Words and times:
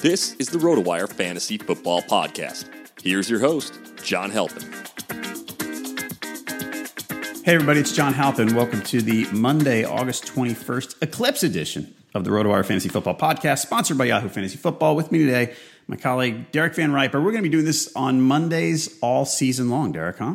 This 0.00 0.36
is 0.36 0.46
the 0.46 0.58
RotoWire 0.58 1.12
Fantasy 1.12 1.58
Football 1.58 2.02
Podcast. 2.02 2.66
Here's 3.02 3.28
your 3.28 3.40
host, 3.40 3.80
John 4.04 4.30
Halpin. 4.30 4.62
Hey, 7.44 7.54
everybody, 7.56 7.80
it's 7.80 7.90
John 7.90 8.12
Halpin. 8.12 8.54
Welcome 8.54 8.80
to 8.82 9.02
the 9.02 9.26
Monday, 9.32 9.82
August 9.82 10.26
21st 10.26 11.02
Eclipse 11.02 11.42
edition 11.42 11.96
of 12.14 12.22
the 12.22 12.30
RotoWire 12.30 12.64
Fantasy 12.64 12.88
Football 12.88 13.16
Podcast, 13.16 13.58
sponsored 13.58 13.98
by 13.98 14.04
Yahoo 14.04 14.28
Fantasy 14.28 14.56
Football. 14.56 14.94
With 14.94 15.10
me 15.10 15.18
today, 15.18 15.56
my 15.88 15.96
colleague 15.96 16.52
Derek 16.52 16.76
Van 16.76 16.92
Riper. 16.92 17.20
We're 17.20 17.32
going 17.32 17.42
to 17.42 17.50
be 17.50 17.52
doing 17.52 17.64
this 17.64 17.90
on 17.96 18.20
Mondays 18.20 19.00
all 19.02 19.24
season 19.24 19.68
long, 19.68 19.90
Derek, 19.90 20.18
huh? 20.18 20.34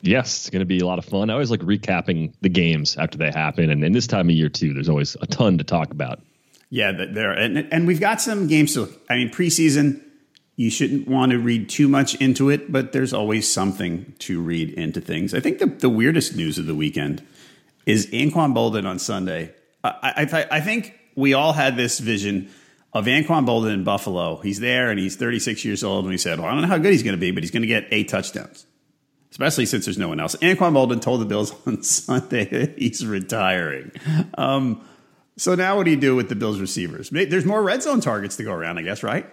Yes, 0.00 0.38
it's 0.38 0.48
going 0.48 0.60
to 0.60 0.66
be 0.66 0.78
a 0.78 0.86
lot 0.86 0.98
of 0.98 1.04
fun. 1.04 1.28
I 1.28 1.34
always 1.34 1.50
like 1.50 1.60
recapping 1.60 2.32
the 2.40 2.48
games 2.48 2.96
after 2.96 3.18
they 3.18 3.30
happen. 3.30 3.68
And 3.68 3.84
in 3.84 3.92
this 3.92 4.06
time 4.06 4.30
of 4.30 4.34
year, 4.34 4.48
too, 4.48 4.72
there's 4.72 4.88
always 4.88 5.14
a 5.20 5.26
ton 5.26 5.58
to 5.58 5.64
talk 5.64 5.90
about. 5.90 6.20
Yeah, 6.70 6.92
there 6.92 7.32
and 7.32 7.72
and 7.72 7.86
we've 7.86 8.00
got 8.00 8.20
some 8.20 8.46
games 8.46 8.74
to. 8.74 8.88
I 9.08 9.16
mean, 9.16 9.30
preseason, 9.30 10.02
you 10.56 10.70
shouldn't 10.70 11.06
want 11.08 11.32
to 11.32 11.38
read 11.38 11.68
too 11.68 11.88
much 11.88 12.14
into 12.16 12.50
it, 12.50 12.72
but 12.72 12.92
there's 12.92 13.12
always 13.12 13.50
something 13.50 14.14
to 14.20 14.40
read 14.40 14.70
into 14.70 15.00
things. 15.00 15.34
I 15.34 15.40
think 15.40 15.58
the 15.58 15.66
the 15.66 15.90
weirdest 15.90 16.36
news 16.36 16.58
of 16.58 16.66
the 16.66 16.74
weekend 16.74 17.24
is 17.86 18.06
Anquan 18.08 18.54
Boldin 18.54 18.86
on 18.86 18.98
Sunday. 18.98 19.52
I 19.82 20.26
I, 20.32 20.46
I 20.50 20.60
think 20.60 20.98
we 21.14 21.34
all 21.34 21.52
had 21.52 21.76
this 21.76 21.98
vision 21.98 22.50
of 22.92 23.06
Anquan 23.06 23.46
Boldin 23.46 23.74
in 23.74 23.84
Buffalo. 23.84 24.36
He's 24.36 24.60
there 24.60 24.90
and 24.90 24.98
he's 24.98 25.16
36 25.16 25.64
years 25.64 25.82
old, 25.84 26.04
and 26.04 26.12
we 26.12 26.18
said, 26.18 26.38
"Well, 26.38 26.48
I 26.48 26.52
don't 26.52 26.62
know 26.62 26.68
how 26.68 26.78
good 26.78 26.92
he's 26.92 27.02
going 27.02 27.16
to 27.16 27.20
be, 27.20 27.30
but 27.30 27.42
he's 27.42 27.50
going 27.50 27.62
to 27.62 27.68
get 27.68 27.86
eight 27.90 28.08
touchdowns." 28.08 28.66
Especially 29.30 29.66
since 29.66 29.84
there's 29.84 29.98
no 29.98 30.06
one 30.06 30.20
else. 30.20 30.36
Anquan 30.36 30.74
Boldin 30.74 31.02
told 31.02 31.20
the 31.20 31.24
Bills 31.24 31.52
on 31.66 31.82
Sunday 31.82 32.44
that 32.44 32.78
he's 32.78 33.04
retiring. 33.04 33.90
Um, 34.38 34.86
so 35.36 35.54
now 35.54 35.76
what 35.76 35.84
do 35.84 35.90
you 35.90 35.96
do 35.96 36.14
with 36.14 36.28
the 36.28 36.34
Bills 36.34 36.60
receivers? 36.60 37.10
There's 37.10 37.44
more 37.44 37.62
red 37.62 37.82
zone 37.82 38.00
targets 38.00 38.36
to 38.36 38.44
go 38.44 38.52
around, 38.52 38.78
I 38.78 38.82
guess, 38.82 39.02
right? 39.02 39.26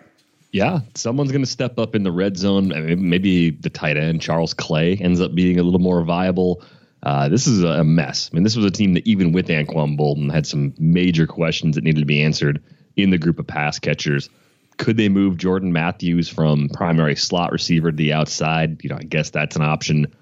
Yeah, 0.51 0.79
someone's 0.95 1.31
going 1.31 1.43
to 1.43 1.49
step 1.49 1.79
up 1.79 1.95
in 1.95 2.03
the 2.03 2.11
red 2.11 2.37
zone. 2.37 2.69
Maybe 3.09 3.51
the 3.51 3.69
tight 3.69 3.97
end 3.97 4.21
Charles 4.21 4.53
Clay 4.53 4.97
ends 4.97 5.21
up 5.21 5.33
being 5.33 5.59
a 5.59 5.63
little 5.63 5.79
more 5.79 6.03
viable. 6.03 6.61
Uh, 7.03 7.29
this 7.29 7.47
is 7.47 7.63
a 7.63 7.83
mess. 7.83 8.29
I 8.31 8.35
mean, 8.35 8.43
this 8.43 8.55
was 8.55 8.65
a 8.65 8.71
team 8.71 8.93
that 8.93 9.07
even 9.07 9.31
with 9.31 9.47
Anquan 9.47 9.97
Boldin 9.97 10.31
had 10.31 10.45
some 10.45 10.73
major 10.77 11.25
questions 11.25 11.75
that 11.75 11.83
needed 11.83 12.01
to 12.01 12.05
be 12.05 12.21
answered 12.21 12.61
in 12.95 13.09
the 13.09 13.17
group 13.17 13.39
of 13.39 13.47
pass 13.47 13.79
catchers. 13.79 14.29
Could 14.77 14.97
they 14.97 15.09
move 15.09 15.37
Jordan 15.37 15.71
Matthews 15.71 16.27
from 16.27 16.69
primary 16.69 17.15
slot 17.15 17.51
receiver 17.51 17.91
to 17.91 17.97
the 17.97 18.13
outside? 18.13 18.83
You 18.83 18.89
know, 18.89 18.97
I 18.97 19.03
guess 19.03 19.29
that's 19.29 19.55
an 19.55 19.61
option. 19.61 20.13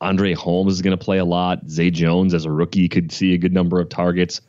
Andre 0.00 0.34
Holmes 0.34 0.74
is 0.74 0.82
going 0.82 0.96
to 0.96 1.04
play 1.04 1.18
a 1.18 1.24
lot. 1.24 1.68
Zay 1.68 1.90
Jones, 1.90 2.34
as 2.34 2.44
a 2.44 2.50
rookie, 2.50 2.88
could 2.88 3.10
see 3.10 3.34
a 3.34 3.38
good 3.38 3.52
number 3.52 3.80
of 3.80 3.88
targets. 3.88 4.40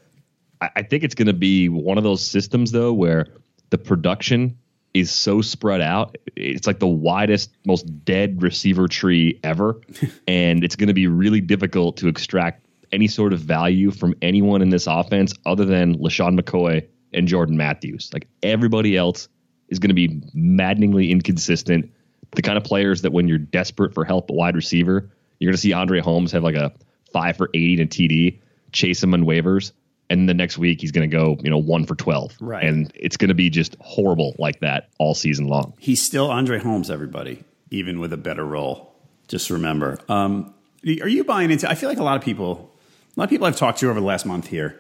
I 0.62 0.82
think 0.84 1.04
it's 1.04 1.16
going 1.16 1.28
to 1.28 1.34
be 1.34 1.70
one 1.70 1.98
of 1.98 2.04
those 2.04 2.26
systems 2.26 2.72
though 2.72 2.92
where 2.92 3.28
the 3.70 3.78
production 3.78 4.58
is 4.94 5.12
so 5.12 5.42
spread 5.42 5.82
out. 5.82 6.18
It's 6.36 6.68
like 6.68 6.80
the 6.80 6.88
widest, 6.88 7.52
most 7.66 7.84
dead 8.04 8.42
receiver 8.42 8.88
tree 8.88 9.40
ever, 9.44 9.80
and 10.28 10.64
it's 10.64 10.76
going 10.76 10.88
to 10.88 10.94
be 10.94 11.08
really 11.08 11.42
difficult 11.42 11.98
to 11.98 12.08
extract 12.08 12.66
any 12.92 13.08
sort 13.08 13.34
of 13.34 13.40
value 13.40 13.92
from 13.92 14.16
anyone 14.22 14.62
in 14.62 14.70
this 14.70 14.88
offense 14.88 15.34
other 15.46 15.64
than 15.64 15.98
LeSean 16.00 16.40
McCoy 16.40 16.86
and 17.14 17.28
Jordan 17.28 17.56
Matthews. 17.56 18.10
Like 18.12 18.28
everybody 18.42 18.98
else 18.98 19.30
is 19.70 19.80
going 19.80 19.90
to 19.90 19.96
be 19.96 20.22
maddeningly 20.34 21.12
inconsistent. 21.12 21.92
The 22.32 22.42
kind 22.42 22.58
of 22.58 22.64
players 22.64 23.04
that 23.04 23.12
when 23.12 23.28
you're 23.28 23.38
desperate 23.38 23.94
for 23.94 24.04
help 24.04 24.30
at 24.30 24.36
wide 24.36 24.56
receiver, 24.56 25.10
you're 25.40 25.50
going 25.50 25.56
to 25.56 25.62
see 25.62 25.74
Andre 25.74 26.00
Holmes 26.00 26.32
have 26.32 26.44
like 26.44 26.56
a 26.56 26.74
five 27.14 27.38
for 27.38 27.50
80 27.54 27.82
and 27.82 27.90
TD, 27.90 28.40
chase 28.72 29.02
him 29.02 29.14
on 29.14 29.24
waivers 29.24 29.72
and 30.10 30.28
the 30.28 30.34
next 30.34 30.58
week 30.58 30.82
he's 30.82 30.92
going 30.92 31.10
to 31.10 31.16
go, 31.16 31.38
you 31.42 31.50
know, 31.50 31.58
one 31.58 31.86
for 31.86 31.96
12. 31.96 32.38
Right. 32.40 32.64
And 32.64 32.92
it's 32.96 33.18
going 33.18 33.30
to 33.30 33.36
be 33.36 33.50
just 33.50 33.76
horrible 33.80 34.36
like 34.40 34.60
that 34.62 34.90
all 34.98 35.14
season 35.14 35.48
long. 35.48 35.74
He's 35.80 36.02
still 36.02 36.32
Andre 36.32 36.60
Holmes, 36.60 36.90
everybody, 36.90 37.44
even 37.70 38.00
with 38.00 38.14
a 38.14 38.18
better 38.18 38.46
role. 38.46 38.94
Just 39.28 39.50
remember. 39.50 40.00
Um, 40.10 40.54
are 41.02 41.08
you 41.08 41.24
buying 41.24 41.52
into, 41.52 41.70
I 41.70 41.76
feel 41.76 41.90
like 41.90 42.00
a 42.00 42.04
lot 42.04 42.18
of 42.18 42.24
people, 42.24 42.74
a 43.16 43.20
lot 43.20 43.26
of 43.26 43.30
people 43.30 43.46
I've 43.46 43.58
talked 43.58 43.80
to 43.80 43.90
over 43.90 44.00
the 44.00 44.06
last 44.06 44.26
month 44.26 44.48
here, 44.48 44.80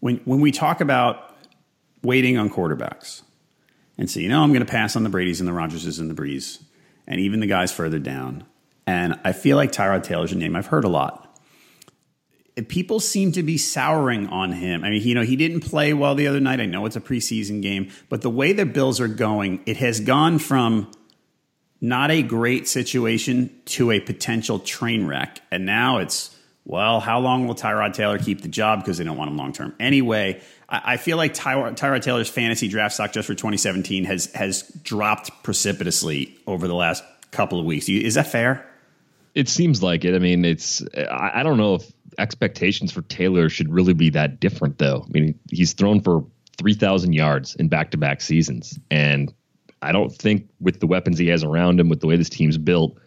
when, 0.00 0.16
when 0.24 0.40
we 0.40 0.52
talk 0.52 0.80
about 0.80 1.34
waiting 2.02 2.36
on 2.36 2.50
quarterbacks 2.50 3.22
and 3.96 4.10
say, 4.10 4.20
you 4.20 4.28
know, 4.28 4.42
I'm 4.42 4.50
going 4.50 4.64
to 4.64 4.70
pass 4.70 4.96
on 4.96 5.02
the 5.04 5.08
Brady's 5.08 5.40
and 5.40 5.48
the 5.48 5.52
Rodgerses 5.52 5.98
and 5.98 6.10
the 6.10 6.14
Brees 6.14 6.62
and 7.06 7.20
even 7.20 7.40
the 7.40 7.46
guys 7.46 7.72
further 7.72 7.98
down. 7.98 8.44
And 8.86 9.18
I 9.24 9.32
feel 9.32 9.56
like 9.56 9.72
Tyrod 9.72 10.02
Taylor's 10.02 10.32
a 10.32 10.36
name 10.36 10.54
I've 10.54 10.66
heard 10.66 10.84
a 10.84 10.88
lot 10.88 11.25
people 12.62 13.00
seem 13.00 13.32
to 13.32 13.42
be 13.42 13.58
souring 13.58 14.28
on 14.28 14.52
him. 14.52 14.82
I 14.82 14.90
mean, 14.90 15.02
you 15.02 15.14
know, 15.14 15.22
he 15.22 15.36
didn't 15.36 15.60
play 15.60 15.92
well 15.92 16.14
the 16.14 16.26
other 16.26 16.40
night. 16.40 16.60
I 16.60 16.66
know 16.66 16.86
it's 16.86 16.96
a 16.96 17.00
preseason 17.00 17.60
game, 17.60 17.90
but 18.08 18.22
the 18.22 18.30
way 18.30 18.52
the 18.52 18.64
Bills 18.64 19.00
are 19.00 19.08
going, 19.08 19.62
it 19.66 19.76
has 19.76 20.00
gone 20.00 20.38
from 20.38 20.90
not 21.80 22.10
a 22.10 22.22
great 22.22 22.66
situation 22.66 23.50
to 23.66 23.90
a 23.90 24.00
potential 24.00 24.58
train 24.58 25.06
wreck. 25.06 25.40
And 25.50 25.66
now 25.66 25.98
it's, 25.98 26.34
well, 26.64 27.00
how 27.00 27.20
long 27.20 27.46
will 27.46 27.54
Tyrod 27.54 27.92
Taylor 27.92 28.18
keep 28.18 28.40
the 28.40 28.48
job 28.48 28.80
because 28.80 28.96
they 28.96 29.04
don't 29.04 29.18
want 29.18 29.30
him 29.30 29.36
long 29.36 29.52
term? 29.52 29.74
Anyway, 29.78 30.40
I, 30.68 30.94
I 30.94 30.96
feel 30.96 31.18
like 31.18 31.34
Tyrod, 31.34 31.76
Tyrod 31.76 32.00
Taylor's 32.00 32.30
fantasy 32.30 32.68
draft 32.68 32.94
stock 32.94 33.12
just 33.12 33.26
for 33.26 33.34
2017 33.34 34.04
has 34.04 34.32
has 34.32 34.62
dropped 34.82 35.30
precipitously 35.42 36.38
over 36.46 36.66
the 36.66 36.74
last 36.74 37.04
couple 37.30 37.60
of 37.60 37.66
weeks. 37.66 37.88
Is 37.88 38.14
that 38.14 38.28
fair? 38.28 38.66
It 39.36 39.50
seems 39.50 39.82
like 39.82 40.06
it. 40.06 40.14
I 40.14 40.18
mean, 40.18 40.46
it's 40.46 40.82
I, 40.96 41.30
I 41.34 41.42
don't 41.42 41.58
know 41.58 41.74
if 41.74 41.92
expectations 42.18 42.90
for 42.90 43.02
Taylor 43.02 43.50
should 43.50 43.70
really 43.70 43.92
be 43.92 44.08
that 44.10 44.40
different, 44.40 44.78
though. 44.78 45.04
I 45.06 45.10
mean, 45.10 45.38
he's 45.50 45.74
thrown 45.74 46.00
for 46.00 46.24
3,000 46.56 47.12
yards 47.12 47.54
in 47.56 47.68
back 47.68 47.90
to 47.90 47.98
back 47.98 48.22
seasons. 48.22 48.78
And 48.90 49.32
I 49.82 49.92
don't 49.92 50.10
think 50.10 50.48
with 50.58 50.80
the 50.80 50.86
weapons 50.86 51.18
he 51.18 51.26
has 51.28 51.44
around 51.44 51.78
him, 51.78 51.90
with 51.90 52.00
the 52.00 52.06
way 52.06 52.16
this 52.16 52.30
team's 52.30 52.56
built, 52.56 52.98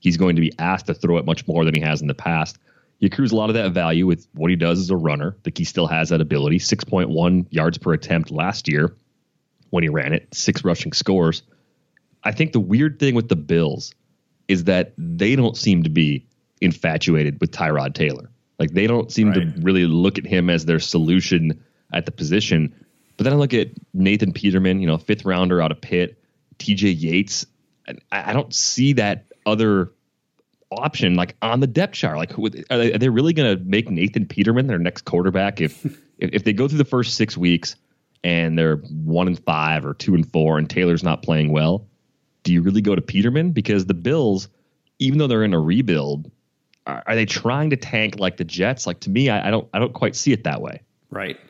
he's 0.00 0.16
going 0.16 0.34
to 0.34 0.42
be 0.42 0.52
asked 0.58 0.86
to 0.86 0.94
throw 0.94 1.18
it 1.18 1.24
much 1.24 1.46
more 1.46 1.64
than 1.64 1.74
he 1.74 1.80
has 1.80 2.00
in 2.00 2.08
the 2.08 2.14
past. 2.14 2.58
He 2.98 3.06
accrues 3.06 3.30
a 3.30 3.36
lot 3.36 3.48
of 3.48 3.54
that 3.54 3.70
value 3.70 4.06
with 4.06 4.26
what 4.34 4.50
he 4.50 4.56
does 4.56 4.80
as 4.80 4.90
a 4.90 4.96
runner. 4.96 5.36
Think 5.44 5.56
he 5.56 5.64
still 5.64 5.86
has 5.86 6.08
that 6.08 6.20
ability. 6.20 6.58
6.1 6.58 7.46
yards 7.50 7.78
per 7.78 7.92
attempt 7.92 8.32
last 8.32 8.66
year 8.66 8.96
when 9.70 9.84
he 9.84 9.88
ran 9.88 10.12
it, 10.12 10.34
six 10.34 10.64
rushing 10.64 10.92
scores. 10.92 11.44
I 12.24 12.32
think 12.32 12.50
the 12.50 12.60
weird 12.60 12.98
thing 12.98 13.14
with 13.14 13.28
the 13.28 13.36
Bills 13.36 13.94
is 14.48 14.64
that 14.64 14.92
they 14.96 15.36
don't 15.36 15.56
seem 15.56 15.82
to 15.82 15.90
be 15.90 16.26
infatuated 16.60 17.40
with 17.40 17.50
Tyrod 17.50 17.94
Taylor. 17.94 18.30
Like 18.58 18.72
they 18.72 18.86
don't 18.86 19.12
seem 19.12 19.30
right. 19.30 19.54
to 19.54 19.60
really 19.60 19.86
look 19.86 20.18
at 20.18 20.26
him 20.26 20.48
as 20.48 20.64
their 20.64 20.80
solution 20.80 21.62
at 21.92 22.06
the 22.06 22.12
position. 22.12 22.74
But 23.16 23.24
then 23.24 23.32
I 23.32 23.36
look 23.36 23.54
at 23.54 23.68
Nathan 23.94 24.32
Peterman, 24.32 24.80
you 24.80 24.86
know, 24.86 24.98
fifth 24.98 25.24
rounder 25.24 25.60
out 25.60 25.72
of 25.72 25.80
Pitt, 25.80 26.22
TJ 26.58 26.94
Yates. 26.98 27.46
I, 27.88 28.30
I 28.30 28.32
don't 28.32 28.54
see 28.54 28.94
that 28.94 29.26
other 29.44 29.92
option 30.70 31.14
like 31.14 31.36
on 31.42 31.60
the 31.60 31.66
depth 31.66 31.94
chart. 31.94 32.16
Like, 32.16 32.38
are 32.38 32.78
they, 32.78 32.92
are 32.92 32.98
they 32.98 33.08
really 33.08 33.32
going 33.32 33.56
to 33.56 33.64
make 33.64 33.90
Nathan 33.90 34.26
Peterman 34.26 34.66
their 34.66 34.78
next 34.78 35.04
quarterback 35.04 35.60
if, 35.60 35.84
if 36.18 36.30
if 36.32 36.44
they 36.44 36.52
go 36.52 36.68
through 36.68 36.78
the 36.78 36.84
first 36.84 37.14
six 37.14 37.36
weeks 37.36 37.76
and 38.24 38.58
they're 38.58 38.76
one 38.76 39.28
and 39.28 39.38
five 39.44 39.84
or 39.84 39.94
two 39.94 40.14
and 40.14 40.30
four 40.30 40.58
and 40.58 40.68
Taylor's 40.68 41.02
not 41.02 41.22
playing 41.22 41.52
well? 41.52 41.86
Do 42.46 42.52
you 42.52 42.62
really 42.62 42.80
go 42.80 42.94
to 42.94 43.02
Peterman 43.02 43.50
because 43.50 43.86
the 43.86 43.94
Bills, 43.94 44.48
even 45.00 45.18
though 45.18 45.26
they're 45.26 45.42
in 45.42 45.52
a 45.52 45.58
rebuild, 45.58 46.30
are, 46.86 47.02
are 47.04 47.16
they 47.16 47.26
trying 47.26 47.70
to 47.70 47.76
tank 47.76 48.20
like 48.20 48.36
the 48.36 48.44
Jets? 48.44 48.86
Like 48.86 49.00
to 49.00 49.10
me, 49.10 49.28
I, 49.28 49.48
I 49.48 49.50
don't 49.50 49.68
I 49.74 49.80
don't 49.80 49.92
quite 49.92 50.14
see 50.14 50.32
it 50.32 50.44
that 50.44 50.62
way. 50.62 50.82
Right. 51.10 51.40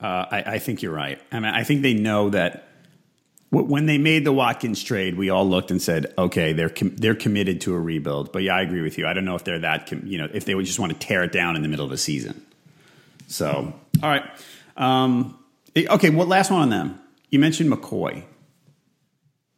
Uh, 0.00 0.24
I, 0.30 0.42
I, 0.46 0.58
think 0.60 0.82
you're 0.82 0.92
right. 0.92 1.20
I 1.32 1.40
mean, 1.40 1.52
I 1.52 1.64
think 1.64 1.82
they 1.82 1.94
know 1.94 2.30
that 2.30 2.68
w- 3.50 3.68
when 3.68 3.86
they 3.86 3.98
made 3.98 4.24
the 4.24 4.32
Watkins 4.32 4.84
trade, 4.84 5.16
we 5.16 5.30
all 5.30 5.48
looked 5.48 5.72
and 5.72 5.82
said, 5.82 6.14
okay, 6.16 6.52
they're 6.52 6.68
com- 6.68 6.94
they're 6.94 7.16
committed 7.16 7.60
to 7.62 7.74
a 7.74 7.80
rebuild. 7.80 8.30
But 8.30 8.44
yeah, 8.44 8.54
I 8.54 8.62
agree 8.62 8.82
with 8.82 8.98
you. 8.98 9.08
I 9.08 9.14
don't 9.14 9.24
know 9.24 9.34
if 9.34 9.42
they're 9.42 9.58
that, 9.58 9.88
com- 9.88 10.06
you 10.06 10.16
know, 10.16 10.28
if 10.32 10.44
they 10.44 10.54
would 10.54 10.66
just 10.66 10.78
want 10.78 10.92
to 10.92 10.98
tear 10.98 11.24
it 11.24 11.32
down 11.32 11.56
in 11.56 11.62
the 11.62 11.68
middle 11.68 11.84
of 11.84 11.90
the 11.90 11.98
season. 11.98 12.40
So, 13.26 13.74
all 14.00 14.08
right. 14.08 14.22
Um, 14.76 15.36
okay, 15.76 16.10
well, 16.10 16.28
last 16.28 16.52
one 16.52 16.60
on 16.60 16.70
them. 16.70 17.00
You 17.30 17.40
mentioned 17.40 17.72
McCoy. 17.72 18.22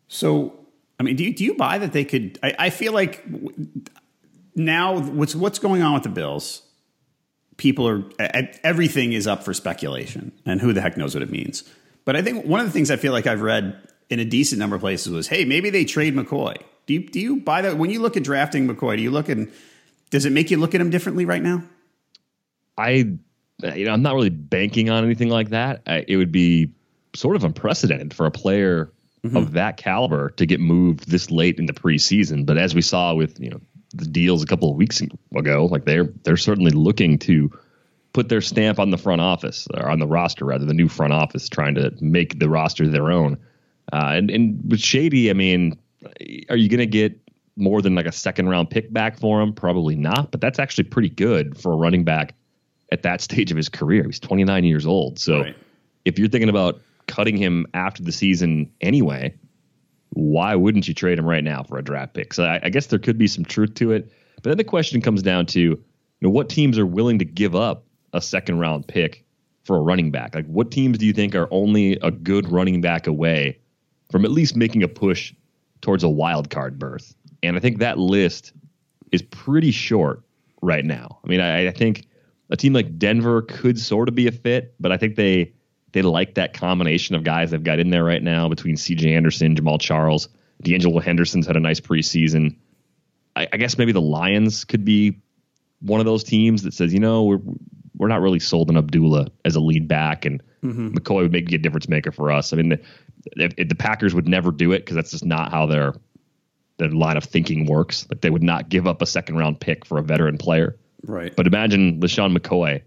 So, 0.06 0.57
I 0.98 1.02
mean, 1.02 1.16
do 1.16 1.24
you, 1.24 1.34
do 1.34 1.44
you 1.44 1.54
buy 1.54 1.78
that 1.78 1.92
they 1.92 2.04
could? 2.04 2.38
I, 2.42 2.54
I 2.58 2.70
feel 2.70 2.92
like 2.92 3.24
now 4.54 4.98
what's 4.98 5.34
what's 5.34 5.58
going 5.58 5.82
on 5.82 5.94
with 5.94 6.02
the 6.02 6.08
Bills? 6.08 6.62
People 7.56 7.88
are 7.88 8.04
everything 8.64 9.12
is 9.12 9.26
up 9.26 9.42
for 9.44 9.54
speculation, 9.54 10.32
and 10.44 10.60
who 10.60 10.72
the 10.72 10.80
heck 10.80 10.96
knows 10.96 11.14
what 11.14 11.22
it 11.22 11.30
means. 11.30 11.64
But 12.04 12.16
I 12.16 12.22
think 12.22 12.46
one 12.46 12.60
of 12.60 12.66
the 12.66 12.72
things 12.72 12.90
I 12.90 12.96
feel 12.96 13.12
like 13.12 13.26
I've 13.26 13.42
read 13.42 13.88
in 14.08 14.20
a 14.20 14.24
decent 14.24 14.58
number 14.58 14.76
of 14.76 14.80
places 14.80 15.12
was, 15.12 15.28
hey, 15.28 15.44
maybe 15.44 15.70
they 15.70 15.84
trade 15.84 16.14
McCoy. 16.14 16.56
Do 16.86 16.94
you 16.94 17.08
do 17.08 17.20
you 17.20 17.36
buy 17.36 17.62
that 17.62 17.76
when 17.76 17.90
you 17.90 18.00
look 18.00 18.16
at 18.16 18.24
drafting 18.24 18.66
McCoy? 18.66 18.96
Do 18.96 19.02
you 19.02 19.10
look 19.10 19.28
and 19.28 19.52
does 20.10 20.24
it 20.24 20.32
make 20.32 20.50
you 20.50 20.56
look 20.56 20.74
at 20.74 20.80
him 20.80 20.90
differently 20.90 21.24
right 21.26 21.42
now? 21.42 21.62
I, 22.76 22.90
you 23.74 23.84
know, 23.84 23.92
I'm 23.92 24.02
not 24.02 24.14
really 24.14 24.30
banking 24.30 24.88
on 24.88 25.04
anything 25.04 25.28
like 25.28 25.50
that. 25.50 25.82
I, 25.86 26.04
it 26.06 26.16
would 26.16 26.32
be 26.32 26.72
sort 27.14 27.36
of 27.36 27.44
unprecedented 27.44 28.14
for 28.14 28.26
a 28.26 28.30
player 28.30 28.92
mm-hmm. 29.28 29.36
of 29.36 29.52
that 29.52 29.76
caliber 29.76 30.30
to 30.30 30.46
get 30.46 30.60
moved 30.60 31.10
this 31.10 31.30
late 31.30 31.58
in 31.58 31.66
the 31.66 31.72
preseason. 31.72 32.46
But 32.46 32.58
as 32.58 32.74
we 32.74 32.82
saw 32.82 33.14
with 33.14 33.40
you 33.40 33.50
know 33.50 33.60
the 33.94 34.06
deals 34.06 34.42
a 34.42 34.46
couple 34.46 34.70
of 34.70 34.76
weeks 34.76 35.00
ago. 35.00 35.66
Like 35.66 35.84
they're 35.84 36.12
they're 36.24 36.36
certainly 36.36 36.70
looking 36.70 37.18
to 37.20 37.50
put 38.12 38.28
their 38.28 38.40
stamp 38.40 38.78
on 38.78 38.90
the 38.90 38.98
front 38.98 39.20
office 39.20 39.66
or 39.74 39.88
on 39.88 39.98
the 39.98 40.06
roster 40.06 40.44
rather, 40.44 40.64
the 40.64 40.74
new 40.74 40.88
front 40.88 41.12
office 41.12 41.48
trying 41.48 41.74
to 41.76 41.92
make 42.00 42.38
the 42.38 42.48
roster 42.48 42.86
their 42.88 43.10
own. 43.10 43.38
Uh, 43.92 44.12
and 44.14 44.30
and 44.30 44.70
with 44.70 44.80
Shady, 44.80 45.30
I 45.30 45.32
mean, 45.32 45.78
are 46.48 46.56
you 46.56 46.68
going 46.68 46.78
to 46.78 46.86
get 46.86 47.18
more 47.56 47.82
than 47.82 47.94
like 47.94 48.06
a 48.06 48.12
second 48.12 48.48
round 48.48 48.70
pick 48.70 48.92
back 48.92 49.18
for 49.18 49.40
him? 49.40 49.52
Probably 49.52 49.96
not, 49.96 50.30
but 50.30 50.40
that's 50.40 50.58
actually 50.58 50.84
pretty 50.84 51.10
good 51.10 51.58
for 51.58 51.72
a 51.72 51.76
running 51.76 52.04
back 52.04 52.34
at 52.92 53.02
that 53.02 53.20
stage 53.20 53.50
of 53.50 53.56
his 53.56 53.68
career. 53.68 54.04
He's 54.04 54.20
29 54.20 54.64
years 54.64 54.86
old, 54.86 55.18
so 55.18 55.42
right. 55.42 55.56
if 56.04 56.18
you're 56.18 56.28
thinking 56.28 56.50
about 56.50 56.80
cutting 57.08 57.36
him 57.36 57.66
after 57.74 58.02
the 58.02 58.12
season 58.12 58.70
anyway, 58.80 59.34
why 60.10 60.54
wouldn't 60.54 60.86
you 60.86 60.94
trade 60.94 61.18
him 61.18 61.26
right 61.26 61.42
now 61.42 61.62
for 61.62 61.78
a 61.78 61.82
draft 61.82 62.14
pick? 62.14 62.32
So 62.32 62.44
I, 62.44 62.60
I, 62.62 62.70
guess 62.70 62.86
there 62.86 62.98
could 62.98 63.18
be 63.18 63.26
some 63.26 63.44
truth 63.44 63.74
to 63.74 63.92
it. 63.92 64.12
But 64.36 64.50
then 64.50 64.56
the 64.56 64.64
question 64.64 65.00
comes 65.00 65.22
down 65.22 65.46
to, 65.46 65.60
you 65.60 65.84
know, 66.20 66.30
what 66.30 66.48
teams 66.48 66.78
are 66.78 66.86
willing 66.86 67.18
to 67.18 67.24
give 67.24 67.56
up 67.56 67.84
a 68.12 68.20
second 68.20 68.58
round 68.58 68.86
pick 68.86 69.24
for 69.64 69.76
a 69.76 69.80
running 69.80 70.10
back? 70.10 70.34
Like, 70.34 70.46
what 70.46 70.70
teams 70.70 70.98
do 70.98 71.06
you 71.06 71.12
think 71.12 71.34
are 71.34 71.48
only 71.50 71.98
a 72.02 72.10
good 72.10 72.50
running 72.50 72.80
back 72.80 73.06
away 73.06 73.58
from 74.10 74.24
at 74.24 74.30
least 74.30 74.56
making 74.56 74.82
a 74.82 74.88
push 74.88 75.34
towards 75.80 76.04
a 76.04 76.08
wild 76.08 76.50
card 76.50 76.78
berth? 76.78 77.14
And 77.42 77.56
I 77.56 77.60
think 77.60 77.78
that 77.78 77.98
list 77.98 78.52
is 79.12 79.22
pretty 79.22 79.70
short 79.70 80.22
right 80.62 80.84
now. 80.84 81.18
I 81.24 81.28
mean, 81.28 81.40
I, 81.40 81.68
I 81.68 81.70
think 81.70 82.06
a 82.50 82.56
team 82.56 82.72
like 82.72 82.98
Denver 82.98 83.42
could 83.42 83.78
sort 83.78 84.08
of 84.08 84.14
be 84.14 84.26
a 84.26 84.32
fit, 84.32 84.74
but 84.80 84.90
I 84.90 84.96
think 84.96 85.16
they 85.16 85.52
they 85.98 86.02
like 86.02 86.34
that 86.34 86.54
combination 86.54 87.16
of 87.16 87.24
guys 87.24 87.50
they've 87.50 87.62
got 87.62 87.80
in 87.80 87.90
there 87.90 88.04
right 88.04 88.22
now 88.22 88.48
between 88.48 88.76
CJ 88.76 89.16
Anderson, 89.16 89.56
Jamaal 89.56 89.80
Charles, 89.80 90.28
De'Angelo 90.62 91.02
Henderson's 91.02 91.46
had 91.46 91.56
a 91.56 91.60
nice 91.60 91.80
preseason. 91.80 92.56
I, 93.34 93.48
I 93.52 93.56
guess 93.56 93.76
maybe 93.78 93.92
the 93.92 94.00
Lions 94.00 94.64
could 94.64 94.84
be 94.84 95.18
one 95.80 95.98
of 96.00 96.06
those 96.06 96.22
teams 96.22 96.62
that 96.62 96.74
says, 96.74 96.92
you 96.92 97.00
know, 97.00 97.24
we're 97.24 97.40
we're 97.96 98.08
not 98.08 98.20
really 98.20 98.38
sold 98.38 98.70
on 98.70 98.76
Abdullah 98.76 99.26
as 99.44 99.56
a 99.56 99.60
lead 99.60 99.88
back, 99.88 100.24
and 100.24 100.40
mm-hmm. 100.62 100.90
McCoy 100.90 101.22
would 101.22 101.32
make 101.32 101.50
a 101.50 101.58
difference 101.58 101.88
maker 101.88 102.12
for 102.12 102.30
us. 102.30 102.52
I 102.52 102.56
mean, 102.56 102.68
the, 102.68 102.80
if, 103.36 103.68
the 103.68 103.74
Packers 103.74 104.14
would 104.14 104.28
never 104.28 104.52
do 104.52 104.70
it 104.70 104.80
because 104.80 104.94
that's 104.94 105.10
just 105.10 105.24
not 105.24 105.50
how 105.50 105.66
their 105.66 105.94
their 106.76 106.90
line 106.90 107.16
of 107.16 107.24
thinking 107.24 107.66
works. 107.66 108.06
Like 108.08 108.20
they 108.20 108.30
would 108.30 108.42
not 108.42 108.68
give 108.68 108.86
up 108.86 109.02
a 109.02 109.06
second 109.06 109.36
round 109.36 109.58
pick 109.58 109.84
for 109.84 109.98
a 109.98 110.02
veteran 110.02 110.38
player. 110.38 110.76
Right. 111.02 111.34
But 111.34 111.48
imagine 111.48 112.00
LeSean 112.00 112.36
McCoy 112.36 112.82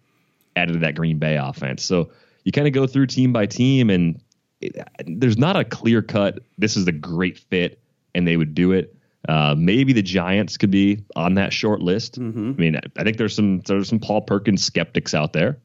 added 0.55 0.73
to 0.73 0.79
that 0.79 0.95
Green 0.95 1.17
Bay 1.17 1.35
offense. 1.35 1.83
So 1.83 2.11
you 2.43 2.51
kind 2.51 2.67
of 2.67 2.73
go 2.73 2.87
through 2.87 3.07
team 3.07 3.33
by 3.33 3.45
team, 3.45 3.89
and 3.89 4.21
it, 4.59 4.75
there's 5.05 5.37
not 5.37 5.55
a 5.55 5.63
clear 5.63 6.01
cut. 6.01 6.39
This 6.57 6.77
is 6.77 6.87
a 6.87 6.91
great 6.91 7.37
fit, 7.37 7.79
and 8.15 8.27
they 8.27 8.37
would 8.37 8.55
do 8.55 8.71
it. 8.71 8.95
Uh, 9.27 9.53
maybe 9.57 9.93
the 9.93 10.01
Giants 10.01 10.57
could 10.57 10.71
be 10.71 11.03
on 11.15 11.35
that 11.35 11.53
short 11.53 11.81
list. 11.81 12.19
Mm-hmm. 12.19 12.53
I 12.57 12.59
mean, 12.59 12.79
I 12.97 13.03
think 13.03 13.17
there's 13.17 13.35
some 13.35 13.59
there's 13.61 13.89
some 13.89 13.99
Paul 13.99 14.21
Perkins 14.21 14.63
skeptics 14.63 15.13
out 15.13 15.33
there, 15.33 15.57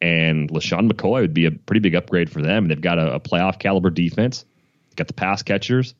and 0.00 0.48
LeSean 0.50 0.90
McCoy 0.90 1.20
would 1.20 1.34
be 1.34 1.46
a 1.46 1.50
pretty 1.50 1.80
big 1.80 1.94
upgrade 1.94 2.30
for 2.30 2.42
them. 2.42 2.68
They've 2.68 2.80
got 2.80 2.98
a, 2.98 3.14
a 3.14 3.20
playoff 3.20 3.58
caliber 3.58 3.90
defense, 3.90 4.44
got 4.96 5.08
the 5.08 5.14
pass 5.14 5.42
catchers, 5.42 5.94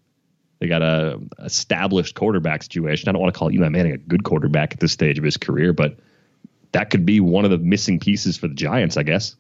they 0.63 0.69
got 0.69 0.81
a 0.81 1.19
established 1.41 2.15
quarterback 2.15 2.63
situation. 2.63 3.09
I 3.09 3.13
don't 3.13 3.21
want 3.21 3.35
to 3.35 3.39
call 3.39 3.51
Eli 3.51 3.69
Manning 3.69 3.95
a 3.95 3.99
good 3.99 4.23
quarterback 4.23 4.73
at 4.73 4.79
this 4.79 4.93
stage 4.93 5.19
of 5.19 5.25
his 5.25 5.37
career, 5.37 5.73
but 5.73 5.99
that 6.71 6.91
could 6.91 7.05
be 7.05 7.19
one 7.19 7.45
of 7.45 7.51
the 7.51 7.59
missing 7.59 7.99
pieces 7.99 8.37
for 8.37 8.47
the 8.47 8.55
Giants, 8.55 8.97
I 8.97 9.03
guess. 9.03 9.35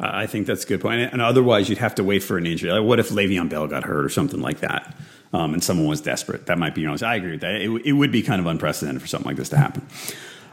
I 0.00 0.26
think 0.26 0.46
that's 0.46 0.64
a 0.64 0.68
good 0.68 0.80
point. 0.80 1.12
And 1.12 1.20
otherwise, 1.20 1.68
you'd 1.68 1.78
have 1.78 1.94
to 1.96 2.04
wait 2.04 2.22
for 2.22 2.38
an 2.38 2.46
injury. 2.46 2.70
Like, 2.70 2.84
what 2.84 3.00
if 3.00 3.10
Le'Veon 3.10 3.48
Bell 3.48 3.66
got 3.66 3.84
hurt 3.84 4.04
or 4.04 4.08
something 4.08 4.40
like 4.40 4.60
that, 4.60 4.96
um, 5.32 5.54
and 5.54 5.62
someone 5.62 5.88
was 5.88 6.00
desperate? 6.00 6.46
That 6.46 6.58
might 6.58 6.74
be. 6.74 6.82
You 6.82 6.88
know, 6.88 6.96
I 7.04 7.16
agree 7.16 7.32
with 7.32 7.40
that. 7.40 7.56
It, 7.56 7.70
it, 7.84 7.92
would 7.92 8.12
be 8.12 8.22
kind 8.22 8.40
of 8.40 8.46
unprecedented 8.46 9.02
for 9.02 9.08
something 9.08 9.26
like 9.26 9.36
this 9.36 9.48
to 9.48 9.56
happen. 9.56 9.84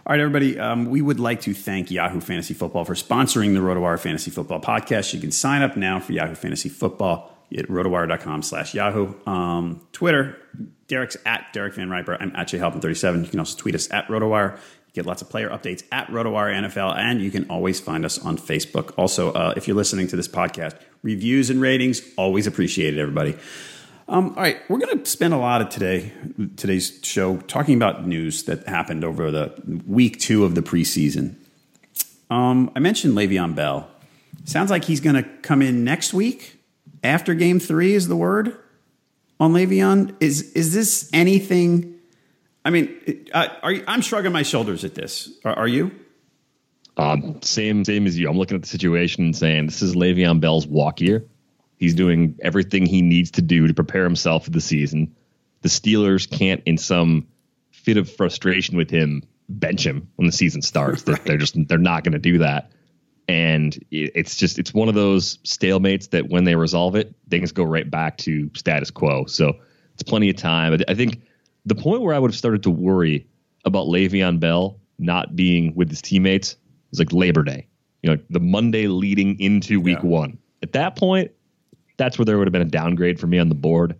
All 0.08 0.14
right, 0.14 0.20
everybody. 0.20 0.60
Um, 0.60 0.86
we 0.86 1.02
would 1.02 1.20
like 1.20 1.42
to 1.42 1.54
thank 1.54 1.92
Yahoo 1.92 2.22
Fantasy 2.22 2.54
Football 2.54 2.86
for 2.86 2.96
sponsoring 2.96 3.54
the 3.54 3.60
RotoWire 3.60 4.00
Fantasy 4.00 4.32
Football 4.32 4.62
podcast. 4.62 5.14
You 5.14 5.20
can 5.20 5.32
sign 5.32 5.62
up 5.62 5.78
now 5.78 6.00
for 6.00 6.14
Yahoo 6.14 6.36
Fantasy 6.36 6.70
Football 6.70 7.32
at 7.56 7.68
rotowire.com 7.68 8.42
slash 8.42 8.74
Yahoo. 8.74 9.14
Um, 9.28 9.86
Twitter, 9.92 10.38
Derek's 10.88 11.18
at 11.26 11.54
Derek 11.54 11.76
Van 11.76 11.90
Riper. 11.90 12.18
I'm 12.20 12.36
at 12.36 12.48
JHalpin37. 12.48 13.26
You 13.26 13.30
can 13.30 13.40
also 13.40 13.58
tweet 13.58 13.76
us 13.76 13.92
at 13.92 14.08
RotoWire. 14.08 14.60
Get 14.96 15.06
lots 15.06 15.22
of 15.22 15.30
player 15.30 15.50
updates 15.50 15.84
at 15.92 16.08
RotoWire 16.08 16.54
NFL, 16.64 16.98
and 16.98 17.22
you 17.22 17.30
can 17.30 17.50
always 17.50 17.80
find 17.80 18.06
us 18.06 18.18
on 18.18 18.38
Facebook. 18.38 18.94
Also, 18.98 19.32
uh, 19.34 19.54
if 19.56 19.68
you're 19.68 19.78
listening 19.78 20.08
to 20.08 20.16
this 20.16 20.28
podcast, 20.28 20.76
reviews 21.04 21.50
and 21.50 21.62
ratings 21.62 22.02
always 22.18 22.48
appreciated, 22.48 23.00
everybody. 23.00 23.38
Um, 24.08 24.30
all 24.30 24.42
right, 24.42 24.58
we're 24.70 24.80
going 24.80 24.98
to 24.98 25.06
spend 25.06 25.34
a 25.34 25.38
lot 25.38 25.62
of 25.62 25.70
today 25.70 26.12
today's 26.58 27.00
show 27.04 27.38
talking 27.38 27.76
about 27.76 28.08
news 28.08 28.44
that 28.44 28.68
happened 28.68 29.04
over 29.04 29.30
the 29.30 29.54
week 29.86 30.20
two 30.20 30.46
of 30.46 30.56
the 30.56 30.62
preseason. 30.62 31.36
Um, 32.30 32.72
I 32.76 32.80
mentioned 32.80 33.16
Le'Veon 33.16 33.54
Bell. 33.54 33.88
Sounds 34.46 34.72
like 34.72 34.86
he's 34.86 35.02
going 35.02 35.16
to 35.16 35.24
come 35.42 35.62
in 35.62 35.84
next 35.84 36.14
week 36.14 36.58
after 37.04 37.34
Game 37.34 37.60
Three. 37.60 37.94
Is 37.94 38.08
the 38.08 38.16
word? 38.16 38.58
on 39.40 39.54
Le'Veon? 39.54 40.16
Is 40.20 40.52
is 40.54 40.74
this 40.74 41.10
anything? 41.14 41.95
I 42.66 42.72
mean, 42.72 43.28
uh, 43.32 43.48
are 43.62 43.72
you, 43.72 43.84
I'm 43.88 44.02
shrugging 44.02 44.32
my 44.32 44.42
shoulders 44.42 44.84
at 44.84 44.96
this. 44.96 45.30
Are, 45.46 45.54
are 45.54 45.68
you? 45.68 45.92
Um, 46.98 47.42
same 47.44 47.86
same 47.86 48.08
as 48.08 48.18
you. 48.18 48.28
I'm 48.28 48.38
looking 48.38 48.56
at 48.56 48.64
the 48.64 48.68
situation 48.68 49.26
and 49.26 49.36
saying 49.36 49.68
this 49.68 49.82
is 49.82 49.96
Le'Veon 49.96 50.42
Bell's 50.42 50.66
walk 50.66 51.00
year. 51.00 51.26
He's 51.78 51.94
doing 51.94 52.40
everything 52.42 52.86
he 52.86 53.02
needs 53.02 53.32
to 53.32 53.42
do 53.42 53.68
to 53.68 53.74
prepare 53.74 54.04
himself 54.04 54.46
for 54.46 54.50
the 54.50 54.62
season. 54.62 55.16
The 55.62 55.70
Steelers 55.70 56.30
can't, 56.30 56.64
in 56.66 56.78
some 56.78 57.28
fit 57.72 57.98
of 57.98 58.10
frustration 58.12 58.78
with 58.78 58.90
him, 58.90 59.24
bench 59.50 59.86
him 59.86 60.10
when 60.16 60.26
the 60.26 60.32
season 60.32 60.62
starts. 60.62 61.04
Right. 61.08 61.24
They're 61.24 61.38
just 61.38 61.56
they're 61.68 61.78
not 61.78 62.04
going 62.04 62.14
to 62.14 62.20
do 62.20 62.40
that. 62.40 62.72
And 63.28 63.78
it's 63.92 64.36
just 64.36 64.58
it's 64.58 64.74
one 64.74 64.88
of 64.88 64.96
those 64.96 65.38
stalemates 65.40 66.12
that 66.12 66.30
when 66.30 66.46
they 66.46 66.56
resolve 66.56 66.96
it, 66.96 67.14
things 67.30 67.52
go 67.52 67.64
right 67.64 67.90
back 67.90 68.18
to 68.20 68.50
status 68.56 68.90
quo. 68.90 69.26
So 69.26 69.58
it's 69.94 70.04
plenty 70.04 70.30
of 70.30 70.36
time. 70.36 70.80
I 70.88 70.94
think 70.94 71.22
the 71.66 71.76
point 71.76 72.02
where 72.02 72.14
I 72.14 72.20
would 72.20 72.32
have 72.32 72.38
started 72.38 72.64
to 72.64 72.70
worry 72.70 73.28
about 73.66 73.88
Le'Veon 73.88 74.40
Bell 74.40 74.80
not 75.00 75.36
being 75.36 75.74
with 75.76 75.90
his 75.90 76.02
teammates 76.02 76.56
is 76.92 77.00
like 77.00 77.12
Labor 77.12 77.44
Day. 77.44 77.68
You 78.04 78.12
know, 78.12 78.22
the 78.30 78.40
Monday 78.40 78.88
leading 78.88 79.40
into 79.40 79.82
week 79.82 80.00
yeah. 80.04 80.10
one. 80.10 80.38
At 80.62 80.74
that 80.74 80.96
point, 80.96 81.32
that's 81.98 82.18
where 82.18 82.26
there 82.26 82.38
would 82.38 82.48
have 82.48 82.54
been 82.54 82.62
a 82.62 82.66
downgrade 82.66 83.20
for 83.20 83.28
me 83.28 83.40
on 83.40 83.50
the 83.50 83.56
board. 83.56 83.96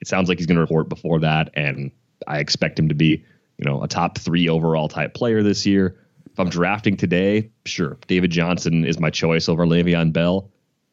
It 0.00 0.08
sounds 0.08 0.28
like 0.28 0.38
he's 0.38 0.46
going 0.46 0.56
to 0.56 0.62
report 0.62 0.88
before 0.88 1.20
that, 1.20 1.50
and 1.54 1.90
I 2.26 2.38
expect 2.38 2.78
him 2.78 2.88
to 2.88 2.94
be, 2.94 3.24
you 3.58 3.64
know, 3.64 3.82
a 3.82 3.88
top 3.88 4.18
three 4.18 4.48
overall 4.48 4.88
type 4.88 5.14
player 5.14 5.42
this 5.42 5.66
year. 5.66 5.98
If 6.30 6.40
I'm 6.40 6.48
drafting 6.48 6.96
today, 6.96 7.50
sure, 7.64 7.96
David 8.06 8.30
Johnson 8.30 8.84
is 8.84 8.98
my 8.98 9.10
choice 9.10 9.48
over 9.48 9.66
Le'Veon 9.66 10.12
Bell. 10.12 10.50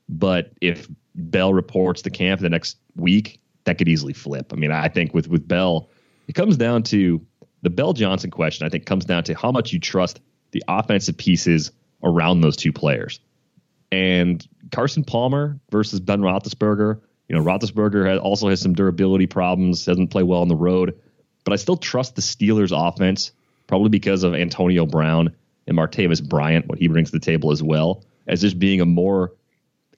But 0.08 0.52
if 0.62 0.88
Bell 1.16 1.54
reports 1.54 2.02
to 2.04 2.10
camp 2.10 2.42
the 2.42 2.50
next 2.50 2.78
week, 2.96 3.40
that 3.64 3.78
could 3.78 3.88
easily 3.88 4.14
flip. 4.14 4.52
I 4.54 4.56
mean, 4.56 4.72
I 4.72 4.88
think 4.88 5.14
with 5.14 5.30
with 5.30 5.48
Bell, 5.48 5.90
it 6.28 6.34
comes 6.34 6.58
down 6.58 6.84
to 6.84 7.26
the 7.62 7.70
Bell 7.70 7.94
Johnson 7.94 8.32
question. 8.32 8.66
I 8.66 8.70
think 8.70 8.86
comes 8.86 9.06
down 9.06 9.24
to 9.26 9.36
how 9.36 9.52
much 9.52 9.74
you 9.74 9.80
trust 9.80 10.20
the 10.52 10.64
offensive 10.68 11.18
pieces 11.18 11.72
around 12.04 12.42
those 12.42 12.58
two 12.58 12.74
players. 12.74 13.20
And 13.92 14.46
Carson 14.72 15.04
Palmer 15.04 15.60
versus 15.70 16.00
Ben 16.00 16.22
Roethlisberger. 16.22 17.02
You 17.28 17.36
know, 17.36 17.44
Roethlisberger 17.44 18.08
has, 18.08 18.20
also 18.20 18.50
has 18.50 18.62
some 18.62 18.74
durability 18.74 19.28
problems, 19.28 19.86
doesn't 19.86 20.08
play 20.08 20.24
well 20.24 20.42
on 20.42 20.48
the 20.48 20.56
road, 20.56 21.00
but 21.44 21.54
I 21.54 21.56
still 21.56 21.78
trust 21.78 22.16
the 22.16 22.22
Steelers' 22.22 22.72
offense, 22.76 23.32
probably 23.68 23.90
because 23.90 24.24
of 24.24 24.34
Antonio 24.34 24.86
Brown 24.86 25.34
and 25.68 25.78
Martavis 25.78 26.28
Bryant, 26.28 26.68
what 26.68 26.80
he 26.80 26.88
brings 26.88 27.12
to 27.12 27.20
the 27.20 27.26
table 27.26 27.52
as 27.52 27.62
well, 27.62 28.04
as 28.28 28.42
just 28.42 28.60
being 28.60 28.82
a 28.82 28.86
more 28.86 29.34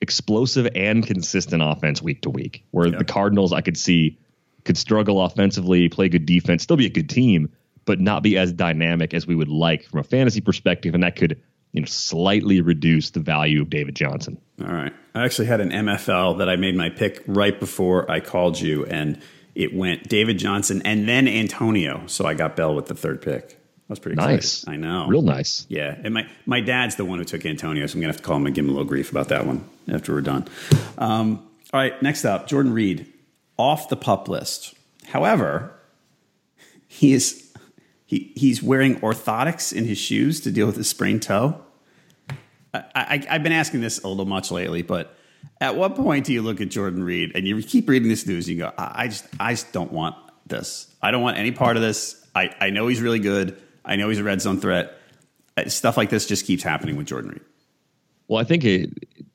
explosive 0.00 0.68
and 0.74 1.06
consistent 1.06 1.62
offense 1.62 2.02
week 2.02 2.22
to 2.22 2.30
week. 2.30 2.64
Where 2.70 2.90
the 2.90 3.04
Cardinals, 3.04 3.52
I 3.52 3.62
could 3.62 3.76
see, 3.76 4.18
could 4.64 4.76
struggle 4.76 5.22
offensively, 5.22 5.88
play 5.88 6.08
good 6.08 6.26
defense, 6.26 6.62
still 6.62 6.76
be 6.76 6.86
a 6.86 6.90
good 6.90 7.08
team, 7.08 7.50
but 7.84 8.00
not 8.00 8.22
be 8.22 8.36
as 8.38 8.52
dynamic 8.52 9.14
as 9.14 9.26
we 9.26 9.34
would 9.34 9.48
like 9.48 9.84
from 9.84 10.00
a 10.00 10.04
fantasy 10.04 10.40
perspective, 10.40 10.94
and 10.94 11.02
that 11.02 11.16
could 11.16 11.40
you 11.72 11.80
know 11.80 11.86
slightly 11.86 12.60
reduce 12.60 13.10
the 13.10 13.20
value 13.20 13.62
of 13.62 13.70
David 13.70 13.94
Johnson. 13.94 14.40
All 14.60 14.72
right. 14.72 14.92
I 15.14 15.24
actually 15.24 15.46
had 15.46 15.60
an 15.60 15.70
MFL 15.70 16.38
that 16.38 16.48
I 16.48 16.56
made 16.56 16.76
my 16.76 16.88
pick 16.88 17.22
right 17.26 17.58
before 17.58 18.10
I 18.10 18.20
called 18.20 18.58
you, 18.58 18.84
and 18.86 19.20
it 19.54 19.74
went 19.74 20.08
David 20.08 20.38
Johnson 20.38 20.82
and 20.84 21.08
then 21.08 21.28
Antonio. 21.28 22.04
So 22.06 22.26
I 22.26 22.34
got 22.34 22.56
Bell 22.56 22.74
with 22.74 22.86
the 22.86 22.94
third 22.94 23.22
pick. 23.22 23.48
That 23.48 23.90
was 23.90 23.98
pretty 23.98 24.16
nice. 24.16 24.66
I 24.66 24.76
know. 24.76 25.06
Real 25.08 25.22
nice. 25.22 25.66
Yeah. 25.68 25.94
And 26.02 26.14
my, 26.14 26.26
my 26.46 26.60
dad's 26.60 26.96
the 26.96 27.04
one 27.04 27.18
who 27.18 27.24
took 27.24 27.44
Antonio, 27.44 27.86
so 27.86 27.96
I'm 27.96 28.00
going 28.00 28.10
to 28.10 28.16
have 28.16 28.22
to 28.22 28.22
call 28.22 28.36
him 28.38 28.46
and 28.46 28.54
give 28.54 28.64
him 28.64 28.70
a 28.70 28.72
little 28.72 28.88
grief 28.88 29.10
about 29.10 29.28
that 29.28 29.46
one 29.46 29.68
after 29.92 30.14
we're 30.14 30.22
done. 30.22 30.48
Um, 30.96 31.46
all 31.72 31.80
right. 31.80 32.00
Next 32.02 32.24
up, 32.24 32.46
Jordan 32.46 32.72
Reed 32.72 33.12
off 33.56 33.88
the 33.88 33.96
pup 33.96 34.28
list. 34.28 34.74
However, 35.08 35.74
he 36.86 37.12
is 37.12 37.52
he, 38.06 38.32
he's 38.36 38.62
wearing 38.62 38.96
orthotics 39.00 39.72
in 39.72 39.84
his 39.84 39.98
shoes 39.98 40.40
to 40.40 40.50
deal 40.50 40.66
with 40.66 40.76
his 40.76 40.88
sprained 40.88 41.22
toe. 41.22 41.60
I, 42.72 43.24
have 43.28 43.42
been 43.42 43.52
asking 43.52 43.80
this 43.82 44.02
a 44.02 44.08
little 44.08 44.24
much 44.24 44.50
lately, 44.50 44.82
but 44.82 45.16
at 45.60 45.76
what 45.76 45.94
point 45.94 46.26
do 46.26 46.32
you 46.32 46.42
look 46.42 46.60
at 46.60 46.70
Jordan 46.70 47.04
Reed 47.04 47.32
and 47.34 47.46
you 47.46 47.62
keep 47.62 47.88
reading 47.88 48.08
this 48.08 48.26
news 48.26 48.48
and 48.48 48.56
you 48.56 48.62
go, 48.64 48.72
I, 48.76 49.04
I 49.04 49.08
just, 49.08 49.26
I 49.38 49.52
just 49.52 49.72
don't 49.72 49.92
want 49.92 50.16
this. 50.46 50.92
I 51.00 51.12
don't 51.12 51.22
want 51.22 51.38
any 51.38 51.52
part 51.52 51.76
of 51.76 51.82
this. 51.82 52.24
I, 52.34 52.54
I 52.60 52.70
know 52.70 52.88
he's 52.88 53.00
really 53.00 53.20
good. 53.20 53.60
I 53.84 53.96
know 53.96 54.08
he's 54.08 54.18
a 54.18 54.24
red 54.24 54.40
zone 54.40 54.60
threat. 54.60 54.98
Uh, 55.56 55.68
stuff 55.68 55.96
like 55.96 56.10
this 56.10 56.26
just 56.26 56.46
keeps 56.46 56.62
happening 56.62 56.96
with 56.96 57.06
Jordan 57.06 57.30
Reed. 57.30 57.42
Well, 58.26 58.40
I 58.40 58.44
think 58.44 58.64
it, 58.64 58.90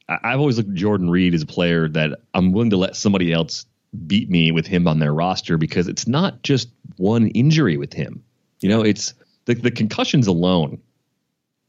I've 0.10 0.40
always 0.40 0.58
looked 0.58 0.70
at 0.70 0.76
Jordan 0.76 1.10
Reed 1.10 1.34
as 1.34 1.42
a 1.42 1.48
player 1.48 1.88
that 1.90 2.20
I'm 2.34 2.52
willing 2.52 2.72
to 2.72 2.78
let 2.78 2.96
somebody 2.96 3.32
else 3.32 3.66
beat 4.06 4.30
me 4.30 4.52
with 4.52 4.68
him 4.68 4.88
on 4.88 5.00
their 5.00 5.14
roster 5.14 5.58
because 5.58 5.88
it's 5.88 6.08
not 6.08 6.44
just 6.44 6.70
one 6.98 7.28
injury 7.30 7.78
with 7.78 7.94
him. 7.94 8.24
You 8.62 8.70
know, 8.70 8.82
it's 8.82 9.14
the, 9.46 9.56
the 9.56 9.72
concussions 9.72 10.28
alone 10.28 10.80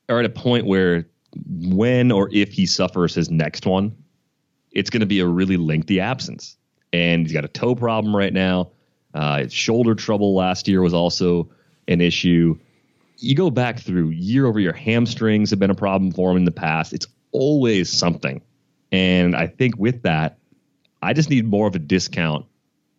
are 0.09 0.19
at 0.21 0.27
a 0.27 0.31
point 0.31 0.67
where 0.67 1.07
when 1.47 2.11
or 2.11 2.29
if 2.33 2.53
he 2.53 2.67
suffers 2.67 3.15
his 3.15 3.31
next 3.31 3.65
one, 3.67 3.97
it's 4.73 4.91
going 4.91 5.00
to 5.00 5.07
be 5.07 5.21
a 5.21 5.27
really 5.27 5.57
lengthy 5.57 6.00
absence. 6.00 6.57
And 6.93 7.23
he's 7.23 7.33
got 7.33 7.45
a 7.45 7.49
toe 7.49 7.75
problem 7.75 8.15
right 8.15 8.33
now. 8.33 8.71
Uh, 9.15 9.47
shoulder 9.49 9.95
trouble 9.95 10.35
last 10.35 10.69
year 10.69 10.83
was 10.83 10.95
also 10.95 11.49
an 11.89 12.00
issue. 12.00 12.59
You 13.19 13.35
go 13.35 13.50
back 13.50 13.79
through 13.79 14.11
year 14.11 14.47
over 14.47 14.61
year, 14.61 14.73
hamstrings 14.73 15.50
have 15.50 15.59
been 15.59 15.71
a 15.71 15.75
problem 15.75 16.12
for 16.12 16.31
him 16.31 16.37
in 16.37 16.45
the 16.45 16.53
past. 16.53 16.93
It's 16.93 17.07
always 17.33 17.91
something. 17.91 18.41
And 18.93 19.37
I 19.37 19.47
think 19.47 19.77
with 19.79 20.03
that, 20.03 20.39
I 21.02 21.12
just 21.12 21.30
need 21.30 21.47
more 21.47 21.66
of 21.66 21.75
a 21.75 21.78
discount 21.78 22.47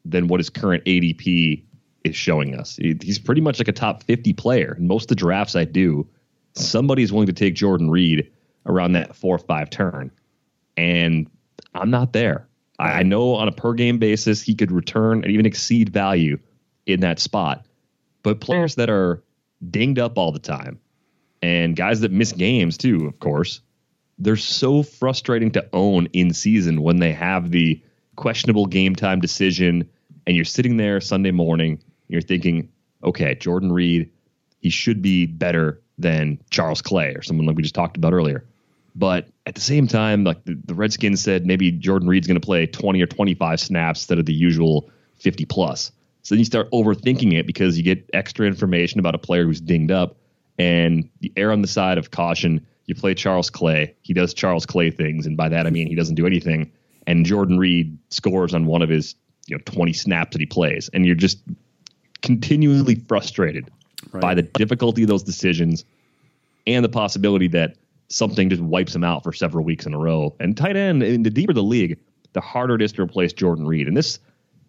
than 0.06 0.28
what 0.28 0.40
his 0.40 0.50
current 0.50 0.84
ADP 0.86 1.64
is 2.04 2.16
showing 2.16 2.56
us. 2.56 2.78
He's 2.78 3.20
pretty 3.20 3.42
much 3.42 3.60
like 3.60 3.68
a 3.68 3.74
top 3.74 4.04
50 4.04 4.34
player. 4.34 4.76
In 4.78 4.88
most 4.88 5.04
of 5.04 5.08
the 5.10 5.16
drafts 5.16 5.56
I 5.56 5.66
do, 5.66 6.08
somebody's 6.54 7.12
willing 7.12 7.28
to 7.28 7.34
take 7.34 7.54
Jordan 7.54 7.92
Reed 7.92 8.32
around 8.66 8.94
that 8.94 9.16
four 9.16 9.36
or 9.36 9.40
five 9.40 9.70
turn. 9.70 10.12
And 10.78 11.30
I'm 11.76 11.92
not 11.92 12.14
there. 12.14 12.48
I 12.80 13.04
know 13.04 13.36
on 13.36 13.48
a 13.48 13.52
per 13.52 13.74
game 13.74 14.00
basis, 14.00 14.42
he 14.42 14.56
could 14.56 14.72
return 14.72 15.24
and 15.24 15.32
even 15.32 15.46
exceed 15.46 15.90
value 15.90 16.40
in 16.88 17.02
that 17.02 17.20
spot. 17.20 17.66
But 18.24 18.42
players 18.42 18.76
that 18.76 18.90
are 18.90 19.24
dinged 19.70 20.00
up 20.00 20.18
all 20.18 20.32
the 20.32 20.40
time 20.40 20.80
and 21.44 21.76
guys 21.76 22.02
that 22.02 22.12
miss 22.12 22.32
games 22.32 22.78
too, 22.78 23.06
of 23.06 23.20
course, 23.20 23.62
they're 24.18 24.36
so 24.36 24.82
frustrating 24.82 25.52
to 25.52 25.68
own 25.74 26.08
in 26.14 26.34
season 26.34 26.82
when 26.82 26.98
they 26.98 27.12
have 27.12 27.52
the 27.52 27.82
questionable 28.16 28.66
game 28.66 28.96
time 28.96 29.20
decision 29.20 29.90
and 30.28 30.36
you're 30.36 30.46
sitting 30.46 30.78
there 30.78 31.02
Sunday 31.02 31.32
morning 31.32 31.74
and 31.74 32.10
you're 32.10 32.22
thinking, 32.22 32.70
okay, 33.04 33.36
Jordan 33.36 33.72
Reed, 33.72 34.12
he 34.60 34.70
should 34.70 35.02
be 35.02 35.26
better 35.26 35.82
than 35.98 36.40
Charles 36.50 36.82
Clay 36.82 37.14
or 37.16 37.22
someone 37.22 37.46
like 37.46 37.56
we 37.56 37.64
just 37.64 37.76
talked 37.76 37.98
about 37.98 38.14
earlier. 38.14 38.46
But 38.96 39.28
at 39.46 39.56
the 39.56 39.62
same 39.62 39.88
time, 39.88 40.24
like 40.24 40.44
the, 40.44 40.58
the 40.66 40.76
Redskins 40.76 41.22
said, 41.22 41.46
maybe 41.46 41.72
Jordan 41.72 42.08
Reed's 42.08 42.28
going 42.28 42.40
to 42.40 42.46
play 42.46 42.66
20 42.66 43.02
or 43.02 43.08
25 43.08 43.60
snaps 43.60 44.02
instead 44.02 44.20
of 44.20 44.26
the 44.26 44.34
usual 44.34 44.90
50 45.20 45.46
plus. 45.46 45.92
So 46.24 46.36
then 46.36 46.40
you 46.40 46.46
start 46.46 46.70
overthinking 46.72 47.34
it 47.34 47.48
because 47.48 47.78
you 47.78 47.84
get 47.84 48.10
extra 48.14 48.46
information 48.46 49.00
about 49.00 49.16
a 49.16 49.18
player 49.18 49.46
who's 49.46 49.62
dinged 49.62 49.92
up, 49.92 50.18
and 50.60 51.10
you 51.20 51.32
err 51.36 51.52
on 51.52 51.62
the 51.62 51.68
side 51.68 51.98
of 51.98 52.12
caution. 52.12 52.66
You 52.86 52.96
play 52.96 53.14
Charles 53.14 53.50
Clay. 53.50 53.96
He 54.02 54.14
does 54.14 54.34
Charles 54.34 54.66
Clay 54.66 54.92
things, 54.92 55.26
and 55.26 55.38
by 55.38 55.50
that 55.50 55.66
I 55.66 55.70
mean 55.70 55.88
he 55.88 55.96
doesn't 55.96 56.16
do 56.16 56.28
anything. 56.28 56.72
And 57.08 57.26
Jordan 57.26 57.58
Reed 57.58 57.98
scores 58.10 58.54
on 58.54 58.66
one 58.66 58.82
of 58.82 58.90
his 58.90 59.16
you 59.48 59.56
know 59.56 59.62
20 59.66 59.94
snaps 59.94 60.34
that 60.34 60.40
he 60.40 60.46
plays, 60.46 60.90
and 60.94 61.06
you're 61.06 61.16
just 61.16 61.40
continually 62.22 62.96
frustrated 63.08 63.70
right. 64.12 64.22
by 64.22 64.36
the 64.36 64.44
difficulty 64.44 65.04
of 65.04 65.10
those 65.10 65.24
decisions 65.24 65.84
and 66.68 66.86
the 66.86 66.90
possibility 66.90 67.48
that 67.48 67.76
something 68.10 68.50
just 68.50 68.62
wipes 68.62 68.96
him 68.96 69.04
out 69.04 69.24
for 69.24 69.34
several 69.34 69.64
weeks 69.64 69.86
in 69.86 69.94
a 69.94 69.98
row. 69.98 70.36
And 70.40 70.56
tight 70.56 70.76
end, 70.76 71.02
and 71.02 71.26
the 71.26 71.30
deeper 71.30 71.54
the 71.54 71.64
league, 71.64 72.00
the 72.34 72.42
harder 72.42 72.76
it 72.76 72.82
is 72.82 72.92
to 72.94 73.02
replace 73.02 73.34
Jordan 73.34 73.66
Reed. 73.66 73.88
And 73.88 73.98
this 73.98 74.20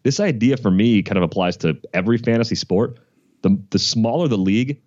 this 0.02 0.18
idea 0.18 0.56
for 0.56 0.70
me 0.70 1.02
kind 1.02 1.16
of 1.16 1.22
applies 1.22 1.56
to 1.58 1.78
every 1.92 2.18
fantasy 2.18 2.54
sport. 2.54 2.98
The 3.42 3.58
the 3.70 3.78
smaller 3.78 4.28
the 4.28 4.38
league, 4.38 4.80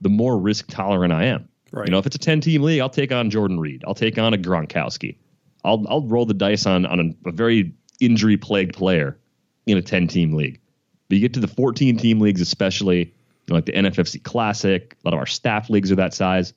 the 0.00 0.08
more 0.08 0.38
risk 0.38 0.66
tolerant 0.68 1.12
I 1.12 1.24
am. 1.26 1.48
Right. 1.72 1.86
You 1.86 1.92
know, 1.92 1.98
if 1.98 2.06
it's 2.06 2.16
a 2.16 2.18
10 2.18 2.42
team 2.42 2.62
league, 2.62 2.80
I'll 2.80 2.90
take 2.90 3.12
on 3.12 3.30
Jordan 3.30 3.58
Reed. 3.58 3.82
I'll 3.86 3.94
take 3.94 4.18
on 4.18 4.34
a 4.34 4.36
Gronkowski. 4.36 5.16
I'll 5.64 5.84
I'll 5.88 6.06
roll 6.06 6.26
the 6.26 6.34
dice 6.34 6.66
on 6.66 6.86
on 6.86 7.16
a, 7.24 7.28
a 7.28 7.32
very 7.32 7.74
injury 8.00 8.36
plagued 8.36 8.74
player 8.74 9.18
in 9.66 9.78
a 9.78 9.82
10 9.82 10.08
team 10.08 10.34
league. 10.34 10.60
But 11.08 11.16
you 11.16 11.20
get 11.20 11.34
to 11.34 11.40
the 11.40 11.48
14 11.48 11.96
team 11.98 12.20
leagues, 12.20 12.40
especially, 12.40 13.14
know, 13.48 13.54
like 13.54 13.66
the 13.66 13.72
NFFC 13.72 14.22
Classic. 14.22 14.96
A 15.04 15.08
lot 15.08 15.14
of 15.14 15.20
our 15.20 15.26
staff 15.26 15.70
leagues 15.70 15.92
are 15.92 15.96
that 15.96 16.14
size. 16.14 16.52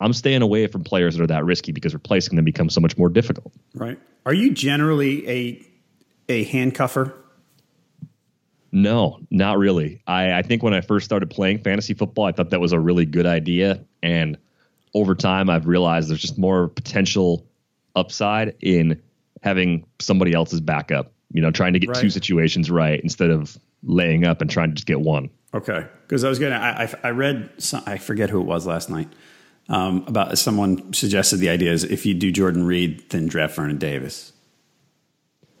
I'm 0.00 0.12
staying 0.12 0.42
away 0.42 0.66
from 0.66 0.82
players 0.82 1.16
that 1.16 1.22
are 1.22 1.28
that 1.28 1.44
risky 1.44 1.72
because 1.72 1.94
replacing 1.94 2.36
them 2.36 2.44
becomes 2.44 2.74
so 2.74 2.80
much 2.80 2.98
more 2.98 3.08
difficult. 3.08 3.52
Right. 3.74 3.98
Are 4.26 4.34
you 4.34 4.52
generally 4.52 5.28
a 5.28 5.66
a 6.28 6.44
handcuffer? 6.46 7.12
No, 8.72 9.20
not 9.30 9.58
really. 9.58 10.02
I, 10.06 10.32
I 10.32 10.42
think 10.42 10.64
when 10.64 10.74
I 10.74 10.80
first 10.80 11.04
started 11.04 11.30
playing 11.30 11.62
fantasy 11.62 11.94
football, 11.94 12.24
I 12.24 12.32
thought 12.32 12.50
that 12.50 12.60
was 12.60 12.72
a 12.72 12.80
really 12.80 13.04
good 13.06 13.26
idea. 13.26 13.84
And 14.02 14.36
over 14.94 15.14
time, 15.14 15.48
I've 15.48 15.68
realized 15.68 16.10
there's 16.10 16.20
just 16.20 16.38
more 16.38 16.68
potential 16.68 17.46
upside 17.94 18.54
in 18.60 19.00
having 19.42 19.84
somebody 20.00 20.32
else's 20.32 20.60
backup 20.60 21.12
You 21.32 21.40
know, 21.42 21.50
trying 21.50 21.72
to 21.72 21.78
get 21.80 21.90
Right. 21.90 22.00
two 22.00 22.10
situations 22.10 22.70
right 22.70 23.00
instead 23.00 23.30
of 23.30 23.58
laying 23.82 24.24
up 24.24 24.40
and 24.40 24.48
trying 24.48 24.68
to 24.70 24.74
just 24.74 24.86
get 24.86 25.00
one. 25.00 25.28
Okay, 25.52 25.84
because 26.06 26.22
I 26.24 26.28
was 26.28 26.38
gonna. 26.38 26.54
I, 26.56 26.84
I, 26.84 26.94
I 27.08 27.10
read. 27.10 27.50
Some, 27.58 27.82
I 27.86 27.98
forget 27.98 28.30
who 28.30 28.40
it 28.40 28.44
was 28.44 28.66
last 28.66 28.88
night. 28.90 29.08
Um, 29.68 30.04
about 30.06 30.36
someone 30.38 30.92
suggested 30.92 31.38
the 31.38 31.48
idea 31.48 31.72
is 31.72 31.82
if 31.84 32.04
you 32.06 32.14
do 32.14 32.30
Jordan 32.30 32.64
Reed, 32.66 33.02
then 33.10 33.26
draft 33.26 33.56
Vernon 33.56 33.78
Davis. 33.78 34.32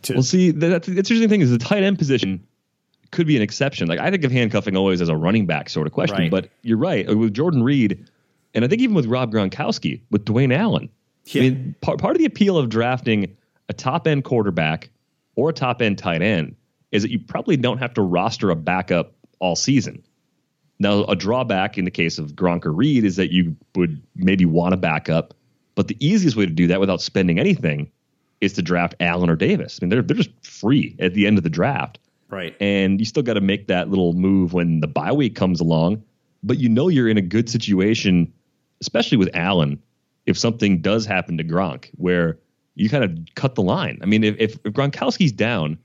To- 0.02 0.14
Well, 0.14 0.22
see, 0.22 0.50
that- 0.50 0.68
that's 0.68 0.86
the 0.86 0.96
interesting 0.96 1.28
thing 1.28 1.40
is 1.40 1.50
the 1.50 1.58
tight 1.58 1.82
end 1.82 1.98
position 1.98 2.44
could 3.10 3.26
be 3.26 3.36
an 3.36 3.42
exception. 3.42 3.88
Like 3.88 3.98
I 4.00 4.10
think 4.10 4.24
of 4.24 4.32
handcuffing 4.32 4.76
always 4.76 5.00
as 5.00 5.08
a 5.08 5.16
running 5.16 5.46
back 5.46 5.68
sort 5.70 5.86
of 5.86 5.92
question, 5.92 6.18
Right. 6.18 6.30
but 6.30 6.50
you're 6.62 6.78
right 6.78 7.06
with 7.16 7.32
Jordan 7.34 7.62
Reed, 7.62 8.04
and 8.54 8.64
I 8.64 8.68
think 8.68 8.82
even 8.82 8.94
with 8.94 9.06
Rob 9.06 9.32
Gronkowski, 9.32 10.00
with 10.10 10.24
Dwayne 10.24 10.52
Allen. 10.54 10.88
Yeah. 11.26 11.42
I 11.42 11.50
mean, 11.50 11.74
part 11.80 11.98
part 11.98 12.16
of 12.16 12.18
the 12.18 12.26
appeal 12.26 12.58
of 12.58 12.68
drafting 12.68 13.36
a 13.68 13.72
top 13.72 14.06
end 14.06 14.24
quarterback 14.24 14.90
or 15.36 15.50
a 15.50 15.52
top 15.52 15.82
end 15.82 15.98
tight 15.98 16.22
end 16.22 16.56
is 16.92 17.02
that 17.02 17.10
you 17.10 17.18
probably 17.18 17.56
don't 17.56 17.78
have 17.78 17.94
to 17.94 18.02
roster 18.02 18.50
a 18.50 18.56
backup 18.56 19.12
all 19.40 19.56
season. 19.56 20.02
Now, 20.78 21.04
a 21.04 21.16
drawback 21.16 21.78
in 21.78 21.84
the 21.84 21.90
case 21.90 22.18
of 22.18 22.32
Gronk 22.32 22.66
or 22.66 22.72
Reed 22.72 23.04
is 23.04 23.16
that 23.16 23.32
you 23.32 23.56
would 23.74 24.02
maybe 24.16 24.44
want 24.44 24.74
a 24.74 24.76
backup, 24.76 25.34
but 25.74 25.88
the 25.88 25.96
easiest 26.04 26.36
way 26.36 26.46
to 26.46 26.52
do 26.52 26.66
that 26.66 26.80
without 26.80 27.00
spending 27.00 27.38
anything 27.38 27.90
is 28.40 28.52
to 28.54 28.62
draft 28.62 28.94
Allen 29.00 29.30
or 29.30 29.36
Davis. 29.36 29.78
I 29.80 29.84
mean, 29.84 29.90
they're 29.90 30.02
they're 30.02 30.16
just 30.16 30.30
free 30.44 30.96
at 30.98 31.14
the 31.14 31.26
end 31.26 31.38
of 31.38 31.44
the 31.44 31.50
draft, 31.50 31.98
right. 32.28 32.54
and 32.60 33.00
you 33.00 33.06
still 33.06 33.22
got 33.22 33.34
to 33.34 33.40
make 33.40 33.68
that 33.68 33.88
little 33.88 34.12
move 34.12 34.52
when 34.52 34.80
the 34.80 34.86
bye 34.86 35.12
week 35.12 35.36
comes 35.36 35.60
along. 35.60 36.02
But 36.42 36.58
you 36.58 36.68
know 36.68 36.88
you're 36.88 37.08
in 37.08 37.16
a 37.16 37.22
good 37.22 37.48
situation, 37.48 38.30
especially 38.80 39.16
with 39.16 39.30
Allen, 39.34 39.80
if 40.26 40.38
something 40.38 40.80
does 40.80 41.06
happen 41.06 41.38
to 41.38 41.44
Gronk, 41.44 41.90
where 41.96 42.38
you 42.74 42.88
kind 42.88 43.04
of 43.04 43.18
cut 43.34 43.54
the 43.54 43.62
line. 43.62 43.98
I 44.02 44.06
mean, 44.06 44.24
if 44.24 44.36
if, 44.38 44.52
if 44.64 44.72
Gronkowski's 44.72 45.32
down, 45.32 45.78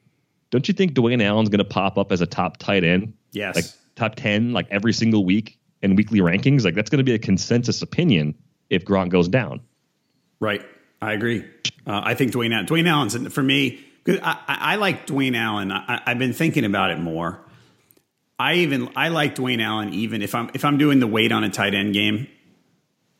don't 0.50 0.68
you 0.68 0.74
think 0.74 0.94
Dwayne 0.94 1.22
Allen's 1.22 1.50
going 1.50 1.60
to 1.60 1.66
pop 1.66 1.98
up 1.98 2.12
as 2.12 2.22
a 2.22 2.28
top 2.28 2.58
tight 2.58 2.84
end? 2.84 3.14
Yes. 3.32 3.56
like 3.56 3.66
top 3.96 4.16
10 4.16 4.54
like 4.54 4.68
every 4.72 4.94
single 4.94 5.24
week 5.24 5.60
in 5.84 5.96
weekly 5.96 6.20
rankings 6.20 6.64
like 6.64 6.74
that's 6.74 6.90
going 6.90 6.98
to 6.98 7.04
be 7.04 7.14
a 7.14 7.20
consensus 7.20 7.84
opinion 7.84 8.34
if 8.70 8.86
Gronk 8.86 9.10
goes 9.10 9.28
down 9.28 9.62
Right. 10.40 10.66
I 11.02 11.14
agree. 11.14 11.46
Uh, 11.86 12.02
I 12.04 12.14
think 12.14 12.32
Dwayne 12.32 12.54
Allen, 12.54 12.66
Dwayne 12.66 12.88
Allen's 12.88 13.34
for 13.34 13.44
me, 13.44 13.86
I, 14.08 14.18
I, 14.22 14.58
I 14.74 14.76
like 14.76 15.08
Dwayne 15.08 15.38
Allen. 15.38 15.72
I, 15.72 16.02
I've 16.06 16.20
been 16.20 16.34
thinking 16.34 16.66
about 16.66 16.92
it 16.92 17.00
more. 17.00 17.40
I 18.38 18.56
even 18.56 18.90
I 18.96 19.10
like 19.10 19.36
Dwayne 19.36 19.62
Allen 19.62 19.94
even 19.94 20.22
if 20.22 20.34
I'm 20.34 20.50
if 20.54 20.64
I'm 20.64 20.78
doing 20.78 21.00
the 21.00 21.08
wait 21.08 21.32
on 21.32 21.44
a 21.44 21.50
tight 21.50 21.74
end 21.74 21.94
game, 21.94 22.28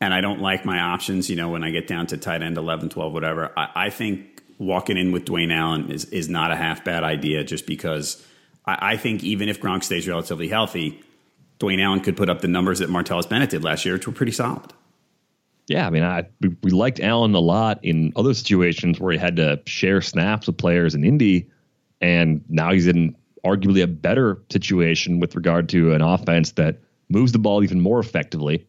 and 0.00 0.14
I 0.14 0.20
don't 0.20 0.40
like 0.40 0.64
my 0.64 0.78
options. 0.80 1.28
You 1.30 1.36
know, 1.36 1.50
when 1.50 1.64
I 1.64 1.70
get 1.70 1.86
down 1.86 2.06
to 2.08 2.16
tight 2.16 2.42
end 2.42 2.56
11, 2.58 2.88
12, 2.90 3.12
whatever. 3.12 3.52
I, 3.56 3.68
I 3.86 3.90
think 3.90 4.42
walking 4.58 4.96
in 4.96 5.12
with 5.12 5.24
Dwayne 5.24 5.52
Allen 5.52 5.90
is 5.90 6.04
is 6.06 6.28
not 6.28 6.50
a 6.52 6.56
half 6.56 6.84
bad 6.84 7.04
idea. 7.04 7.44
Just 7.44 7.66
because 7.66 8.24
I, 8.66 8.92
I 8.92 8.96
think 8.96 9.22
even 9.24 9.48
if 9.48 9.60
Gronk 9.60 9.84
stays 9.84 10.06
relatively 10.08 10.48
healthy, 10.48 11.00
Dwayne 11.58 11.82
Allen 11.82 12.00
could 12.00 12.16
put 12.16 12.28
up 12.30 12.40
the 12.40 12.48
numbers 12.48 12.78
that 12.80 12.88
Martellus 12.90 13.28
Bennett 13.28 13.50
did 13.50 13.64
last 13.64 13.84
year, 13.84 13.94
which 13.94 14.06
were 14.06 14.12
pretty 14.12 14.32
solid. 14.32 14.72
yeah 15.68 15.86
i 15.86 15.90
mean 15.90 16.02
i 16.02 16.24
we, 16.40 16.56
we 16.62 16.70
liked 16.70 17.00
allen 17.00 17.34
a 17.34 17.40
lot 17.40 17.78
in 17.84 18.12
other 18.16 18.34
situations 18.34 18.98
where 18.98 19.12
he 19.12 19.18
had 19.18 19.36
to 19.36 19.60
share 19.66 20.00
snaps 20.00 20.46
with 20.46 20.56
players 20.56 20.94
in 20.94 21.04
indy 21.04 21.48
and 22.00 22.42
now 22.48 22.72
he's 22.72 22.86
in 22.86 23.14
arguably 23.44 23.82
a 23.82 23.86
better 23.86 24.40
situation 24.50 25.20
with 25.20 25.34
regard 25.36 25.68
to 25.68 25.92
an 25.92 26.02
offense 26.02 26.52
that 26.52 26.78
moves 27.08 27.32
the 27.32 27.38
ball 27.38 27.62
even 27.62 27.80
more 27.80 28.00
effectively 28.00 28.66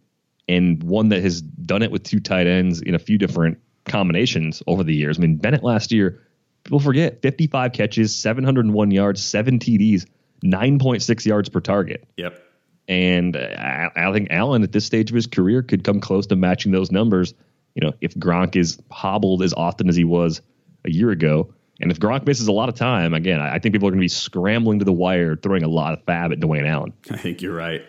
and 0.48 0.82
one 0.84 1.10
that 1.10 1.22
has 1.22 1.42
done 1.42 1.82
it 1.82 1.92
with 1.92 2.04
two 2.04 2.20
tight 2.20 2.48
ends 2.48 2.82
in 2.82 2.96
a 2.96 3.00
few 3.00 3.18
different 3.18 3.58
combinations 3.86 4.62
over 4.68 4.84
the 4.84 4.94
years 4.94 5.18
i 5.18 5.22
mean 5.22 5.36
bennett 5.36 5.64
last 5.64 5.92
year 5.92 6.22
people 6.64 6.80
forget 6.80 7.22
55 7.22 7.74
catches 7.74 8.16
701 8.16 8.92
yards 8.92 9.24
7 9.24 9.60
td's 9.60 10.06
9.6 10.44 11.26
yards 11.26 11.50
per 11.50 11.60
target 11.60 12.08
Yep. 12.18 12.48
And 12.88 13.38
uh, 13.38 13.40
I, 13.40 13.90
I 13.96 14.12
think 14.12 14.28
Allen 14.32 14.64
at 14.64 14.74
this 14.74 14.86
stage 14.86 15.10
of 15.10 15.16
his 15.16 15.26
career 15.28 15.62
could 15.62 15.84
come 15.84 16.02
close 16.02 16.28
to 16.28 16.36
matching 16.36 16.74
those 16.74 16.92
numbers. 16.92 17.34
You 17.74 17.88
know, 17.88 17.94
if 18.02 18.14
Gronk 18.16 18.58
is 18.58 18.80
hobbled 18.92 19.44
as 19.44 19.54
often 19.54 19.88
as 19.88 19.96
he 19.96 20.04
was 20.04 20.42
a 20.84 20.92
year 20.92 21.10
ago, 21.12 21.54
and 21.80 21.90
if 21.90 22.00
Gronk 22.00 22.28
misses 22.28 22.48
a 22.48 22.52
lot 22.52 22.68
of 22.68 22.76
time, 22.76 23.14
again, 23.14 23.40
I 23.40 23.56
I 23.56 23.60
think 23.60 23.74
people 23.74 23.88
are 23.88 23.92
going 23.92 24.00
to 24.00 24.04
be 24.04 24.10
scrambling 24.10 24.80
to 24.80 24.86
the 24.86 24.92
wire, 24.92 25.38
throwing 25.38 25.64
a 25.64 25.70
lot 25.70 25.94
of 25.94 26.04
fab 26.04 26.34
at 26.34 26.40
Dwayne 26.40 26.68
Allen. 26.68 26.94
I 27.10 27.18
think 27.18 27.42
you're 27.42 27.56
right. 27.56 27.82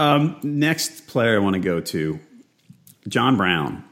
Um, 0.00 0.40
next 0.42 1.08
player 1.08 1.36
I 1.36 1.40
want 1.40 1.54
to 1.54 1.60
go 1.60 1.78
to, 1.78 2.18
John 3.06 3.36
Brown. 3.36 3.84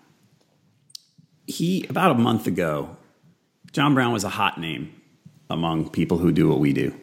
He 1.46 1.84
about 1.90 2.12
a 2.12 2.14
month 2.14 2.46
ago, 2.46 2.96
John 3.72 3.92
Brown 3.92 4.14
was 4.14 4.24
a 4.24 4.30
hot 4.30 4.58
name 4.58 4.98
among 5.50 5.90
people 5.90 6.16
who 6.16 6.32
do 6.32 6.48
what 6.48 6.60
we 6.60 6.72
do. 6.72 6.98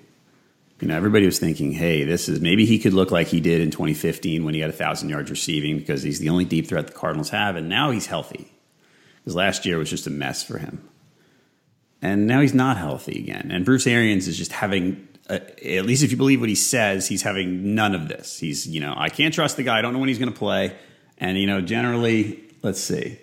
You 0.82 0.88
know, 0.88 0.98
everybody 0.98 1.28
was 1.28 1.38
thinking, 1.38 1.72
"Hey, 1.72 2.04
this 2.04 2.28
is 2.28 2.42
maybe 2.42 2.66
he 2.66 2.80
could 2.80 2.94
look 2.94 3.12
like 3.12 3.28
he 3.28 3.40
did 3.40 3.62
in 3.62 3.70
2015 3.70 4.44
when 4.44 4.56
he 4.56 4.60
had 4.60 4.72
a 4.72 4.74
thousand 4.74 5.10
yards 5.10 5.30
receiving 5.30 5.78
because 5.78 6.02
he's 6.02 6.18
the 6.18 6.30
only 6.30 6.44
deep 6.44 6.68
threat 6.68 6.88
the 6.88 6.94
Cardinals 6.94 7.30
have, 7.30 7.56
and 7.56 7.70
now 7.70 7.92
he's 7.92 8.08
healthy." 8.08 8.52
Because 9.18 9.36
last 9.36 9.68
year 9.68 9.78
was 9.78 9.92
just 9.92 10.08
a 10.08 10.12
mess 10.12 10.42
for 10.42 10.58
him 10.58 10.90
and 12.06 12.28
now 12.28 12.42
he's 12.42 12.54
not 12.54 12.78
healthy 12.78 13.18
again. 13.20 13.50
And 13.52 13.66
Bruce 13.66 13.88
Arians 13.88 14.28
is 14.28 14.38
just 14.38 14.52
having, 14.52 15.08
uh, 15.30 15.34
at 15.34 15.86
least 15.86 16.04
if 16.04 16.12
you 16.12 16.18
believe 16.18 16.40
what 16.40 16.50
he 16.50 16.56
says, 16.56 17.08
he's 17.08 17.24
having 17.24 17.74
none 17.74 17.96
of 17.96 18.08
this. 18.08 18.40
He's, 18.40 18.68
you 18.68 18.80
know, 18.80 18.94
I 18.96 19.10
can't 19.10 19.34
trust 19.34 19.58
the 19.58 19.64
guy. 19.64 19.80
I 19.80 19.82
don't 19.82 19.94
know 19.94 20.00
when 20.00 20.10
he's 20.10 20.20
going 20.20 20.32
to 20.32 20.38
play. 20.38 20.76
And 21.18 21.38
you 21.38 21.48
know, 21.48 21.62
generally, 21.62 22.44
let's 22.62 22.80
see. 22.80 23.20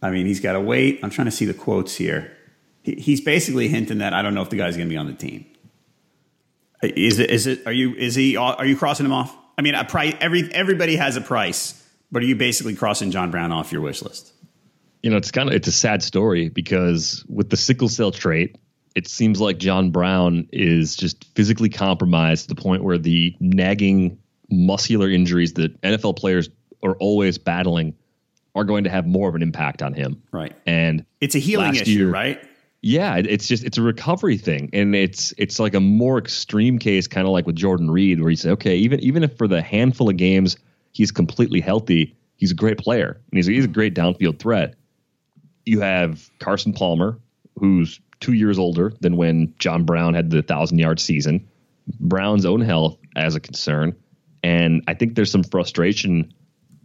I 0.00 0.10
mean, 0.10 0.26
he's 0.26 0.40
got 0.40 0.54
to 0.54 0.60
wait. 0.60 1.00
I'm 1.02 1.10
trying 1.10 1.26
to 1.26 1.32
see 1.32 1.44
the 1.44 1.54
quotes 1.54 1.94
here. 1.94 2.36
He, 2.82 2.94
he's 2.94 3.20
basically 3.20 3.68
hinting 3.68 3.98
that 3.98 4.14
I 4.14 4.22
don't 4.22 4.34
know 4.34 4.42
if 4.42 4.50
the 4.50 4.56
guy's 4.56 4.76
going 4.76 4.88
to 4.88 4.92
be 4.92 4.96
on 4.96 5.06
the 5.06 5.12
team. 5.12 5.46
Is 6.82 7.20
it? 7.20 7.30
Is 7.30 7.46
it? 7.46 7.66
Are 7.66 7.72
you? 7.72 7.94
Is 7.94 8.16
he? 8.16 8.36
Are 8.36 8.64
you 8.64 8.76
crossing 8.76 9.06
him 9.06 9.12
off? 9.12 9.36
I 9.56 9.62
mean, 9.62 9.74
a 9.74 9.84
price. 9.84 10.14
Every 10.20 10.52
everybody 10.52 10.96
has 10.96 11.16
a 11.16 11.20
price, 11.20 11.80
but 12.10 12.22
are 12.22 12.26
you 12.26 12.34
basically 12.34 12.74
crossing 12.74 13.12
John 13.12 13.30
Brown 13.30 13.52
off 13.52 13.70
your 13.70 13.82
wish 13.82 14.02
list? 14.02 14.32
You 15.02 15.10
know, 15.10 15.16
it's 15.16 15.30
kind 15.30 15.48
of 15.48 15.54
it's 15.54 15.68
a 15.68 15.72
sad 15.72 16.02
story 16.02 16.48
because 16.48 17.24
with 17.28 17.50
the 17.50 17.56
sickle 17.56 17.88
cell 17.88 18.10
trait, 18.10 18.56
it 18.94 19.08
seems 19.08 19.40
like 19.40 19.58
John 19.58 19.90
Brown 19.90 20.48
is 20.52 20.96
just 20.96 21.24
physically 21.34 21.68
compromised 21.68 22.48
to 22.48 22.54
the 22.54 22.60
point 22.60 22.84
where 22.84 22.98
the 22.98 23.34
nagging 23.40 24.18
muscular 24.50 25.08
injuries 25.10 25.54
that 25.54 25.80
NFL 25.82 26.16
players 26.16 26.50
are 26.82 26.94
always 26.96 27.38
battling 27.38 27.94
are 28.54 28.64
going 28.64 28.84
to 28.84 28.90
have 28.90 29.06
more 29.06 29.28
of 29.28 29.34
an 29.34 29.42
impact 29.42 29.82
on 29.82 29.94
him. 29.94 30.22
Right. 30.30 30.54
And 30.66 31.06
It's 31.20 31.34
a 31.34 31.38
healing 31.38 31.74
issue, 31.74 31.90
year- 31.90 32.10
right? 32.10 32.40
yeah, 32.82 33.16
it's 33.16 33.46
just 33.46 33.64
it's 33.64 33.78
a 33.78 33.82
recovery 33.82 34.36
thing, 34.36 34.68
and 34.72 34.94
it's 34.94 35.32
it's 35.38 35.58
like 35.60 35.74
a 35.74 35.80
more 35.80 36.18
extreme 36.18 36.78
case, 36.78 37.06
kind 37.06 37.26
of 37.26 37.32
like 37.32 37.46
with 37.46 37.56
Jordan 37.56 37.90
Reed, 37.90 38.20
where 38.20 38.28
you 38.30 38.36
say, 38.36 38.50
okay, 38.50 38.76
even 38.76 38.98
even 39.00 39.22
if 39.22 39.38
for 39.38 39.46
the 39.48 39.62
handful 39.62 40.10
of 40.10 40.16
games 40.16 40.56
he's 40.90 41.10
completely 41.12 41.60
healthy, 41.60 42.14
he's 42.36 42.50
a 42.50 42.54
great 42.54 42.76
player 42.78 43.18
and 43.30 43.38
he's 43.38 43.46
he's 43.46 43.64
a 43.64 43.68
great 43.68 43.94
downfield 43.94 44.38
threat. 44.40 44.74
You 45.64 45.80
have 45.80 46.28
Carson 46.40 46.72
Palmer, 46.72 47.18
who's 47.56 48.00
two 48.22 48.32
years 48.32 48.58
older 48.58 48.92
than 49.00 49.16
when 49.16 49.54
John 49.58 49.84
Brown 49.84 50.14
had 50.14 50.30
the 50.30 50.42
thousand 50.42 50.78
yard 50.78 50.98
season. 50.98 51.48
Brown's 52.00 52.46
own 52.46 52.60
health 52.60 52.96
as 53.16 53.34
a 53.34 53.40
concern, 53.40 53.96
and 54.42 54.82
I 54.88 54.94
think 54.94 55.14
there's 55.14 55.30
some 55.30 55.42
frustration 55.42 56.32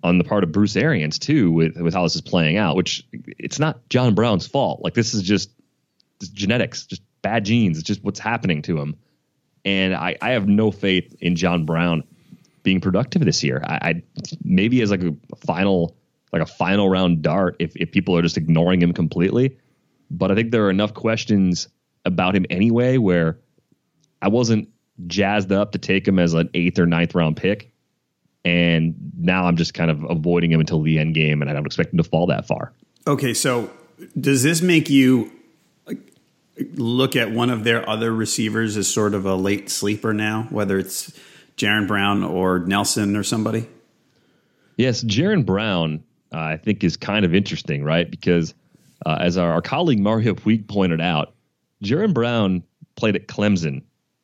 on 0.04 0.18
the 0.18 0.24
part 0.24 0.44
of 0.44 0.52
Bruce 0.52 0.76
Arians 0.76 1.20
too 1.20 1.52
with 1.52 1.78
with 1.78 1.94
how 1.94 2.04
this 2.04 2.16
is 2.16 2.22
playing 2.22 2.58
out. 2.58 2.76
Which 2.76 3.08
it's 3.14 3.60
not 3.60 3.88
John 3.90 4.16
Brown's 4.16 4.48
fault. 4.48 4.82
Like 4.84 4.96
this 4.96 5.14
is 5.14 5.22
just 5.22 5.52
genetics, 6.34 6.86
just 6.86 7.04
bad 7.22 7.46
genes. 7.46 7.78
It's 7.78 7.88
just 7.88 8.04
what's 8.04 8.20
happening 8.20 8.64
to 8.64 8.80
him. 8.80 8.96
And 9.64 9.94
I, 9.94 10.18
I 10.22 10.32
have 10.32 10.48
no 10.48 10.72
faith 10.72 11.16
in 11.20 11.36
John 11.36 11.66
Brown 11.66 12.04
being 12.64 12.82
productive 12.82 13.24
this 13.24 13.44
year. 13.44 13.62
I, 13.64 13.76
I 13.76 14.04
maybe 14.44 14.82
as 14.82 14.92
like 14.92 15.04
a 15.04 15.16
final 15.46 15.96
like 16.34 16.42
a 16.42 16.46
final 16.46 16.90
round 16.90 17.22
dart 17.22 17.58
if 17.60 17.76
if 17.76 17.92
people 17.92 18.18
are 18.18 18.22
just 18.22 18.38
ignoring 18.38 18.82
him 18.82 18.94
completely. 18.94 19.58
But 20.10 20.32
I 20.32 20.36
think 20.36 20.52
there 20.52 20.66
are 20.66 20.70
enough 20.70 20.94
questions 20.94 21.68
about 22.06 22.36
him 22.36 22.46
anyway 22.50 22.98
where 22.98 23.40
I 24.22 24.30
wasn't 24.30 24.70
jazzed 25.06 25.52
up 25.52 25.74
to 25.74 25.78
take 25.78 26.08
him 26.08 26.20
as 26.20 26.34
an 26.34 26.50
eighth 26.54 26.80
or 26.80 26.86
ninth 26.86 27.14
round 27.14 27.38
pick. 27.38 27.72
And 28.46 28.96
now 29.18 29.46
I'm 29.46 29.58
just 29.58 29.74
kind 29.74 29.92
of 29.92 30.04
avoiding 30.04 30.52
him 30.52 30.60
until 30.62 30.82
the 30.82 31.00
end 31.00 31.16
game, 31.16 31.42
and 31.42 31.50
I 31.50 31.54
don't 31.54 31.66
expect 31.66 31.92
him 31.92 31.98
to 31.98 32.04
fall 32.04 32.28
that 32.28 32.48
far. 32.48 32.72
Okay, 33.06 33.34
so 33.34 33.70
does 34.20 34.42
this 34.44 34.62
make 34.62 34.90
you 34.90 35.32
look 36.74 37.16
at 37.16 37.32
one 37.32 37.50
of 37.50 37.64
their 37.64 37.88
other 37.88 38.14
receivers 38.14 38.78
as 38.78 38.88
sort 38.88 39.14
of 39.14 39.26
a 39.26 39.36
late 39.36 39.70
sleeper 39.70 40.14
now, 40.14 40.48
whether 40.50 40.80
it's 40.80 41.12
Jaron 41.58 41.88
Brown 41.88 42.24
or 42.24 42.60
Nelson 42.60 43.16
or 43.16 43.24
somebody? 43.24 43.68
Yes, 44.78 45.04
Jaron 45.04 45.46
Brown, 45.46 46.04
uh, 46.32 46.38
I 46.38 46.58
think, 46.58 46.84
is 46.84 46.98
kind 46.98 47.26
of 47.26 47.34
interesting, 47.34 47.84
right? 47.84 48.10
Because 48.10 48.54
uh, 49.06 49.18
as 49.20 49.38
our, 49.38 49.52
our 49.52 49.62
colleague 49.62 50.00
Mario 50.00 50.34
Puig 50.34 50.68
pointed 50.68 51.02
out, 51.02 51.34
Jaron 51.84 52.14
Brown 52.14 52.64
played 52.96 53.16
at 53.16 53.28
Clemson 53.28 53.84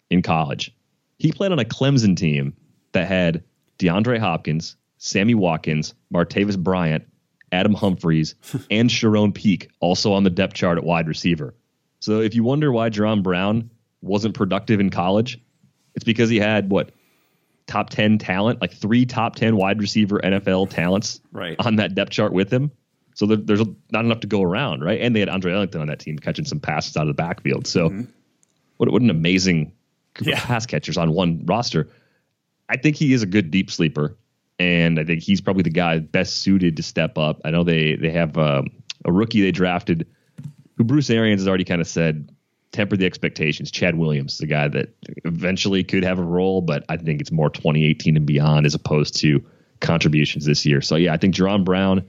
in 0.09 0.21
college. 0.21 0.75
He 1.17 1.31
played 1.31 1.51
on 1.51 1.59
a 1.59 1.65
Clemson 1.65 2.17
team 2.17 2.53
that 2.91 3.07
had 3.07 3.43
DeAndre 3.79 4.19
Hopkins, 4.19 4.75
Sammy 4.97 5.35
Watkins, 5.35 5.93
Martavis 6.13 6.57
Bryant, 6.57 7.05
Adam 7.51 7.73
Humphries, 7.73 8.35
and 8.71 8.89
Charone 8.89 9.33
Peake 9.33 9.69
also 9.79 10.13
on 10.13 10.23
the 10.23 10.29
depth 10.29 10.53
chart 10.53 10.77
at 10.77 10.83
wide 10.83 11.07
receiver. 11.07 11.53
So 11.99 12.19
if 12.19 12.35
you 12.35 12.43
wonder 12.43 12.71
why 12.71 12.89
Jaron 12.89 13.23
Brown 13.23 13.69
wasn't 14.01 14.35
productive 14.35 14.79
in 14.79 14.89
college, 14.89 15.39
it's 15.95 16.03
because 16.03 16.29
he 16.29 16.37
had 16.37 16.69
what 16.69 16.91
top 17.67 17.89
10 17.89 18.17
talent, 18.17 18.61
like 18.61 18.73
three 18.73 19.05
top 19.05 19.35
10 19.35 19.55
wide 19.55 19.79
receiver 19.79 20.19
NFL 20.19 20.69
talents 20.69 21.21
right. 21.31 21.55
on 21.59 21.77
that 21.77 21.95
depth 21.95 22.11
chart 22.11 22.33
with 22.33 22.51
him. 22.51 22.71
So 23.15 23.25
there, 23.25 23.37
there's 23.37 23.61
not 23.91 24.05
enough 24.05 24.21
to 24.21 24.27
go 24.27 24.41
around, 24.41 24.83
right? 24.83 24.99
And 24.99 25.15
they 25.15 25.19
had 25.19 25.29
Andre 25.29 25.53
Ellington 25.53 25.81
on 25.81 25.87
that 25.87 25.99
team 25.99 26.17
catching 26.17 26.45
some 26.45 26.59
passes 26.59 26.97
out 26.97 27.03
of 27.03 27.07
the 27.07 27.13
backfield. 27.13 27.67
So 27.67 27.89
mm-hmm. 27.89 28.03
what, 28.77 28.91
what 28.91 29.01
an 29.01 29.09
amazing 29.09 29.71
group 30.13 30.29
yeah. 30.29 30.37
of 30.37 30.43
pass 30.43 30.65
catchers 30.65 30.97
on 30.97 31.13
one 31.13 31.45
roster. 31.45 31.89
I 32.69 32.77
think 32.77 32.95
he 32.95 33.13
is 33.13 33.23
a 33.23 33.27
good 33.27 33.51
deep 33.51 33.69
sleeper, 33.69 34.17
and 34.57 34.99
I 34.99 35.03
think 35.03 35.21
he's 35.21 35.41
probably 35.41 35.63
the 35.63 35.69
guy 35.69 35.99
best 35.99 36.37
suited 36.37 36.77
to 36.77 36.83
step 36.83 37.17
up. 37.17 37.41
I 37.45 37.51
know 37.51 37.63
they 37.63 37.95
they 37.95 38.09
have 38.11 38.37
um, 38.37 38.67
a 39.05 39.11
rookie 39.11 39.41
they 39.41 39.51
drafted 39.51 40.07
who 40.77 40.83
Bruce 40.83 41.09
Arians 41.09 41.41
has 41.41 41.47
already 41.47 41.65
kind 41.65 41.81
of 41.81 41.87
said 41.87 42.29
temper 42.71 42.97
the 42.97 43.05
expectations. 43.05 43.71
Chad 43.71 43.95
Williams, 43.95 44.39
the 44.39 44.47
guy 44.47 44.67
that 44.67 44.89
eventually 45.25 45.83
could 45.83 46.03
have 46.03 46.19
a 46.19 46.23
role, 46.23 46.61
but 46.61 46.83
I 46.89 46.97
think 46.97 47.21
it's 47.21 47.31
more 47.31 47.49
2018 47.49 48.17
and 48.17 48.25
beyond 48.25 48.65
as 48.65 48.73
opposed 48.73 49.15
to 49.17 49.43
contributions 49.79 50.45
this 50.45 50.65
year. 50.65 50.81
So 50.81 50.95
yeah, 50.95 51.13
I 51.13 51.17
think 51.17 51.35
Jaron 51.35 51.63
Brown 51.63 52.03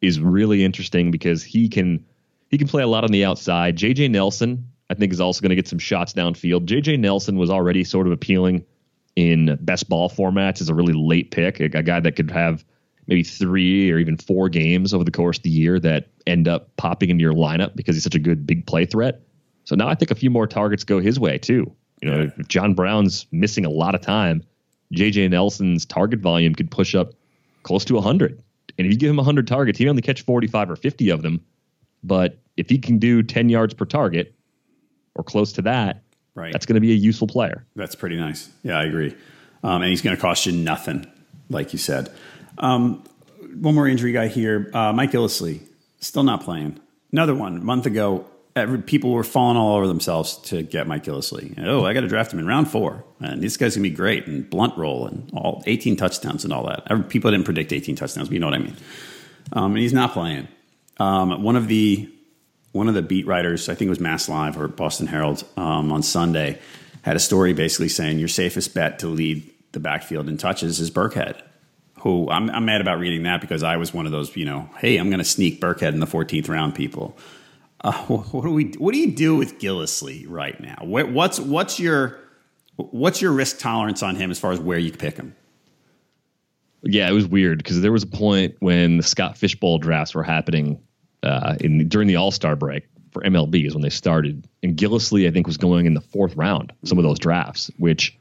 is 0.00 0.20
really 0.20 0.64
interesting 0.64 1.10
because 1.10 1.42
he 1.42 1.68
can 1.68 2.04
he 2.50 2.58
can 2.58 2.68
play 2.68 2.82
a 2.82 2.86
lot 2.86 3.04
on 3.04 3.10
the 3.10 3.24
outside. 3.24 3.76
JJ 3.76 4.10
Nelson, 4.10 4.68
I 4.88 4.94
think, 4.94 5.12
is 5.12 5.20
also 5.20 5.40
going 5.40 5.50
to 5.50 5.56
get 5.56 5.68
some 5.68 5.78
shots 5.78 6.12
downfield. 6.12 6.66
JJ 6.66 6.98
Nelson 6.98 7.36
was 7.36 7.50
already 7.50 7.84
sort 7.84 8.06
of 8.06 8.12
appealing 8.12 8.64
in 9.16 9.58
best 9.60 9.88
ball 9.88 10.08
formats 10.08 10.60
as 10.60 10.68
a 10.68 10.74
really 10.74 10.94
late 10.94 11.30
pick, 11.30 11.60
a, 11.60 11.64
a 11.64 11.82
guy 11.82 12.00
that 12.00 12.16
could 12.16 12.30
have 12.30 12.64
maybe 13.08 13.22
three 13.22 13.90
or 13.90 13.98
even 13.98 14.16
four 14.16 14.48
games 14.48 14.94
over 14.94 15.02
the 15.02 15.10
course 15.10 15.38
of 15.38 15.42
the 15.42 15.50
year 15.50 15.80
that 15.80 16.08
end 16.26 16.46
up 16.46 16.74
popping 16.76 17.10
into 17.10 17.22
your 17.22 17.32
lineup 17.32 17.74
because 17.74 17.96
he's 17.96 18.04
such 18.04 18.14
a 18.14 18.20
good 18.20 18.46
big 18.46 18.66
play 18.66 18.84
threat. 18.84 19.22
So 19.64 19.74
now 19.74 19.88
I 19.88 19.94
think 19.94 20.10
a 20.10 20.14
few 20.14 20.30
more 20.30 20.46
targets 20.46 20.84
go 20.84 21.00
his 21.00 21.18
way 21.18 21.38
too. 21.38 21.70
You 22.00 22.10
know, 22.10 22.30
if 22.38 22.48
John 22.48 22.74
Brown's 22.74 23.26
missing 23.32 23.64
a 23.64 23.70
lot 23.70 23.94
of 23.94 24.00
time, 24.00 24.42
JJ 24.94 25.30
Nelson's 25.30 25.84
target 25.84 26.20
volume 26.20 26.54
could 26.54 26.70
push 26.70 26.94
up 26.94 27.12
close 27.64 27.84
to 27.86 27.94
100. 27.94 28.42
And 28.78 28.86
if 28.86 28.92
you 28.92 28.98
give 28.98 29.10
him 29.10 29.16
100 29.16 29.46
targets, 29.46 29.78
he 29.78 29.84
may 29.84 29.90
only 29.90 30.02
catch 30.02 30.22
45 30.22 30.70
or 30.70 30.76
50 30.76 31.10
of 31.10 31.22
them. 31.22 31.44
But 32.02 32.38
if 32.56 32.70
he 32.70 32.78
can 32.78 32.98
do 32.98 33.22
10 33.22 33.48
yards 33.48 33.74
per 33.74 33.84
target 33.84 34.34
or 35.14 35.24
close 35.24 35.52
to 35.54 35.62
that, 35.62 36.02
right. 36.34 36.52
that's 36.52 36.64
going 36.64 36.74
to 36.74 36.80
be 36.80 36.92
a 36.92 36.96
useful 36.96 37.26
player. 37.26 37.66
That's 37.74 37.96
pretty 37.96 38.16
nice. 38.16 38.48
Yeah, 38.62 38.78
I 38.78 38.84
agree. 38.84 39.14
Um, 39.64 39.82
and 39.82 39.90
he's 39.90 40.02
going 40.02 40.14
to 40.14 40.22
cost 40.22 40.46
you 40.46 40.52
nothing, 40.52 41.06
like 41.50 41.72
you 41.72 41.78
said. 41.78 42.12
Um, 42.58 43.02
one 43.60 43.74
more 43.74 43.88
injury 43.88 44.12
guy 44.12 44.28
here 44.28 44.70
uh, 44.72 44.92
Mike 44.92 45.10
Gillislee, 45.10 45.60
still 46.00 46.22
not 46.22 46.44
playing. 46.44 46.78
Another 47.12 47.34
one, 47.34 47.56
a 47.56 47.60
month 47.60 47.86
ago, 47.86 48.26
people 48.86 49.10
were 49.10 49.24
falling 49.24 49.56
all 49.56 49.76
over 49.76 49.86
themselves 49.86 50.36
to 50.38 50.62
get 50.62 50.86
Mike 50.86 51.04
Gillislee. 51.04 51.54
Oh, 51.58 51.84
I 51.84 51.94
got 51.94 52.00
to 52.00 52.08
draft 52.08 52.32
him 52.32 52.38
in 52.38 52.46
round 52.46 52.70
four, 52.70 53.04
and 53.20 53.42
this 53.42 53.56
guy's 53.56 53.76
gonna 53.76 53.82
be 53.82 53.94
great 53.94 54.26
and 54.26 54.48
Blount 54.48 54.76
role 54.76 55.06
and 55.06 55.30
all 55.34 55.62
18 55.66 55.96
touchdowns 55.96 56.44
and 56.44 56.52
all 56.52 56.66
that. 56.66 57.08
People 57.08 57.30
didn't 57.30 57.44
predict 57.44 57.72
18 57.72 57.96
touchdowns, 57.96 58.28
but 58.28 58.34
you 58.34 58.40
know 58.40 58.46
what 58.46 58.54
I 58.54 58.58
mean. 58.58 58.76
Um, 59.52 59.72
and 59.72 59.78
he's 59.78 59.92
not 59.92 60.12
playing. 60.12 60.48
Um, 60.98 61.42
one 61.42 61.56
of 61.56 61.68
the 61.68 62.10
one 62.72 62.88
of 62.88 62.94
the 62.94 63.02
beat 63.02 63.26
writers, 63.26 63.68
I 63.68 63.74
think 63.74 63.86
it 63.86 63.90
was 63.90 63.98
MassLive 63.98 64.56
or 64.56 64.68
Boston 64.68 65.06
Herald, 65.06 65.42
um, 65.56 65.90
on 65.90 66.02
Sunday, 66.02 66.58
had 67.02 67.16
a 67.16 67.20
story 67.20 67.52
basically 67.52 67.88
saying 67.88 68.18
your 68.18 68.28
safest 68.28 68.74
bet 68.74 68.98
to 69.00 69.06
lead 69.08 69.50
the 69.72 69.80
backfield 69.80 70.28
in 70.28 70.36
touches 70.36 70.80
is 70.80 70.90
Burkhead. 70.90 71.40
Who 72.00 72.30
I'm, 72.30 72.48
I'm 72.50 72.64
mad 72.64 72.80
about 72.80 73.00
reading 73.00 73.24
that 73.24 73.40
because 73.40 73.62
I 73.62 73.76
was 73.76 73.92
one 73.92 74.06
of 74.06 74.12
those, 74.12 74.36
you 74.36 74.44
know, 74.44 74.70
hey, 74.78 74.98
I'm 74.98 75.08
going 75.08 75.18
to 75.18 75.24
sneak 75.24 75.60
Burkhead 75.60 75.92
in 75.92 76.00
the 76.00 76.06
14th 76.06 76.48
round 76.48 76.74
people. 76.74 77.16
Uh, 77.82 77.92
what 78.06 78.44
do 78.44 78.50
we? 78.50 78.72
What 78.78 78.92
do 78.92 78.98
you 78.98 79.10
do 79.10 79.36
with 79.36 79.58
Gillislee 79.58 80.26
right 80.28 80.58
now? 80.60 80.78
What's 80.82 81.38
what's 81.38 81.78
your 81.78 82.18
what's 82.76 83.20
your 83.20 83.32
risk 83.32 83.58
tolerance 83.58 84.02
on 84.02 84.16
him 84.16 84.30
as 84.30 84.38
far 84.38 84.52
as 84.52 84.60
where 84.60 84.78
you 84.78 84.92
pick 84.92 85.16
him? 85.16 85.34
Yeah, 86.82 87.08
it 87.08 87.12
was 87.12 87.26
weird 87.26 87.58
because 87.58 87.80
there 87.80 87.92
was 87.92 88.04
a 88.04 88.08
point 88.08 88.54
when 88.60 88.98
the 88.98 89.02
Scott 89.02 89.36
Fish 89.36 89.56
Bowl 89.56 89.78
drafts 89.78 90.14
were 90.14 90.22
happening 90.22 90.80
uh, 91.22 91.56
in 91.60 91.88
during 91.88 92.06
the 92.08 92.16
All 92.16 92.30
Star 92.30 92.56
break 92.56 92.86
for 93.10 93.22
MLB 93.22 93.66
is 93.66 93.74
when 93.74 93.82
they 93.82 93.90
started, 93.90 94.46
and 94.62 94.76
Gillislee 94.76 95.26
I 95.26 95.30
think 95.30 95.46
was 95.46 95.56
going 95.56 95.86
in 95.86 95.94
the 95.94 96.00
fourth 96.00 96.36
round. 96.36 96.72
Some 96.84 96.98
of 96.98 97.04
those 97.04 97.18
drafts, 97.18 97.70
which 97.78 98.16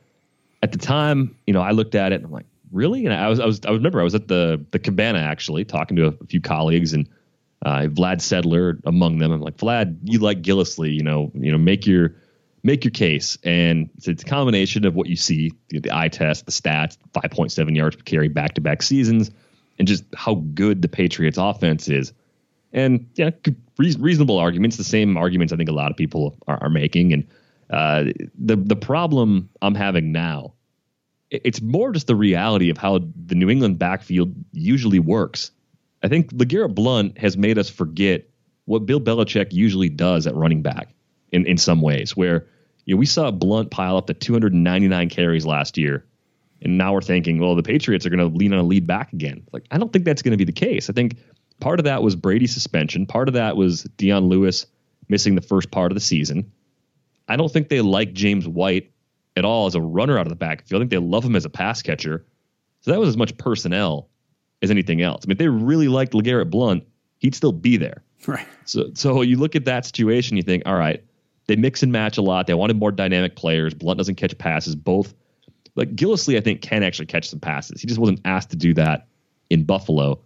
at 0.64 0.72
the 0.72 0.78
time, 0.78 1.36
you 1.46 1.54
know, 1.54 1.62
I 1.62 1.72
looked 1.72 1.94
at 1.94 2.12
it 2.12 2.16
and 2.16 2.26
I'm 2.26 2.32
like, 2.32 2.46
really? 2.72 3.06
And 3.06 3.14
I 3.14 3.28
was 3.28 3.40
I 3.40 3.46
was 3.46 3.62
I 3.66 3.72
remember 3.72 4.00
I 4.00 4.04
was 4.04 4.16
at 4.16 4.28
the 4.28 4.64
the 4.72 4.80
cabana 4.80 5.20
actually 5.20 5.66
talking 5.66 5.98
to 5.98 6.08
a, 6.08 6.14
a 6.22 6.26
few 6.28 6.42
colleagues 6.42 6.94
and 6.94 7.08
uh, 7.66 7.88
Vlad 7.88 8.18
Sedler 8.18 8.80
among 8.86 9.18
them. 9.18 9.32
I'm 9.32 9.42
like, 9.42 9.58
Vlad, 9.58 9.98
you 10.04 10.20
like 10.20 10.42
Gillislee, 10.42 10.94
you 10.94 11.04
know, 11.04 11.32
you 11.34 11.52
know, 11.52 11.58
make 11.58 11.88
your 11.88 12.16
make 12.64 12.84
your 12.84 12.92
case. 12.92 13.38
And 13.44 13.90
it's, 13.98 14.08
it's 14.08 14.24
a 14.24 14.26
combination 14.26 14.86
of 14.86 14.94
what 14.96 15.08
you 15.08 15.16
see, 15.16 15.54
the, 15.70 15.80
the 15.80 15.96
eye 15.96 16.10
test, 16.10 16.46
the 16.46 16.52
stats, 16.52 16.98
5.7 17.14 17.76
yards 17.76 17.96
per 17.96 18.04
carry 18.04 18.28
back 18.28 18.56
to 18.56 18.62
back 18.62 18.82
seasons, 18.82 19.32
and 19.80 19.88
just 19.88 20.04
how 20.16 20.36
good 20.54 20.82
the 20.82 20.88
Patriots 20.88 21.38
offense 21.38 21.88
is. 21.88 22.14
And 22.74 23.10
yeah, 23.16 23.30
reasonable 23.78 24.38
arguments, 24.38 24.78
the 24.78 24.84
same 24.84 25.18
arguments 25.18 25.54
I 25.54 25.56
think 25.56 25.70
a 25.70 25.74
lot 25.74 25.92
of 25.92 25.98
people 25.98 26.38
are, 26.48 26.64
are 26.64 26.70
making. 26.70 27.14
And 27.14 27.28
uh, 27.70 28.06
the 28.38 28.56
the 28.56 28.76
problem 28.76 29.50
I'm 29.62 29.76
having 29.76 30.12
now, 30.12 30.54
it's 31.32 31.62
more 31.62 31.92
just 31.92 32.08
the 32.08 32.16
reality 32.16 32.70
of 32.70 32.78
how 32.78 33.00
the 33.00 33.36
New 33.36 33.50
England 33.50 33.80
backfield 33.80 34.34
usually 34.52 35.00
works. 35.00 35.52
I 36.04 36.08
think 36.08 36.32
LeGarrette 36.32 36.76
Blount 36.76 37.18
has 37.18 37.38
made 37.38 37.58
us 37.58 37.70
forget 37.70 38.30
what 38.66 38.86
Bill 38.86 39.00
Belichick 39.00 39.54
usually 39.54 39.90
does 39.90 40.28
at 40.28 40.36
running 40.36 40.62
back 40.62 40.94
in, 41.32 41.46
in 41.46 41.58
some 41.58 41.82
ways, 41.82 42.16
where 42.16 42.46
you 42.86 42.96
know, 42.96 43.00
we 43.00 43.06
saw 43.06 43.32
Blount 43.32 43.72
pile 43.72 43.98
up 43.98 44.08
to 44.08 44.14
299 44.14 45.10
carries 45.10 45.46
last 45.46 45.78
year. 45.78 46.06
And 46.62 46.78
now 46.78 46.94
we're 46.94 47.02
thinking, 47.02 47.40
well, 47.40 47.56
the 47.56 47.64
Patriots 47.64 48.06
are 48.06 48.10
going 48.10 48.20
to 48.20 48.36
lean 48.36 48.54
on 48.54 48.60
a 48.60 48.64
lead 48.64 48.88
back 48.88 49.14
again. 49.14 49.46
Like, 49.54 49.66
I 49.70 49.78
don't 49.78 49.94
think 49.94 50.06
that's 50.06 50.22
going 50.22 50.32
to 50.32 50.38
be 50.38 50.44
the 50.44 50.52
case. 50.52 50.90
I 50.90 50.94
think 50.94 51.18
part 51.60 51.80
of 51.80 51.86
that 51.86 52.02
was 52.02 52.16
Brady's 52.16 52.54
suspension. 52.54 53.06
Part 53.06 53.28
of 53.28 53.36
that 53.36 53.56
was 53.56 53.84
Dion 53.98 54.28
Lewis 54.28 54.66
missing 55.08 55.36
the 55.36 55.42
first 55.42 55.70
part 55.72 55.92
of 55.92 55.96
the 55.96 56.02
season. 56.02 56.52
I 57.28 57.36
don't 57.36 57.52
think 57.52 57.70
they 57.70 57.82
like 57.82 58.14
James 58.14 58.48
White 58.48 58.92
at 59.36 59.46
all 59.46 59.68
as 59.68 59.76
a 59.76 59.82
runner 59.82 60.18
out 60.18 60.26
of 60.26 60.30
the 60.30 60.36
backfield. 60.36 60.80
I 60.80 60.82
think 60.82 60.92
they 60.92 60.98
love 60.98 61.24
him 61.24 61.36
as 61.36 61.46
a 61.46 61.50
pass 61.50 61.82
catcher. 61.82 62.26
So 62.82 62.92
that 62.92 63.00
was 63.00 63.10
as 63.10 63.18
much 63.18 63.38
personnel 63.38 64.10
as 64.62 64.72
anything 64.72 65.02
else. 65.02 65.24
I 65.24 65.28
mean, 65.28 65.34
if 65.34 65.38
they 65.38 65.48
really 65.48 65.88
liked 65.88 66.14
LeGarrette 66.14 66.50
Blount, 66.50 66.84
he'd 67.20 67.36
still 67.36 67.52
be 67.52 67.78
there. 67.78 68.04
Right. 68.26 68.48
So 68.66 68.90
so 68.94 69.22
you 69.22 69.38
look 69.38 69.56
at 69.56 69.64
that 69.66 69.86
situation, 69.86 70.36
you 70.36 70.44
think, 70.44 70.64
all 70.66 70.76
right, 70.76 71.02
they 71.46 71.56
mix 71.56 71.84
and 71.84 71.92
match 71.92 72.18
a 72.18 72.22
lot. 72.22 72.48
They 72.48 72.54
wanted 72.56 72.76
more 72.76 72.92
dynamic 72.92 73.36
players. 73.36 73.74
Blount 73.74 73.98
doesn't 74.00 74.16
catch 74.16 74.38
passes. 74.38 74.76
Both 74.76 75.14
like 75.76 75.96
Gillislee, 75.96 76.36
I 76.36 76.42
think, 76.42 76.62
can 76.62 76.84
actually 76.84 77.06
catch 77.06 77.30
some 77.30 77.40
passes. 77.40 77.80
He 77.80 77.88
just 77.88 78.00
wasn't 78.00 78.20
asked 78.26 78.50
to 78.50 78.58
do 78.58 78.74
that 78.74 79.08
in 79.50 79.64
Buffalo. 79.64 80.20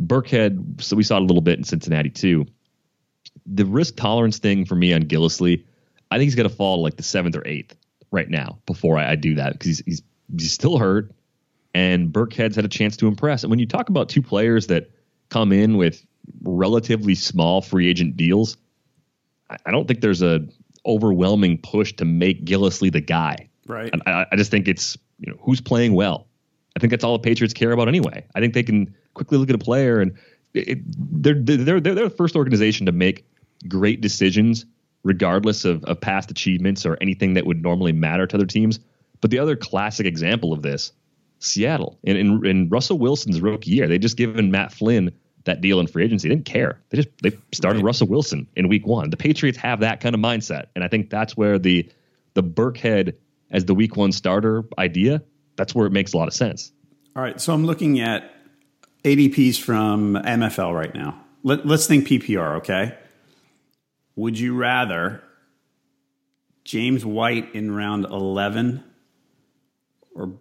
Burkhead, 0.00 0.82
so 0.82 0.96
we 0.96 1.02
saw 1.02 1.18
it 1.18 1.22
a 1.22 1.24
little 1.24 1.42
bit 1.42 1.58
in 1.58 1.64
Cincinnati 1.64 2.10
too. 2.10 2.46
The 3.44 3.64
risk 3.64 3.96
tolerance 3.96 4.38
thing 4.38 4.64
for 4.64 4.74
me 4.74 4.92
on 4.92 5.04
Gillislee, 5.04 5.62
I 6.10 6.16
think 6.16 6.24
he's 6.24 6.34
going 6.34 6.48
to 6.48 6.54
fall 6.54 6.82
like 6.82 6.96
the 6.96 7.02
seventh 7.02 7.36
or 7.36 7.46
eighth 7.46 7.76
right 8.10 8.28
now 8.28 8.58
before 8.66 8.98
I, 8.98 9.12
I 9.12 9.14
do 9.14 9.34
that 9.36 9.52
because 9.52 9.66
he's, 9.66 9.82
he's 9.84 10.02
he's 10.36 10.52
still 10.52 10.78
hurt 10.78 11.12
and 11.76 12.10
Burkhead's 12.10 12.56
had 12.56 12.64
a 12.64 12.68
chance 12.68 12.96
to 12.96 13.06
impress. 13.06 13.44
And 13.44 13.50
when 13.50 13.58
you 13.58 13.66
talk 13.66 13.90
about 13.90 14.08
two 14.08 14.22
players 14.22 14.68
that 14.68 14.90
come 15.28 15.52
in 15.52 15.76
with 15.76 16.02
relatively 16.40 17.14
small 17.14 17.60
free 17.60 17.86
agent 17.86 18.16
deals, 18.16 18.56
I 19.50 19.70
don't 19.72 19.86
think 19.86 20.00
there's 20.00 20.22
a 20.22 20.40
overwhelming 20.86 21.58
push 21.58 21.92
to 21.96 22.06
make 22.06 22.46
Gillislee 22.46 22.90
the 22.90 23.02
guy. 23.02 23.50
Right. 23.66 23.90
I, 24.06 24.24
I 24.32 24.36
just 24.36 24.50
think 24.50 24.68
it's 24.68 24.96
you 25.18 25.30
know 25.30 25.38
who's 25.42 25.60
playing 25.60 25.92
well. 25.92 26.26
I 26.74 26.80
think 26.80 26.92
that's 26.92 27.04
all 27.04 27.12
the 27.12 27.22
Patriots 27.22 27.52
care 27.52 27.72
about 27.72 27.88
anyway. 27.88 28.24
I 28.34 28.40
think 28.40 28.54
they 28.54 28.62
can 28.62 28.94
quickly 29.12 29.36
look 29.36 29.50
at 29.50 29.54
a 29.54 29.58
player 29.58 30.00
and 30.00 30.16
it, 30.54 30.78
they're, 31.22 31.34
they're 31.34 31.58
they're 31.58 31.80
they're 31.80 32.08
the 32.08 32.10
first 32.10 32.36
organization 32.36 32.86
to 32.86 32.92
make 32.92 33.26
great 33.68 34.00
decisions 34.00 34.64
regardless 35.02 35.66
of, 35.66 35.84
of 35.84 36.00
past 36.00 36.30
achievements 36.30 36.86
or 36.86 36.96
anything 37.02 37.34
that 37.34 37.44
would 37.44 37.62
normally 37.62 37.92
matter 37.92 38.26
to 38.26 38.36
other 38.36 38.46
teams. 38.46 38.80
But 39.20 39.30
the 39.30 39.40
other 39.40 39.56
classic 39.56 40.06
example 40.06 40.54
of 40.54 40.62
this 40.62 40.92
Seattle. 41.38 41.98
In, 42.02 42.16
in, 42.16 42.46
in 42.46 42.68
Russell 42.68 42.98
Wilson's 42.98 43.40
rookie 43.40 43.70
year, 43.70 43.88
they 43.88 43.98
just 43.98 44.16
given 44.16 44.50
Matt 44.50 44.72
Flynn 44.72 45.12
that 45.44 45.60
deal 45.60 45.80
in 45.80 45.86
free 45.86 46.04
agency. 46.04 46.28
They 46.28 46.34
didn't 46.34 46.46
care. 46.46 46.80
They 46.90 46.96
just 46.96 47.08
they 47.22 47.32
started 47.52 47.78
right. 47.78 47.86
Russell 47.86 48.08
Wilson 48.08 48.48
in 48.56 48.68
week 48.68 48.86
one. 48.86 49.10
The 49.10 49.16
Patriots 49.16 49.58
have 49.58 49.80
that 49.80 50.00
kind 50.00 50.14
of 50.14 50.20
mindset. 50.20 50.66
And 50.74 50.82
I 50.82 50.88
think 50.88 51.10
that's 51.10 51.36
where 51.36 51.58
the 51.58 51.88
the 52.34 52.42
Burkhead 52.42 53.14
as 53.50 53.64
the 53.64 53.74
week 53.74 53.96
one 53.96 54.12
starter 54.12 54.64
idea, 54.78 55.22
that's 55.56 55.74
where 55.74 55.86
it 55.86 55.92
makes 55.92 56.12
a 56.12 56.16
lot 56.16 56.28
of 56.28 56.34
sense. 56.34 56.72
All 57.14 57.22
right. 57.22 57.40
So 57.40 57.54
I'm 57.54 57.64
looking 57.64 58.00
at 58.00 58.30
ADPs 59.04 59.60
from 59.60 60.14
MFL 60.14 60.74
right 60.74 60.94
now. 60.94 61.22
Let, 61.42 61.64
let's 61.66 61.86
think 61.86 62.06
PPR, 62.06 62.56
okay? 62.56 62.98
Would 64.16 64.38
you 64.38 64.56
rather 64.56 65.22
James 66.64 67.04
White 67.04 67.54
in 67.54 67.74
round 67.74 68.04
11 68.04 68.82
or 70.14 70.32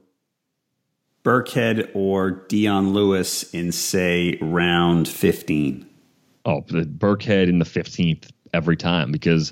Burkhead 1.25 1.89
or 1.95 2.31
Dion 2.31 2.93
Lewis 2.93 3.51
in 3.51 3.71
say 3.71 4.37
round 4.41 5.07
15? 5.07 5.89
Oh, 6.45 6.63
the 6.67 6.83
Burkhead 6.83 7.49
in 7.49 7.57
the 7.57 7.65
15th 7.65 8.29
every 8.53 8.77
time 8.77 9.11
because 9.11 9.51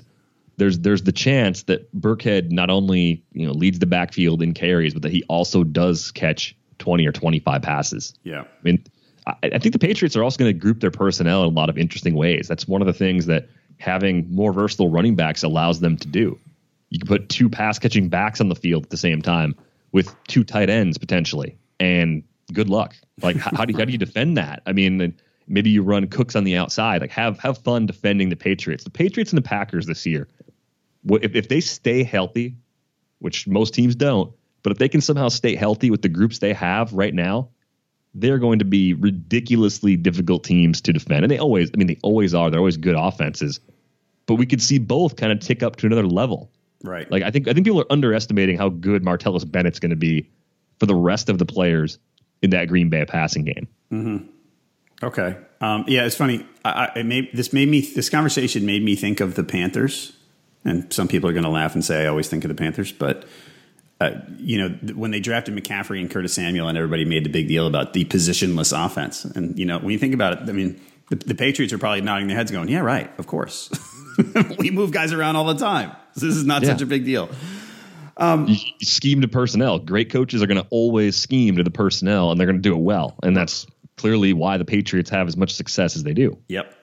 there's 0.56 0.78
there's 0.78 1.02
the 1.02 1.12
chance 1.12 1.64
that 1.64 1.92
Burkhead 2.00 2.52
not 2.52 2.70
only 2.70 3.24
you 3.32 3.44
know 3.44 3.52
leads 3.52 3.80
the 3.80 3.86
backfield 3.86 4.40
in 4.40 4.54
carries, 4.54 4.94
but 4.94 5.02
that 5.02 5.10
he 5.10 5.24
also 5.24 5.64
does 5.64 6.12
catch 6.12 6.56
20 6.78 7.04
or 7.06 7.12
25 7.12 7.60
passes. 7.60 8.14
Yeah. 8.22 8.42
I 8.42 8.62
mean, 8.62 8.84
I, 9.26 9.34
I 9.42 9.58
think 9.58 9.72
the 9.72 9.80
Patriots 9.80 10.14
are 10.16 10.22
also 10.22 10.38
going 10.38 10.52
to 10.52 10.58
group 10.58 10.78
their 10.78 10.92
personnel 10.92 11.42
in 11.42 11.46
a 11.50 11.54
lot 11.54 11.68
of 11.70 11.76
interesting 11.76 12.14
ways. 12.14 12.46
That's 12.46 12.68
one 12.68 12.82
of 12.82 12.86
the 12.86 12.92
things 12.92 13.26
that 13.26 13.48
having 13.78 14.32
more 14.32 14.52
versatile 14.52 14.90
running 14.90 15.16
backs 15.16 15.42
allows 15.42 15.80
them 15.80 15.96
to 15.96 16.06
do. 16.06 16.38
You 16.90 17.00
can 17.00 17.08
put 17.08 17.28
two 17.28 17.50
pass 17.50 17.80
catching 17.80 18.08
backs 18.08 18.40
on 18.40 18.48
the 18.48 18.54
field 18.54 18.84
at 18.84 18.90
the 18.90 18.96
same 18.96 19.20
time 19.20 19.56
with 19.90 20.14
two 20.28 20.44
tight 20.44 20.70
ends 20.70 20.98
potentially, 20.98 21.56
and 21.80 22.22
good 22.52 22.68
luck. 22.68 22.94
Like 23.22 23.36
how, 23.36 23.50
how 23.56 23.64
do 23.64 23.72
you, 23.72 23.78
how 23.78 23.84
do 23.84 23.92
you 23.92 23.98
defend 24.06 24.36
that? 24.36 24.62
I 24.66 24.72
mean, 24.72 25.14
maybe 25.46 25.70
you 25.70 25.82
run 25.82 26.06
Cooks 26.08 26.36
on 26.36 26.44
the 26.44 26.56
outside. 26.56 27.00
Like 27.00 27.10
have 27.10 27.38
have 27.40 27.58
fun 27.58 27.86
defending 27.86 28.28
the 28.28 28.36
Patriots. 28.36 28.84
The 28.84 28.90
Patriots 28.90 29.32
and 29.32 29.38
the 29.38 29.48
Packers 29.48 29.86
this 29.86 30.06
year. 30.06 30.28
If 31.08 31.34
if 31.34 31.48
they 31.48 31.60
stay 31.60 32.02
healthy, 32.02 32.56
which 33.18 33.46
most 33.46 33.74
teams 33.74 33.94
don't, 33.94 34.32
but 34.62 34.72
if 34.72 34.78
they 34.78 34.88
can 34.88 35.00
somehow 35.00 35.28
stay 35.28 35.54
healthy 35.54 35.90
with 35.90 36.02
the 36.02 36.08
groups 36.08 36.38
they 36.38 36.54
have 36.54 36.92
right 36.92 37.14
now, 37.14 37.50
they're 38.14 38.38
going 38.38 38.58
to 38.60 38.64
be 38.64 38.94
ridiculously 38.94 39.96
difficult 39.96 40.44
teams 40.44 40.80
to 40.82 40.92
defend. 40.92 41.24
And 41.24 41.30
they 41.30 41.38
always, 41.38 41.70
I 41.74 41.76
mean, 41.76 41.88
they 41.88 41.98
always 42.02 42.34
are. 42.34 42.50
They're 42.50 42.60
always 42.60 42.76
good 42.76 42.96
offenses. 42.96 43.60
But 44.26 44.36
we 44.36 44.46
could 44.46 44.62
see 44.62 44.78
both 44.78 45.16
kind 45.16 45.32
of 45.32 45.40
tick 45.40 45.62
up 45.62 45.76
to 45.76 45.86
another 45.86 46.06
level. 46.06 46.50
Right. 46.82 47.10
Like 47.10 47.22
I 47.22 47.30
think 47.30 47.48
I 47.48 47.52
think 47.52 47.66
people 47.66 47.80
are 47.80 47.92
underestimating 47.92 48.56
how 48.56 48.68
good 48.68 49.02
Martellus 49.02 49.50
Bennett's 49.50 49.78
going 49.78 49.90
to 49.90 49.96
be 49.96 50.30
for 50.84 50.88
the 50.88 50.94
rest 50.94 51.30
of 51.30 51.38
the 51.38 51.46
players 51.46 51.98
in 52.42 52.50
that 52.50 52.68
Green 52.68 52.90
Bay 52.90 53.06
passing 53.06 53.44
game. 53.44 53.68
Mm-hmm. 53.90 54.26
Okay. 55.02 55.36
Um, 55.62 55.86
yeah, 55.88 56.04
it's 56.04 56.14
funny. 56.14 56.46
I, 56.62 56.90
I 56.96 57.02
made, 57.02 57.30
this 57.32 57.54
made 57.54 57.68
me 57.68 57.80
this 57.80 58.10
conversation 58.10 58.66
made 58.66 58.82
me 58.82 58.96
think 58.96 59.20
of 59.20 59.34
the 59.34 59.44
Panthers, 59.44 60.12
and 60.62 60.92
some 60.92 61.08
people 61.08 61.30
are 61.30 61.32
going 61.32 61.44
to 61.44 61.50
laugh 61.50 61.74
and 61.74 61.82
say 61.82 62.04
I 62.04 62.08
always 62.08 62.28
think 62.28 62.44
of 62.44 62.48
the 62.48 62.54
Panthers, 62.54 62.92
but 62.92 63.24
uh, 63.98 64.10
you 64.36 64.58
know 64.58 64.94
when 64.94 65.10
they 65.10 65.20
drafted 65.20 65.54
McCaffrey 65.56 66.00
and 66.00 66.10
Curtis 66.10 66.34
Samuel, 66.34 66.68
and 66.68 66.76
everybody 66.76 67.06
made 67.06 67.24
the 67.24 67.30
big 67.30 67.48
deal 67.48 67.66
about 67.66 67.94
the 67.94 68.04
positionless 68.04 68.72
offense, 68.74 69.24
and 69.24 69.58
you 69.58 69.64
know 69.64 69.78
when 69.78 69.90
you 69.90 69.98
think 69.98 70.12
about 70.12 70.34
it, 70.34 70.48
I 70.48 70.52
mean 70.52 70.78
the, 71.08 71.16
the 71.16 71.34
Patriots 71.34 71.72
are 71.72 71.78
probably 71.78 72.02
nodding 72.02 72.28
their 72.28 72.36
heads, 72.36 72.50
going, 72.50 72.68
"Yeah, 72.68 72.80
right, 72.80 73.10
of 73.18 73.26
course." 73.26 73.70
we 74.58 74.70
move 74.70 74.90
guys 74.90 75.12
around 75.12 75.36
all 75.36 75.46
the 75.46 75.58
time. 75.58 75.92
So 76.16 76.26
this 76.26 76.36
is 76.36 76.44
not 76.44 76.62
yeah. 76.62 76.68
such 76.68 76.82
a 76.82 76.86
big 76.86 77.04
deal. 77.04 77.30
Um, 78.16 78.46
you, 78.48 78.56
you 78.78 78.86
scheme 78.86 79.20
to 79.22 79.28
personnel. 79.28 79.78
Great 79.78 80.10
coaches 80.10 80.42
are 80.42 80.46
going 80.46 80.62
to 80.62 80.66
always 80.70 81.16
scheme 81.16 81.56
to 81.56 81.62
the 81.62 81.70
personnel, 81.70 82.30
and 82.30 82.38
they're 82.38 82.46
going 82.46 82.58
to 82.58 82.62
do 82.62 82.74
it 82.74 82.80
well. 82.80 83.16
And 83.22 83.36
that's 83.36 83.66
clearly 83.96 84.32
why 84.32 84.56
the 84.56 84.64
Patriots 84.64 85.10
have 85.10 85.28
as 85.28 85.36
much 85.36 85.52
success 85.52 85.96
as 85.96 86.02
they 86.02 86.14
do. 86.14 86.38
Yep. 86.48 86.74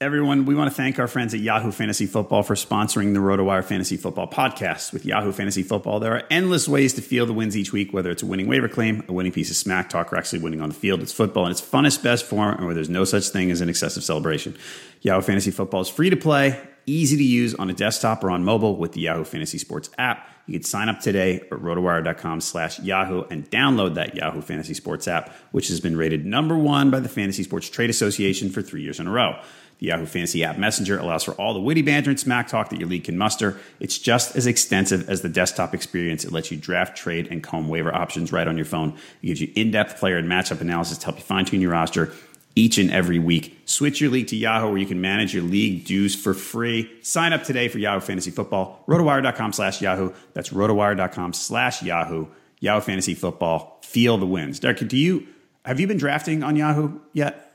Everyone, 0.00 0.46
we 0.46 0.56
want 0.56 0.68
to 0.68 0.74
thank 0.74 0.98
our 0.98 1.06
friends 1.06 1.32
at 1.32 1.38
Yahoo 1.38 1.70
Fantasy 1.70 2.06
Football 2.06 2.42
for 2.42 2.56
sponsoring 2.56 3.14
the 3.14 3.20
RotoWire 3.20 3.62
Fantasy 3.62 3.96
Football 3.96 4.26
podcast. 4.26 4.92
With 4.92 5.06
Yahoo 5.06 5.30
Fantasy 5.30 5.62
Football, 5.62 6.00
there 6.00 6.12
are 6.16 6.24
endless 6.28 6.66
ways 6.66 6.92
to 6.94 7.00
feel 7.00 7.24
the 7.24 7.32
wins 7.32 7.56
each 7.56 7.72
week, 7.72 7.92
whether 7.92 8.10
it's 8.10 8.24
a 8.24 8.26
winning 8.26 8.48
waiver 8.48 8.66
claim, 8.66 9.04
a 9.06 9.12
winning 9.12 9.30
piece 9.30 9.48
of 9.48 9.56
smack 9.56 9.88
talk, 9.88 10.12
or 10.12 10.16
actually 10.16 10.40
winning 10.40 10.60
on 10.60 10.70
the 10.70 10.74
field. 10.74 11.02
It's 11.02 11.12
football 11.12 11.46
in 11.46 11.52
its 11.52 11.60
funnest, 11.60 12.02
best 12.02 12.24
form, 12.24 12.56
and 12.56 12.66
where 12.66 12.74
there's 12.74 12.88
no 12.88 13.04
such 13.04 13.28
thing 13.28 13.52
as 13.52 13.60
an 13.60 13.68
excessive 13.68 14.02
celebration. 14.02 14.56
Yahoo 15.02 15.22
Fantasy 15.22 15.52
Football 15.52 15.82
is 15.82 15.88
free 15.88 16.10
to 16.10 16.16
play, 16.16 16.60
easy 16.84 17.16
to 17.16 17.22
use 17.22 17.54
on 17.54 17.70
a 17.70 17.72
desktop 17.72 18.24
or 18.24 18.32
on 18.32 18.42
mobile 18.42 18.76
with 18.76 18.94
the 18.94 19.02
Yahoo 19.02 19.22
Fantasy 19.22 19.58
Sports 19.58 19.88
app. 19.98 20.28
You 20.46 20.54
can 20.54 20.64
sign 20.64 20.88
up 20.88 21.00
today 21.00 21.36
at 21.36 21.50
rotowire.com 21.50 22.40
slash 22.40 22.80
Yahoo 22.80 23.24
and 23.30 23.48
download 23.50 23.94
that 23.94 24.14
Yahoo 24.16 24.40
Fantasy 24.40 24.74
Sports 24.74 25.06
app, 25.06 25.32
which 25.52 25.68
has 25.68 25.80
been 25.80 25.96
rated 25.96 26.26
number 26.26 26.56
one 26.56 26.90
by 26.90 27.00
the 27.00 27.08
Fantasy 27.08 27.44
Sports 27.44 27.70
Trade 27.70 27.90
Association 27.90 28.50
for 28.50 28.60
three 28.60 28.82
years 28.82 28.98
in 28.98 29.06
a 29.06 29.10
row. 29.10 29.40
The 29.78 29.86
Yahoo 29.86 30.06
Fantasy 30.06 30.44
App 30.44 30.58
Messenger 30.58 30.98
allows 30.98 31.24
for 31.24 31.32
all 31.32 31.54
the 31.54 31.60
witty 31.60 31.82
banter 31.82 32.10
and 32.10 32.18
smack 32.18 32.48
talk 32.48 32.70
that 32.70 32.78
your 32.78 32.88
league 32.88 33.04
can 33.04 33.18
muster. 33.18 33.58
It's 33.80 33.98
just 33.98 34.36
as 34.36 34.46
extensive 34.46 35.08
as 35.08 35.22
the 35.22 35.28
desktop 35.28 35.74
experience. 35.74 36.24
It 36.24 36.32
lets 36.32 36.50
you 36.50 36.56
draft, 36.56 36.96
trade, 36.96 37.28
and 37.30 37.42
comb 37.42 37.68
waiver 37.68 37.94
options 37.94 38.32
right 38.32 38.46
on 38.46 38.56
your 38.56 38.66
phone. 38.66 38.90
It 39.22 39.26
gives 39.26 39.40
you 39.40 39.50
in 39.56 39.70
depth 39.70 39.98
player 39.98 40.18
and 40.18 40.28
matchup 40.28 40.60
analysis 40.60 40.98
to 40.98 41.06
help 41.06 41.16
you 41.18 41.24
fine 41.24 41.46
tune 41.46 41.60
your 41.60 41.72
roster 41.72 42.12
each 42.54 42.78
and 42.78 42.90
every 42.90 43.18
week. 43.18 43.58
Switch 43.64 44.00
your 44.00 44.10
league 44.10 44.28
to 44.28 44.36
Yahoo 44.36 44.68
where 44.68 44.78
you 44.78 44.86
can 44.86 45.00
manage 45.00 45.34
your 45.34 45.42
league 45.42 45.84
dues 45.84 46.14
for 46.14 46.34
free. 46.34 46.90
Sign 47.02 47.32
up 47.32 47.44
today 47.44 47.68
for 47.68 47.78
Yahoo 47.78 48.00
Fantasy 48.00 48.30
Football. 48.30 48.84
Rotowire.com 48.86 49.52
slash 49.52 49.80
Yahoo. 49.80 50.12
That's 50.34 50.50
rotowire.com 50.50 51.32
slash 51.32 51.82
Yahoo. 51.82 52.26
Yahoo 52.60 52.80
Fantasy 52.80 53.14
Football. 53.14 53.80
Feel 53.82 54.18
the 54.18 54.26
wins. 54.26 54.60
Derek, 54.60 54.86
do 54.88 54.96
you 54.96 55.26
have 55.64 55.80
you 55.80 55.86
been 55.86 55.98
drafting 55.98 56.42
on 56.42 56.56
Yahoo 56.56 56.98
yet? 57.12 57.52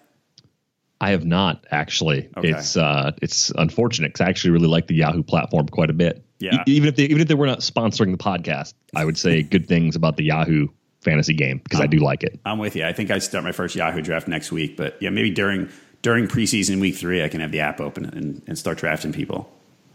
I 1.00 1.12
have 1.12 1.26
not 1.26 1.66
actually. 1.70 2.30
Okay. 2.36 2.50
It's 2.50 2.76
uh, 2.76 3.12
it's 3.22 3.52
unfortunate 3.52 4.10
because 4.10 4.22
I 4.22 4.30
actually 4.30 4.52
really 4.52 4.68
like 4.68 4.88
the 4.88 4.96
Yahoo 4.96 5.24
platform 5.24 5.68
quite 5.68 5.90
a 5.90 5.94
bit. 5.94 6.24
Yeah. 6.40 6.64
E- 6.68 6.72
even 6.72 6.90
if 6.90 6.96
they 6.96 7.04
even 7.04 7.22
if 7.22 7.28
they 7.28 7.36
were 7.36 7.46
not 7.46 7.60
sponsoring 7.60 8.12
the 8.12 8.18
podcast, 8.18 8.74
I 8.96 9.06
would 9.06 9.18
say 9.18 9.44
good 9.44 9.68
things 9.68 9.96
about 9.96 10.18
the 10.18 10.24
Yahoo 10.24 10.70
fantasy 11.08 11.34
game 11.34 11.60
because 11.64 11.80
I 11.80 11.88
do 11.88 12.00
like 12.00 12.24
it. 12.24 12.40
I'm 12.46 12.58
with 12.58 12.76
you. 12.76 12.86
I 12.86 12.94
think 12.94 13.12
I 13.12 13.20
start 13.20 13.44
my 13.44 13.52
first 13.52 13.76
Yahoo 13.76 14.02
draft 14.02 14.28
next 14.28 14.52
week, 14.52 14.76
but 14.76 15.02
yeah, 15.02 15.10
maybe 15.10 15.30
during 15.30 15.70
during 16.02 16.28
preseason 16.28 16.80
week 16.80 16.96
three, 16.96 17.24
I 17.24 17.30
can 17.30 17.40
have 17.42 17.52
the 17.52 17.60
app 17.60 17.80
open 17.80 18.06
and, 18.06 18.42
and 18.48 18.58
start 18.58 18.78
drafting 18.78 19.14
people. 19.14 19.50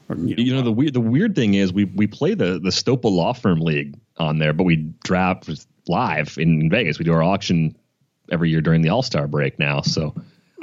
Or, 0.08 0.16
you, 0.16 0.36
know, 0.36 0.42
you 0.42 0.54
know, 0.54 0.62
the 0.62 0.72
weird 0.72 0.94
the 0.94 1.00
weird 1.00 1.34
thing 1.34 1.54
is 1.54 1.72
we 1.72 1.84
we 1.84 2.06
play 2.06 2.34
the 2.34 2.58
the 2.58 2.70
Stopa 2.70 3.10
Law 3.10 3.32
Firm 3.32 3.60
League 3.60 3.94
on 4.16 4.38
there, 4.38 4.52
but 4.52 4.64
we 4.64 4.76
draft 5.04 5.48
live 5.88 6.36
in 6.38 6.70
Vegas. 6.70 6.98
We 6.98 7.04
do 7.04 7.12
our 7.12 7.22
auction 7.22 7.76
every 8.30 8.50
year 8.50 8.60
during 8.60 8.82
the 8.82 8.88
All 8.88 9.02
Star 9.02 9.28
break 9.28 9.58
now, 9.58 9.82
so 9.82 10.14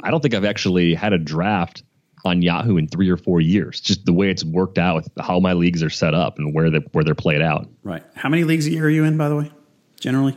I 0.02 0.10
don't 0.10 0.20
think 0.20 0.34
I've 0.34 0.44
actually 0.44 0.94
had 0.94 1.12
a 1.12 1.18
draft 1.18 1.82
on 2.24 2.42
Yahoo 2.42 2.76
in 2.76 2.86
three 2.86 3.08
or 3.08 3.16
four 3.16 3.40
years. 3.40 3.80
Just 3.80 4.04
the 4.04 4.12
way 4.12 4.30
it's 4.30 4.44
worked 4.44 4.78
out 4.78 4.96
with 4.96 5.08
how 5.18 5.40
my 5.40 5.52
leagues 5.52 5.82
are 5.82 5.90
set 5.90 6.14
up 6.14 6.38
and 6.38 6.54
where 6.54 6.70
they 6.70 6.78
where 6.92 7.04
they're 7.04 7.14
played 7.14 7.42
out. 7.42 7.68
Right. 7.82 8.02
How 8.14 8.28
many 8.28 8.44
leagues 8.44 8.66
a 8.66 8.70
year 8.70 8.86
are 8.86 8.90
you 8.90 9.04
in, 9.04 9.16
by 9.16 9.28
the 9.28 9.36
way? 9.36 9.50
Generally. 10.00 10.36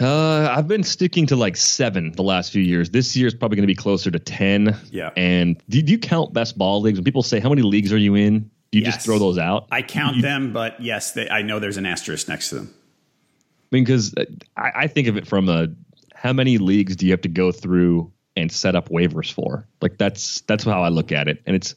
Uh, 0.00 0.48
I've 0.56 0.68
been 0.68 0.84
sticking 0.84 1.26
to 1.26 1.36
like 1.36 1.56
seven 1.56 2.12
the 2.12 2.22
last 2.22 2.52
few 2.52 2.62
years. 2.62 2.90
This 2.90 3.16
year 3.16 3.26
is 3.26 3.34
probably 3.34 3.56
going 3.56 3.64
to 3.64 3.72
be 3.72 3.74
closer 3.74 4.10
to 4.10 4.18
ten. 4.18 4.76
Yeah. 4.90 5.10
And 5.16 5.60
do, 5.68 5.82
do, 5.82 5.92
you 5.92 5.98
count 5.98 6.32
best 6.32 6.56
ball 6.56 6.80
leagues? 6.80 6.98
When 6.98 7.04
people 7.04 7.22
say 7.22 7.40
how 7.40 7.48
many 7.48 7.62
leagues 7.62 7.92
are 7.92 7.98
you 7.98 8.14
in, 8.14 8.50
do 8.70 8.78
you 8.78 8.84
yes. 8.84 8.94
just 8.94 9.06
throw 9.06 9.18
those 9.18 9.38
out? 9.38 9.66
I 9.72 9.82
count 9.82 10.16
you, 10.16 10.22
them, 10.22 10.52
but 10.52 10.80
yes, 10.80 11.12
they, 11.12 11.28
I 11.28 11.42
know 11.42 11.58
there's 11.58 11.78
an 11.78 11.86
asterisk 11.86 12.28
next 12.28 12.50
to 12.50 12.56
them. 12.56 12.74
I 12.74 13.76
mean, 13.76 13.84
because 13.84 14.14
I, 14.56 14.72
I 14.74 14.86
think 14.86 15.08
of 15.08 15.16
it 15.16 15.26
from 15.26 15.48
a 15.48 15.68
how 16.14 16.32
many 16.32 16.58
leagues 16.58 16.96
do 16.96 17.06
you 17.06 17.12
have 17.12 17.22
to 17.22 17.28
go 17.28 17.50
through 17.50 18.12
and 18.36 18.52
set 18.52 18.76
up 18.76 18.88
waivers 18.88 19.32
for. 19.32 19.66
Like 19.80 19.98
that's 19.98 20.42
that's 20.42 20.64
how 20.64 20.82
I 20.82 20.90
look 20.90 21.12
at 21.12 21.28
it, 21.28 21.42
and 21.46 21.56
it's 21.56 21.74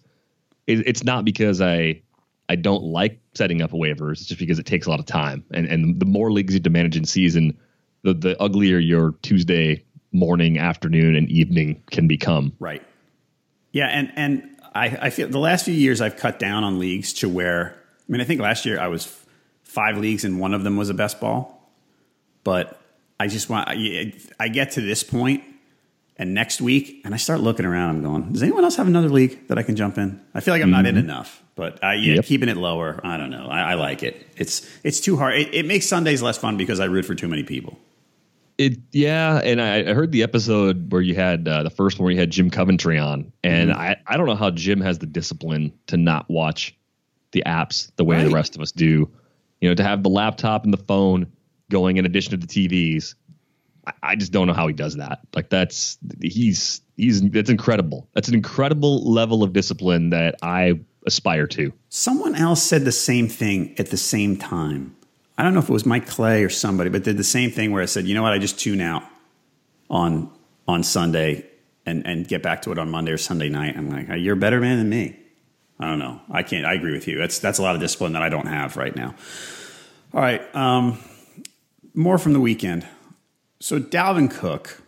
it, 0.67 0.87
it's 0.87 1.03
not 1.03 1.25
because 1.25 1.61
I 1.61 2.01
I 2.51 2.55
don't 2.55 2.83
like 2.83 3.17
setting 3.33 3.61
up 3.61 3.71
waivers. 3.71 4.27
Just 4.27 4.37
because 4.37 4.59
it 4.59 4.65
takes 4.65 4.85
a 4.85 4.89
lot 4.89 4.99
of 4.99 5.05
time, 5.05 5.45
and 5.51 5.65
and 5.65 6.01
the 6.01 6.05
more 6.05 6.33
leagues 6.33 6.53
you 6.53 6.57
have 6.57 6.63
to 6.63 6.69
manage 6.69 6.97
in 6.97 7.05
season, 7.05 7.57
the 8.03 8.13
the 8.13 8.41
uglier 8.41 8.77
your 8.77 9.13
Tuesday 9.21 9.85
morning, 10.11 10.57
afternoon, 10.57 11.15
and 11.15 11.29
evening 11.29 11.81
can 11.91 12.09
become. 12.09 12.51
Right. 12.59 12.83
Yeah, 13.71 13.87
and 13.87 14.11
and 14.17 14.49
I 14.75 14.97
I 15.03 15.09
feel 15.11 15.29
the 15.29 15.39
last 15.39 15.63
few 15.63 15.73
years 15.73 16.01
I've 16.01 16.17
cut 16.17 16.39
down 16.39 16.65
on 16.65 16.77
leagues 16.77 17.13
to 17.13 17.29
where 17.29 17.73
I 18.09 18.11
mean 18.11 18.19
I 18.19 18.25
think 18.25 18.41
last 18.41 18.65
year 18.65 18.77
I 18.77 18.89
was 18.89 19.05
five 19.63 19.97
leagues 19.97 20.25
and 20.25 20.37
one 20.37 20.53
of 20.53 20.65
them 20.65 20.75
was 20.75 20.89
a 20.89 20.93
best 20.93 21.21
ball, 21.21 21.71
but 22.43 22.81
I 23.17 23.27
just 23.27 23.49
want 23.49 23.69
I 23.69 24.47
get 24.49 24.71
to 24.71 24.81
this 24.81 25.03
point 25.03 25.41
and 26.21 26.35
next 26.35 26.61
week, 26.61 27.01
and 27.03 27.15
I 27.15 27.17
start 27.17 27.39
looking 27.39 27.65
around, 27.65 27.89
I'm 27.89 28.03
going, 28.03 28.31
does 28.31 28.43
anyone 28.43 28.63
else 28.63 28.75
have 28.75 28.85
another 28.85 29.09
league 29.09 29.47
that 29.47 29.57
I 29.57 29.63
can 29.63 29.75
jump 29.75 29.97
in? 29.97 30.21
I 30.35 30.39
feel 30.39 30.53
like 30.53 30.61
I'm 30.61 30.67
mm-hmm. 30.67 30.71
not 30.73 30.85
in 30.85 30.93
mm-hmm. 30.93 31.05
enough, 31.05 31.41
but 31.55 31.83
I, 31.83 31.95
yeah, 31.95 32.13
yep. 32.13 32.25
keeping 32.25 32.47
it 32.47 32.57
lower, 32.57 33.01
I 33.03 33.17
don't 33.17 33.31
know. 33.31 33.47
I, 33.47 33.71
I 33.71 33.73
like 33.73 34.03
it. 34.03 34.23
It's 34.37 34.69
it's 34.83 34.99
too 34.99 35.17
hard. 35.17 35.33
It, 35.33 35.51
it, 35.51 35.65
makes 35.65 35.87
Sundays 35.87 36.21
less 36.21 36.37
fun 36.37 36.57
because 36.57 36.79
I 36.79 36.85
root 36.85 37.05
for 37.05 37.15
too 37.15 37.27
many 37.27 37.41
people. 37.41 37.79
It 38.59 38.77
yeah, 38.91 39.41
and 39.43 39.59
I, 39.59 39.79
I 39.79 39.93
heard 39.95 40.11
the 40.11 40.21
episode 40.21 40.91
where 40.91 41.01
you 41.01 41.15
had 41.15 41.47
uh, 41.47 41.63
the 41.63 41.71
first 41.71 41.97
one 41.97 42.03
where 42.03 42.13
you 42.13 42.19
had 42.19 42.29
Jim 42.29 42.51
Coventry 42.51 42.99
on, 42.99 43.33
and 43.43 43.71
mm-hmm. 43.71 43.81
I 43.81 43.95
I 44.05 44.15
don't 44.15 44.27
know 44.27 44.35
how 44.35 44.51
Jim 44.51 44.79
has 44.81 44.99
the 44.99 45.07
discipline 45.07 45.73
to 45.87 45.97
not 45.97 46.29
watch 46.29 46.77
the 47.31 47.41
apps 47.47 47.91
the 47.95 48.05
way 48.05 48.17
right. 48.17 48.25
the 48.25 48.35
rest 48.35 48.55
of 48.55 48.61
us 48.61 48.71
do. 48.71 49.09
You 49.59 49.69
know, 49.69 49.73
to 49.73 49.83
have 49.83 50.03
the 50.03 50.09
laptop 50.09 50.65
and 50.65 50.73
the 50.73 50.77
phone 50.77 51.31
going 51.71 51.97
in 51.97 52.05
addition 52.05 52.31
to 52.31 52.37
the 52.37 52.45
TVs 52.45 53.15
I 54.03 54.15
just 54.15 54.31
don't 54.31 54.47
know 54.47 54.53
how 54.53 54.67
he 54.67 54.73
does 54.73 54.97
that. 54.97 55.21
Like 55.35 55.49
that's 55.49 55.97
he's 56.21 56.81
he's 56.97 57.21
that's 57.31 57.49
incredible. 57.49 58.07
That's 58.13 58.27
an 58.27 58.35
incredible 58.35 59.03
level 59.11 59.43
of 59.43 59.53
discipline 59.53 60.11
that 60.11 60.35
I 60.43 60.79
aspire 61.05 61.47
to. 61.47 61.73
Someone 61.89 62.35
else 62.35 62.61
said 62.61 62.85
the 62.85 62.91
same 62.91 63.27
thing 63.27 63.75
at 63.79 63.87
the 63.87 63.97
same 63.97 64.37
time. 64.37 64.95
I 65.37 65.43
don't 65.43 65.53
know 65.53 65.59
if 65.59 65.69
it 65.69 65.73
was 65.73 65.85
Mike 65.85 66.07
Clay 66.07 66.43
or 66.43 66.49
somebody, 66.49 66.89
but 66.89 67.03
did 67.03 67.17
the 67.17 67.23
same 67.23 67.49
thing 67.49 67.71
where 67.71 67.81
I 67.81 67.87
said, 67.87 68.05
you 68.05 68.13
know 68.13 68.21
what, 68.21 68.33
I 68.33 68.37
just 68.37 68.59
tune 68.59 68.81
out 68.81 69.03
on 69.89 70.31
on 70.67 70.83
Sunday 70.83 71.45
and 71.85 72.05
and 72.05 72.27
get 72.27 72.43
back 72.43 72.61
to 72.63 72.71
it 72.71 72.77
on 72.77 72.89
Monday 72.89 73.11
or 73.11 73.17
Sunday 73.17 73.49
night. 73.49 73.75
I'm 73.75 73.89
like, 73.89 74.07
you're 74.19 74.35
a 74.35 74.39
better 74.39 74.59
man 74.59 74.77
than 74.77 74.89
me. 74.89 75.17
I 75.79 75.87
don't 75.87 75.99
know. 75.99 76.21
I 76.29 76.43
can't. 76.43 76.65
I 76.65 76.73
agree 76.73 76.91
with 76.91 77.07
you. 77.07 77.17
That's 77.17 77.39
that's 77.39 77.57
a 77.57 77.63
lot 77.63 77.73
of 77.73 77.81
discipline 77.81 78.13
that 78.13 78.21
I 78.21 78.29
don't 78.29 78.47
have 78.47 78.77
right 78.77 78.95
now. 78.95 79.15
All 80.13 80.21
right. 80.21 80.55
Um, 80.55 80.99
more 81.95 82.17
from 82.17 82.33
the 82.33 82.39
weekend. 82.39 82.85
So 83.61 83.79
Dalvin 83.79 84.29
Cook 84.29 84.81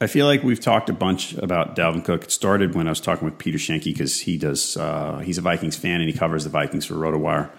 I 0.00 0.06
feel 0.06 0.26
like 0.26 0.44
we've 0.44 0.60
talked 0.60 0.88
a 0.88 0.92
bunch 0.92 1.34
about 1.34 1.74
Dalvin 1.74 2.04
Cook. 2.04 2.24
It 2.24 2.30
started 2.30 2.74
when 2.74 2.86
I 2.86 2.90
was 2.90 3.00
talking 3.00 3.24
with 3.24 3.36
Peter 3.38 3.58
Schoenke 3.58 3.84
because 3.84 4.20
he 4.20 4.38
does. 4.38 4.76
Uh, 4.76 5.18
he's 5.18 5.38
a 5.38 5.40
Vikings 5.40 5.76
fan 5.76 6.00
and 6.00 6.08
he 6.08 6.16
covers 6.16 6.44
the 6.44 6.50
Vikings 6.50 6.86
for 6.86 6.94
RotoWire. 6.94 7.50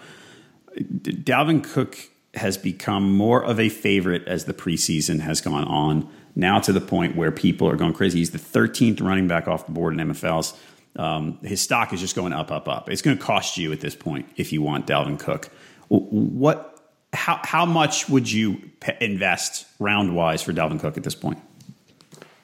Dalvin 0.78 1.64
Cook 1.64 1.98
has 2.36 2.58
become 2.58 3.12
more 3.12 3.44
of 3.44 3.60
a 3.60 3.68
favorite 3.68 4.26
as 4.26 4.46
the 4.46 4.54
preseason 4.54 5.20
has 5.20 5.42
gone 5.42 5.66
on. 5.66 6.10
Now 6.36 6.60
to 6.60 6.72
the 6.72 6.80
point 6.80 7.18
where 7.18 7.32
people 7.32 7.68
are 7.68 7.76
going 7.76 7.92
crazy. 7.92 8.20
He's 8.20 8.32
the 8.32 8.38
13th 8.38 9.02
running 9.02 9.28
back 9.28 9.48
off 9.50 9.66
the 9.66 9.74
board 9.74 10.00
in 10.00 10.08
MFLs. 10.08 10.56
Um, 10.96 11.40
his 11.44 11.60
stock 11.60 11.92
is 11.92 12.00
just 12.00 12.16
going 12.16 12.32
up, 12.32 12.52
up, 12.52 12.70
up. 12.70 12.90
It's 12.90 13.02
going 13.02 13.18
to 13.18 13.24
cost 13.24 13.58
you 13.58 13.74
at 13.74 13.82
this 13.82 13.96
point 13.96 14.30
if 14.38 14.54
you 14.54 14.62
want 14.62 14.88
Dalvin 14.88 15.20
Cook. 15.20 15.50
What? 15.90 16.69
How 17.14 17.40
how 17.44 17.66
much 17.66 18.08
would 18.10 18.32
you 18.32 18.62
invest 19.02 19.66
round 19.80 20.16
wise 20.16 20.42
for 20.42 20.54
Dalvin 20.54 20.80
Cook 20.80 20.98
at 20.98 21.04
this 21.04 21.16
point? 21.16 21.40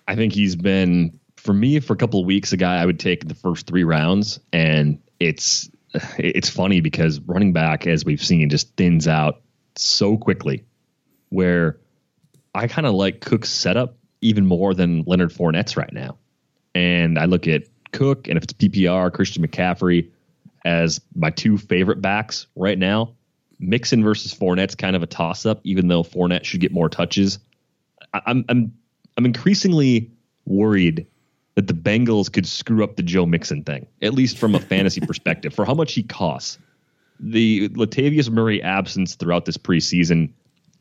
I 0.08 0.16
think 0.16 0.34
he's 0.34 0.56
been 0.56 1.20
for 1.38 1.54
me 1.54 1.80
for 1.80 1.94
a 1.94 1.98
couple 1.98 2.20
of 2.20 2.26
weeks 2.26 2.52
a 2.54 2.58
guy 2.58 2.78
I 2.78 2.86
would 2.86 3.00
take 3.00 3.28
the 3.28 3.36
first 3.36 3.68
three 3.68 3.84
rounds, 3.84 4.40
and 4.52 5.00
it's 5.20 5.70
it's 6.18 6.50
funny 6.50 6.82
because 6.82 7.20
running 7.22 7.54
back, 7.54 7.88
as 7.88 8.06
we've 8.06 8.24
seen, 8.24 8.50
just 8.50 8.76
thins 8.76 9.08
out 9.08 9.42
so 9.76 10.18
quickly. 10.18 10.66
Where 11.30 11.78
I 12.54 12.68
kind 12.68 12.88
of 12.88 12.94
like 12.94 13.22
Cook's 13.22 13.50
setup 13.50 13.98
even 14.22 14.46
more 14.46 14.74
than 14.74 15.04
Leonard 15.06 15.32
Fournette's 15.32 15.78
right 15.78 15.92
now, 15.94 16.18
and 16.74 17.20
I 17.20 17.26
look 17.26 17.48
at 17.48 17.64
Cook 17.92 18.28
and 18.28 18.38
if 18.38 18.44
it's 18.44 18.54
PPR, 18.54 19.12
Christian 19.14 19.46
McCaffrey 19.46 20.10
as 20.66 21.00
my 21.16 21.30
two 21.30 21.58
favorite 21.58 22.02
backs 22.02 22.48
right 22.56 22.78
now. 22.78 23.14
Mixon 23.60 24.04
versus 24.04 24.34
Fournette's 24.34 24.76
kind 24.76 24.96
of 24.96 25.04
a 25.04 25.08
toss 25.08 25.46
up, 25.46 25.62
even 25.64 25.88
though 25.88 26.04
Fournette 26.04 26.44
should 26.44 26.60
get 26.60 26.72
more 26.72 26.90
touches. 26.90 27.40
I'm 28.14 28.46
I'm 28.50 28.74
I'm 29.18 29.26
increasingly 29.26 30.12
worried 30.46 31.08
that 31.56 31.68
the 31.68 31.74
Bengals 31.74 32.32
could 32.32 32.46
screw 32.46 32.84
up 32.84 32.98
the 32.98 33.04
Joe 33.04 33.26
Mixon 33.26 33.64
thing, 33.64 33.88
at 34.02 34.14
least 34.14 34.38
from 34.38 34.56
a 34.56 34.60
fantasy 34.72 35.02
perspective, 35.02 35.54
for 35.54 35.66
how 35.66 35.74
much 35.74 35.94
he 35.94 36.04
costs. 36.04 36.58
The 37.20 37.70
Latavius 37.70 38.30
Murray 38.30 38.62
absence 38.62 39.16
throughout 39.16 39.46
this 39.46 39.58
preseason 39.58 40.32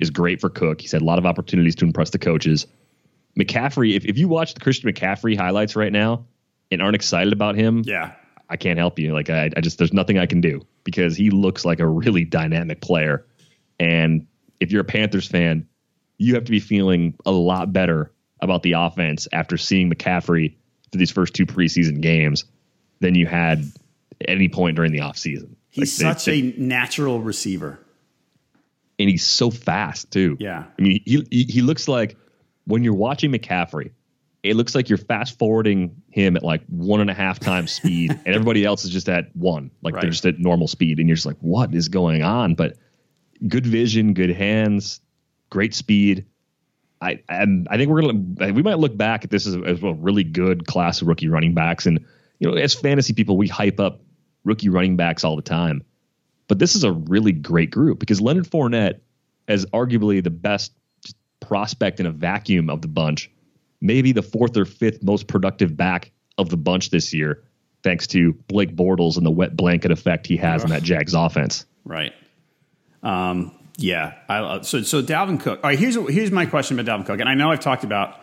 is 0.01 0.11
great 0.11 0.41
for 0.41 0.51
Cook. 0.51 0.81
He's 0.81 0.91
had 0.91 1.03
a 1.03 1.05
lot 1.05 1.19
of 1.19 1.27
opportunities 1.27 1.77
to 1.77 1.85
impress 1.85 2.11
the 2.11 2.19
coaches. 2.19 2.67
McCaffrey, 3.39 3.95
if, 3.97 4.05
if 4.05 4.19
you 4.19 4.27
watch 4.29 4.55
the 4.55 4.61
Christian 4.61 4.91
McCaffrey 4.91 5.37
highlights 5.37 5.77
right 5.77 5.93
now 5.93 6.27
and 6.73 6.83
aren't 6.83 6.97
excited 6.97 7.33
about 7.33 7.55
him, 7.55 7.83
yeah, 7.87 8.15
I 8.49 8.57
can't 8.57 8.79
help 8.79 8.99
you. 8.99 9.13
Like 9.13 9.31
I, 9.31 9.51
I 9.57 9.61
just 9.61 9.79
there's 9.79 9.93
nothing 9.93 10.19
I 10.19 10.27
can 10.27 10.41
do 10.41 10.63
because 10.85 11.17
he 11.17 11.31
looks 11.31 11.65
like 11.65 11.81
a 11.81 11.87
really 11.87 12.25
dynamic 12.25 12.81
player. 12.81 13.27
And 13.81 14.27
if 14.61 14.71
you're 14.71 14.83
a 14.83 14.85
Panthers 14.85 15.27
fan, 15.27 15.67
you 16.19 16.35
have 16.35 16.45
to 16.45 16.51
be 16.51 16.61
feeling 16.61 17.15
a 17.27 17.33
lot 17.33 17.73
better 17.73 18.13
about 18.41 18.63
the 18.63 18.73
offense 18.73 19.27
after 19.33 19.57
seeing 19.57 19.91
McCaffrey 19.91 20.55
for 20.93 20.99
these 20.99 21.11
first 21.11 21.35
two 21.35 21.47
preseason 21.47 22.01
games 22.01 22.45
than 23.01 23.15
you 23.15 23.27
had 23.27 23.65
at 24.21 24.31
any 24.31 24.49
point 24.49 24.77
during 24.77 24.93
the 24.93 25.01
offseason. 25.01 25.55
He's 25.71 26.01
like 26.01 26.17
such 26.17 26.27
they, 26.27 26.41
a 26.41 26.55
natural 26.57 27.21
receiver. 27.21 27.81
And 28.99 29.11
he's 29.11 29.27
so 29.27 29.51
fast 29.51 30.13
too. 30.13 30.37
Yeah. 30.39 30.65
I 30.79 30.83
mean, 30.83 31.01
he, 31.05 31.27
he, 31.31 31.45
he 31.45 31.63
looks 31.63 31.89
like 31.89 32.17
when 32.67 32.85
you're 32.85 32.95
watching 32.95 33.33
McCaffrey, 33.33 33.91
it 34.45 34.57
looks 34.57 34.75
like 34.75 34.91
you're 34.91 34.99
fast 34.99 35.39
forwarding 35.39 36.03
him 36.11 36.37
at 36.37 36.45
like 36.45 36.63
one 36.67 37.01
and 37.01 37.09
a 37.09 37.15
half 37.15 37.41
times 37.41 37.73
speed, 37.73 38.11
and 38.11 38.35
everybody 38.35 38.65
else 38.65 38.85
is 38.85 38.91
just 38.91 39.09
at 39.09 39.35
one, 39.35 39.71
like 39.83 39.95
right. 39.95 40.03
they're 40.03 40.11
just 40.11 40.27
at 40.27 40.39
normal 40.39 40.69
speed, 40.69 40.99
and 40.99 41.09
you're 41.09 41.17
just 41.17 41.27
like, 41.27 41.39
what 41.41 41.75
is 41.75 41.89
going 41.89 42.23
on? 42.23 42.55
But 42.55 42.77
good 43.49 43.67
vision, 43.67 44.13
good 44.13 44.31
hands, 44.31 45.01
great 45.49 45.75
speed. 45.75 46.27
I 47.01 47.23
and 47.29 47.67
I 47.71 47.79
think 47.79 47.91
we're 47.91 48.03
gonna 48.03 48.53
we 48.53 48.63
might 48.63 48.79
look 48.79 48.97
back 48.97 49.25
at 49.25 49.31
this 49.31 49.47
as, 49.47 49.57
as 49.65 49.83
a 49.83 49.95
really 49.95 50.25
good 50.25 50.67
class 50.67 51.01
of 51.01 51.09
rookie 51.09 51.29
running 51.29 51.55
backs, 51.55 51.87
and 51.87 52.05
you 52.39 52.49
know, 52.49 52.55
as 52.55 52.75
fantasy 52.75 53.15
people, 53.15 53.39
we 53.39 53.49
hype 53.49 53.81
up 53.81 54.03
rookie 54.45 54.69
running 54.69 54.97
backs 54.97 55.25
all 55.25 55.37
the 55.37 55.43
time, 55.43 55.83
but 56.49 56.59
this 56.59 56.75
is 56.75 56.85
a 56.85 56.93
really 56.93 57.33
great 57.33 57.71
group 57.71 57.99
because 57.99 58.21
Leonard 58.21 58.47
Fournette, 58.47 59.01
as 59.49 59.65
arguably 59.67 60.23
the 60.23 60.31
best 60.31 60.73
prospect 61.41 61.99
in 61.99 62.05
a 62.05 62.11
vacuum 62.11 62.69
of 62.69 62.83
the 62.83 62.89
bunch 62.89 63.31
maybe 63.81 64.13
the 64.13 64.23
fourth 64.23 64.57
or 64.57 64.65
fifth 64.65 65.03
most 65.03 65.27
productive 65.27 65.77
back 65.77 66.13
of 66.39 66.49
the 66.49 66.57
bunch 66.57 66.91
this 66.91 67.13
year, 67.13 67.43
thanks 67.83 68.07
to 68.09 68.33
Blake 68.49 68.75
Bortles 68.75 69.17
and 69.17 69.25
the 69.25 69.31
wet 69.31 69.57
blanket 69.57 69.91
effect 69.91 70.27
he 70.27 70.37
has 70.39 70.65
in 70.65 70.71
that 70.71 70.83
Jags 70.83 71.15
offense. 71.15 71.67
Right. 71.85 72.13
Um, 73.03 73.53
yeah. 73.77 74.15
I, 74.29 74.63
so 74.63 74.83
so 74.83 75.03
Dalvin 75.03 75.41
Cook. 75.41 75.61
All 75.63 75.71
right. 75.71 75.79
Here's 75.79 75.95
here's 76.09 76.31
my 76.31 76.47
question 76.47 76.79
about 76.79 77.01
Dalvin 77.01 77.07
Cook, 77.07 77.21
and 77.21 77.29
I 77.29 77.35
know 77.35 77.51
I've 77.51 77.61
talked 77.61 77.85
about 77.85 78.21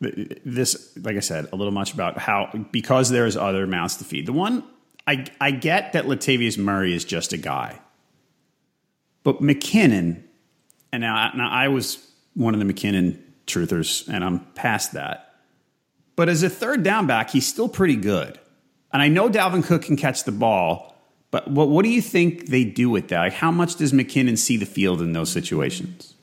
this, 0.00 0.96
like 0.96 1.16
I 1.16 1.20
said, 1.20 1.48
a 1.52 1.56
little 1.56 1.72
much 1.72 1.94
about 1.94 2.18
how 2.18 2.50
because 2.70 3.10
there's 3.10 3.36
other 3.36 3.66
mouths 3.66 3.96
to 3.96 4.04
feed. 4.04 4.26
The 4.26 4.32
one 4.32 4.62
I 5.06 5.26
I 5.40 5.50
get 5.50 5.92
that 5.92 6.04
Latavius 6.04 6.58
Murray 6.58 6.94
is 6.94 7.04
just 7.04 7.32
a 7.32 7.38
guy, 7.38 7.80
but 9.22 9.40
McKinnon, 9.40 10.22
and 10.92 11.00
now 11.00 11.32
now 11.34 11.50
I 11.50 11.68
was 11.68 12.06
one 12.34 12.54
of 12.54 12.60
the 12.60 12.72
McKinnon 12.72 13.18
truthers, 13.46 14.08
and 14.08 14.24
I'm 14.24 14.40
past 14.54 14.92
that. 14.92 15.34
But 16.16 16.28
as 16.28 16.42
a 16.42 16.50
third 16.50 16.82
down 16.82 17.06
back, 17.06 17.30
he's 17.30 17.46
still 17.46 17.68
pretty 17.68 17.96
good. 17.96 18.38
And 18.92 19.02
I 19.02 19.08
know 19.08 19.28
Dalvin 19.28 19.64
Cook 19.64 19.82
can 19.82 19.96
catch 19.96 20.24
the 20.24 20.32
ball, 20.32 20.96
but 21.30 21.50
what, 21.50 21.68
what 21.68 21.84
do 21.84 21.90
you 21.90 22.00
think 22.00 22.46
they 22.46 22.64
do 22.64 22.88
with 22.88 23.08
that? 23.08 23.18
Like, 23.18 23.32
how 23.34 23.50
much 23.50 23.76
does 23.76 23.92
McKinnon 23.92 24.38
see 24.38 24.56
the 24.56 24.66
field 24.66 25.02
in 25.02 25.12
those 25.12 25.30
situations? 25.30 26.14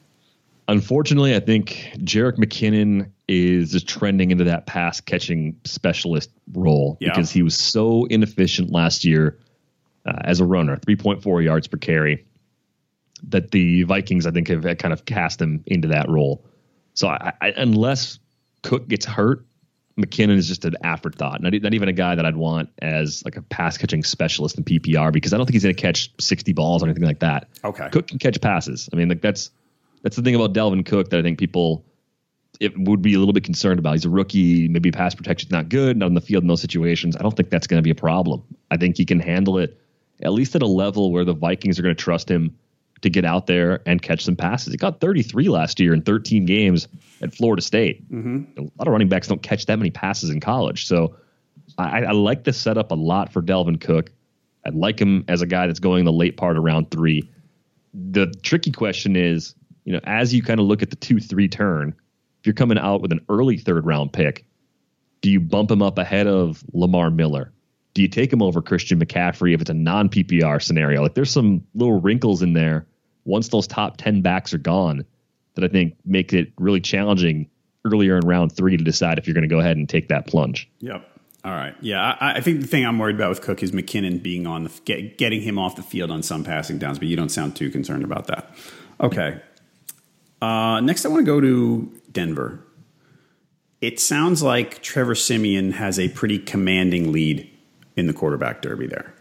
Unfortunately, 0.68 1.36
I 1.36 1.40
think 1.40 1.90
Jerick 1.98 2.38
McKinnon 2.38 3.12
is 3.28 3.72
just 3.72 3.88
trending 3.88 4.32
into 4.32 4.46
that 4.46 4.66
pass 4.66 5.02
catching 5.02 5.60
specialist 5.66 6.32
role 6.54 6.98
yeah. 7.00 7.10
because 7.10 7.32
he 7.32 7.44
was 7.44 7.56
so 7.56 8.06
inefficient 8.06 8.72
last 8.72 9.04
year 9.04 9.38
uh, 10.06 10.20
as 10.24 10.40
a 10.40 10.46
runner, 10.46 10.78
3.4 10.78 11.44
yards 11.44 11.68
per 11.68 11.78
carry, 11.78 12.26
that 13.28 13.52
the 13.52 13.84
Vikings, 13.84 14.26
I 14.26 14.32
think, 14.32 14.48
have 14.48 14.64
kind 14.78 14.94
of 14.94 15.06
cast 15.06 15.42
him 15.42 15.64
into 15.66 15.90
that 15.90 16.10
role. 16.10 16.46
So 16.94 17.08
I, 17.08 17.34
I, 17.42 17.54
unless 17.58 18.20
Cook 18.62 18.88
gets 18.88 19.06
hurt, 19.06 19.46
McKinnon 19.98 20.38
is 20.38 20.48
just 20.48 20.66
an 20.66 20.76
afterthought. 20.84 21.42
Not, 21.42 21.54
not 21.54 21.74
even 21.74 21.88
a 21.88 21.94
guy 21.94 22.16
that 22.16 22.26
I'd 22.26 22.36
want 22.36 22.70
as 22.80 23.24
like 23.24 23.36
a 23.36 23.42
pass 23.42 23.78
catching 23.78 24.04
specialist 24.04 24.58
in 24.58 24.64
PPR 24.64 25.12
because 25.12 25.34
I 25.34 25.38
don't 25.38 25.46
think 25.46 25.54
he's 25.54 25.64
going 25.64 25.76
to 25.76 25.82
catch 25.82 26.12
60 26.20 26.54
balls 26.54 26.82
or 26.82 26.88
anything 26.88 27.04
like 27.04 27.20
that. 27.20 27.48
Okay. 27.64 27.90
Cook 27.92 28.08
can 28.08 28.20
catch 28.20 28.40
passes. 28.42 28.90
I 28.92 28.96
mean, 28.96 29.10
like 29.10 29.22
that's 29.22 29.52
that's 30.02 30.16
the 30.16 30.22
thing 30.22 30.36
about 30.36 30.54
Dalvin 30.54 30.86
Cook 30.86 31.10
that 31.12 31.20
I 31.20 31.22
think 31.22 31.38
people 31.40 31.86
it 32.60 32.78
would 32.78 33.02
be 33.02 33.14
a 33.14 33.20
little 33.20 33.34
bit 33.34 33.44
concerned 33.44 33.80
about. 33.80 33.94
He's 33.94 34.06
a 34.06 34.10
rookie, 34.10 34.68
maybe 34.68 34.92
pass 34.92 35.16
protection's 35.16 35.52
not 35.52 35.70
good, 35.70 35.98
not 35.98 36.06
on 36.06 36.14
the 36.14 36.22
field 36.22 36.44
in 36.44 36.48
those 36.48 36.62
situations. 36.62 37.16
I 37.16 37.22
don't 37.22 37.36
think 37.36 37.50
that's 37.50 37.68
going 37.68 37.80
to 37.80 37.84
be 37.84 37.90
a 37.90 37.96
problem. 37.96 38.44
I 38.70 38.78
think 38.78 38.98
he 38.98 39.06
can 39.06 39.20
handle 39.20 39.58
it 39.58 39.80
at 40.22 40.32
least 40.32 40.56
at 40.56 40.62
a 40.62 40.68
level 40.68 41.12
where 41.12 41.26
the 41.26 41.34
Vikings 41.34 41.80
are 41.80 41.82
going 41.82 41.96
to 41.96 42.02
trust 42.02 42.30
him 42.30 42.58
to 43.04 43.10
get 43.10 43.26
out 43.26 43.48
there 43.48 43.82
and 43.86 44.02
catch 44.02 44.24
some 44.24 44.36
passes. 44.36 44.74
He 44.74 44.78
got 44.78 45.00
33 45.00 45.50
last 45.50 45.80
year 45.80 45.94
in 45.94 46.02
13 46.02 46.46
games 46.46 46.88
at 47.22 47.34
Florida 47.34 47.62
State. 47.62 48.10
Mm-hmm. 48.12 48.60
A 48.60 48.62
lot 48.62 48.88
of 48.88 48.88
running 48.88 49.10
backs 49.10 49.28
don't 49.28 49.44
catch 49.44 49.66
that 49.68 49.78
many 49.78 49.92
passes 49.92 50.30
in 50.30 50.40
college. 50.40 50.88
So 50.88 51.16
I, 51.78 52.04
I, 52.04 52.12
like 52.12 52.46
the 52.46 52.54
setup 52.54 52.92
a 52.92 52.96
lot 52.96 53.32
for 53.32 53.42
Dalvin 53.42 53.80
Cook. 53.80 54.12
I 54.66 54.70
like 54.70 55.00
him 55.00 55.26
as 55.28 55.42
a 55.42 55.46
guy 55.46 55.68
that's 55.68 55.80
going 55.80 56.06
the 56.06 56.14
late 56.14 56.38
part 56.38 56.58
of 56.58 56.64
round 56.64 56.92
three. 56.92 57.30
The 57.94 58.28
tricky 58.42 58.72
question 58.72 59.16
is, 59.16 59.54
you 59.84 59.92
know, 59.92 60.00
as 60.06 60.34
you 60.34 60.42
kind 60.42 60.60
of 60.60 60.66
look 60.66 60.82
at 60.82 60.90
the 60.90 60.96
two 60.96 61.20
three 61.20 61.50
turn, 61.50 61.90
if 62.40 62.48
you're 62.48 62.54
coming 62.54 62.78
out 62.78 63.02
with 63.02 63.12
an 63.12 63.20
early 63.28 63.58
third 63.58 63.86
round 63.86 64.14
pick, 64.14 64.46
do 65.22 65.30
you 65.30 65.42
bump 65.42 65.70
him 65.70 65.82
up 65.82 65.98
ahead 65.98 66.28
of 66.28 66.64
Lamar 66.74 67.12
Miller? 67.12 67.52
Do 67.94 68.02
you 68.02 68.08
take 68.08 68.32
him 68.32 68.42
over 68.42 68.62
Christian 68.62 69.00
McCaffrey 69.00 69.54
if 69.54 69.62
it's 69.62 69.70
a 69.70 69.74
non 69.74 70.08
PPR 70.08 70.62
scenario? 70.62 71.02
Like 71.02 71.16
there's 71.16 71.32
some 71.32 71.66
little 71.76 72.00
wrinkles 72.00 72.42
in 72.42 72.54
there 72.54 72.88
once 73.26 73.50
those 73.50 73.68
top 73.68 73.98
10 73.98 74.22
backs 74.22 74.54
are 74.54 74.60
gone 74.60 75.06
that 75.56 75.64
I 75.64 75.68
think 75.68 75.96
make 76.06 76.34
it 76.34 76.52
really 76.58 76.82
challenging 76.82 77.50
earlier 77.86 78.18
in 78.18 78.26
round 78.26 78.52
three 78.52 78.78
to 78.78 78.84
decide 78.84 79.18
if 79.18 79.28
you're 79.28 79.34
going 79.34 79.48
to 79.48 79.48
go 79.48 79.60
ahead 79.60 79.78
and 79.78 79.88
take 79.88 80.08
that 80.08 80.28
plunge. 80.28 80.70
Yep. 80.80 81.10
All 81.46 81.52
right. 81.52 81.76
Yeah, 81.82 82.02
I, 82.02 82.38
I, 82.38 82.42
think 82.42 82.62
the 82.62 82.68
thing 82.68 82.86
I'm 82.86 82.98
worried 82.98 83.18
about 83.18 83.30
with 83.30 83.42
Cook 83.42 83.62
is 83.62 83.74
McKinnon 83.74 84.24
being 84.24 84.48
on 84.48 84.64
the 84.64 84.72
get, 84.86 85.18
getting 85.18 85.42
him 85.42 85.60
off 85.60 85.76
the 85.76 85.84
field 85.84 86.10
on 86.10 86.24
some 86.24 86.46
passing 86.46 86.78
downs, 86.78 87.00
but 87.00 87.10
you 87.10 87.18
don't 87.18 87.30
sound 87.30 87.58
too 87.58 87.70
concerned 87.70 88.06
about 88.06 88.28
that. 88.28 88.56
Okay. 89.02 89.42
Uh, 90.42 90.80
next, 90.80 91.06
I 91.06 91.10
want 91.10 91.20
to 91.20 91.26
go 91.26 91.42
to 91.42 91.92
Denver. 92.12 92.60
It 93.82 94.00
sounds 94.00 94.42
like 94.42 94.82
Trevor 94.82 95.16
Siemian 95.16 95.74
has 95.74 96.00
a 96.00 96.08
pretty 96.10 96.40
commanding 96.40 97.12
lead 97.12 97.50
in 97.98 98.08
the 98.08 98.14
quarterback 98.14 98.62
derby 98.62 98.88
there. 98.88 99.14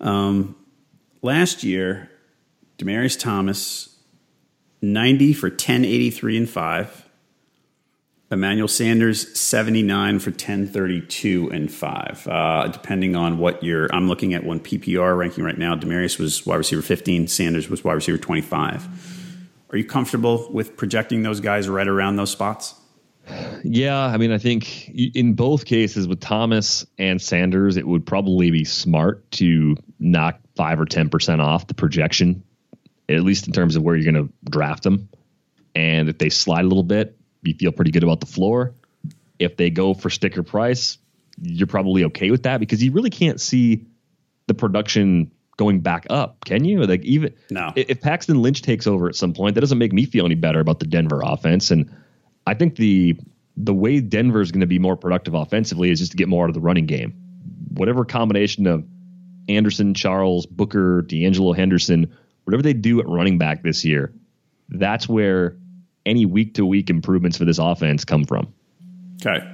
Um, 0.00 0.56
last 1.22 1.62
year, 1.62 2.10
Demaryius 2.78 3.18
Thomas, 3.18 3.96
90 4.82 5.32
for 5.32 5.48
1083 5.48 6.38
and 6.38 6.50
5. 6.50 7.00
Emmanuel 8.30 8.68
Sanders, 8.68 9.38
79 9.38 10.18
for 10.18 10.30
1032 10.30 11.50
and 11.52 11.70
5. 11.70 12.28
Uh, 12.28 12.68
depending 12.68 13.14
on 13.14 13.38
what 13.38 13.62
you're, 13.62 13.94
I'm 13.94 14.08
looking 14.08 14.34
at 14.34 14.44
one 14.44 14.60
PPR 14.60 15.16
ranking 15.16 15.44
right 15.44 15.56
now. 15.56 15.76
Demaryius 15.76 16.18
was 16.18 16.44
wide 16.44 16.56
receiver 16.56 16.82
15, 16.82 17.28
Sanders 17.28 17.68
was 17.68 17.84
wide 17.84 17.94
receiver 17.94 18.18
25. 18.18 18.88
Are 19.70 19.76
you 19.76 19.84
comfortable 19.84 20.48
with 20.52 20.76
projecting 20.76 21.22
those 21.22 21.40
guys 21.40 21.68
right 21.68 21.86
around 21.86 22.16
those 22.16 22.30
spots? 22.30 22.74
Yeah, 23.62 23.98
I 23.98 24.18
mean, 24.18 24.32
I 24.32 24.38
think 24.38 24.88
in 24.90 25.34
both 25.34 25.64
cases 25.64 26.06
with 26.06 26.20
Thomas 26.20 26.86
and 26.98 27.20
Sanders, 27.20 27.76
it 27.76 27.86
would 27.86 28.04
probably 28.04 28.50
be 28.50 28.64
smart 28.64 29.30
to 29.32 29.76
knock 29.98 30.38
five 30.56 30.78
or 30.78 30.84
ten 30.84 31.08
percent 31.08 31.40
off 31.40 31.66
the 31.66 31.74
projection, 31.74 32.44
at 33.08 33.20
least 33.20 33.46
in 33.46 33.52
terms 33.52 33.76
of 33.76 33.82
where 33.82 33.96
you're 33.96 34.10
going 34.10 34.28
to 34.28 34.32
draft 34.50 34.82
them. 34.82 35.08
And 35.74 36.08
if 36.08 36.18
they 36.18 36.30
slide 36.30 36.64
a 36.64 36.68
little 36.68 36.82
bit, 36.82 37.16
you 37.42 37.54
feel 37.54 37.72
pretty 37.72 37.90
good 37.90 38.04
about 38.04 38.20
the 38.20 38.26
floor. 38.26 38.74
If 39.38 39.56
they 39.56 39.70
go 39.70 39.94
for 39.94 40.10
sticker 40.10 40.42
price, 40.42 40.98
you're 41.40 41.66
probably 41.66 42.04
okay 42.04 42.30
with 42.30 42.44
that 42.44 42.60
because 42.60 42.82
you 42.82 42.92
really 42.92 43.10
can't 43.10 43.40
see 43.40 43.84
the 44.46 44.54
production 44.54 45.30
going 45.56 45.80
back 45.80 46.06
up, 46.10 46.44
can 46.44 46.64
you? 46.64 46.82
Like 46.82 47.04
even 47.04 47.34
no. 47.50 47.72
if 47.76 48.00
Paxton 48.00 48.40
Lynch 48.40 48.62
takes 48.62 48.86
over 48.86 49.08
at 49.08 49.14
some 49.14 49.32
point, 49.32 49.54
that 49.54 49.60
doesn't 49.60 49.78
make 49.78 49.92
me 49.92 50.04
feel 50.06 50.24
any 50.24 50.34
better 50.34 50.60
about 50.60 50.80
the 50.80 50.86
Denver 50.86 51.20
offense. 51.24 51.70
And 51.70 51.92
I 52.46 52.54
think 52.54 52.76
the 52.76 53.16
the 53.56 53.74
way 53.74 54.00
Denver 54.00 54.40
is 54.40 54.50
going 54.50 54.62
to 54.62 54.66
be 54.66 54.80
more 54.80 54.96
productive 54.96 55.34
offensively 55.34 55.90
is 55.90 56.00
just 56.00 56.10
to 56.10 56.16
get 56.16 56.28
more 56.28 56.44
out 56.44 56.50
of 56.50 56.54
the 56.54 56.60
running 56.60 56.86
game. 56.86 57.12
Whatever 57.72 58.04
combination 58.04 58.66
of 58.66 58.84
Anderson, 59.48 59.94
Charles, 59.94 60.46
Booker, 60.46 61.02
De'Angelo 61.02 61.54
Henderson, 61.54 62.12
whatever 62.44 62.62
they 62.62 62.72
do 62.72 63.00
at 63.00 63.08
running 63.08 63.38
back 63.38 63.62
this 63.62 63.84
year, 63.84 64.12
that's 64.68 65.08
where 65.08 65.56
any 66.06 66.26
week 66.26 66.54
to 66.54 66.66
week 66.66 66.90
improvements 66.90 67.38
for 67.38 67.44
this 67.44 67.58
offense 67.58 68.04
come 68.04 68.24
from. 68.24 68.52
Okay. 69.24 69.46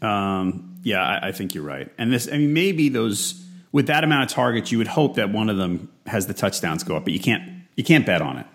Um, 0.00 0.78
yeah, 0.82 1.02
I, 1.02 1.28
I, 1.28 1.32
think 1.32 1.54
you're 1.54 1.64
right. 1.64 1.90
And 1.98 2.12
this, 2.12 2.28
I 2.28 2.32
mean, 2.32 2.52
maybe 2.52 2.88
those 2.88 3.44
with 3.70 3.86
that 3.86 4.04
amount 4.04 4.30
of 4.30 4.34
targets, 4.34 4.70
you 4.72 4.78
would 4.78 4.88
hope 4.88 5.16
that 5.16 5.30
one 5.30 5.48
of 5.48 5.56
them 5.56 5.90
has 6.06 6.26
the 6.26 6.34
touchdowns 6.34 6.84
go 6.84 6.96
up, 6.96 7.04
but 7.04 7.12
you 7.12 7.20
can't 7.20 7.42
you 7.76 7.84
can't 7.84 8.04
bet 8.04 8.20
on 8.20 8.38
it. 8.38 8.46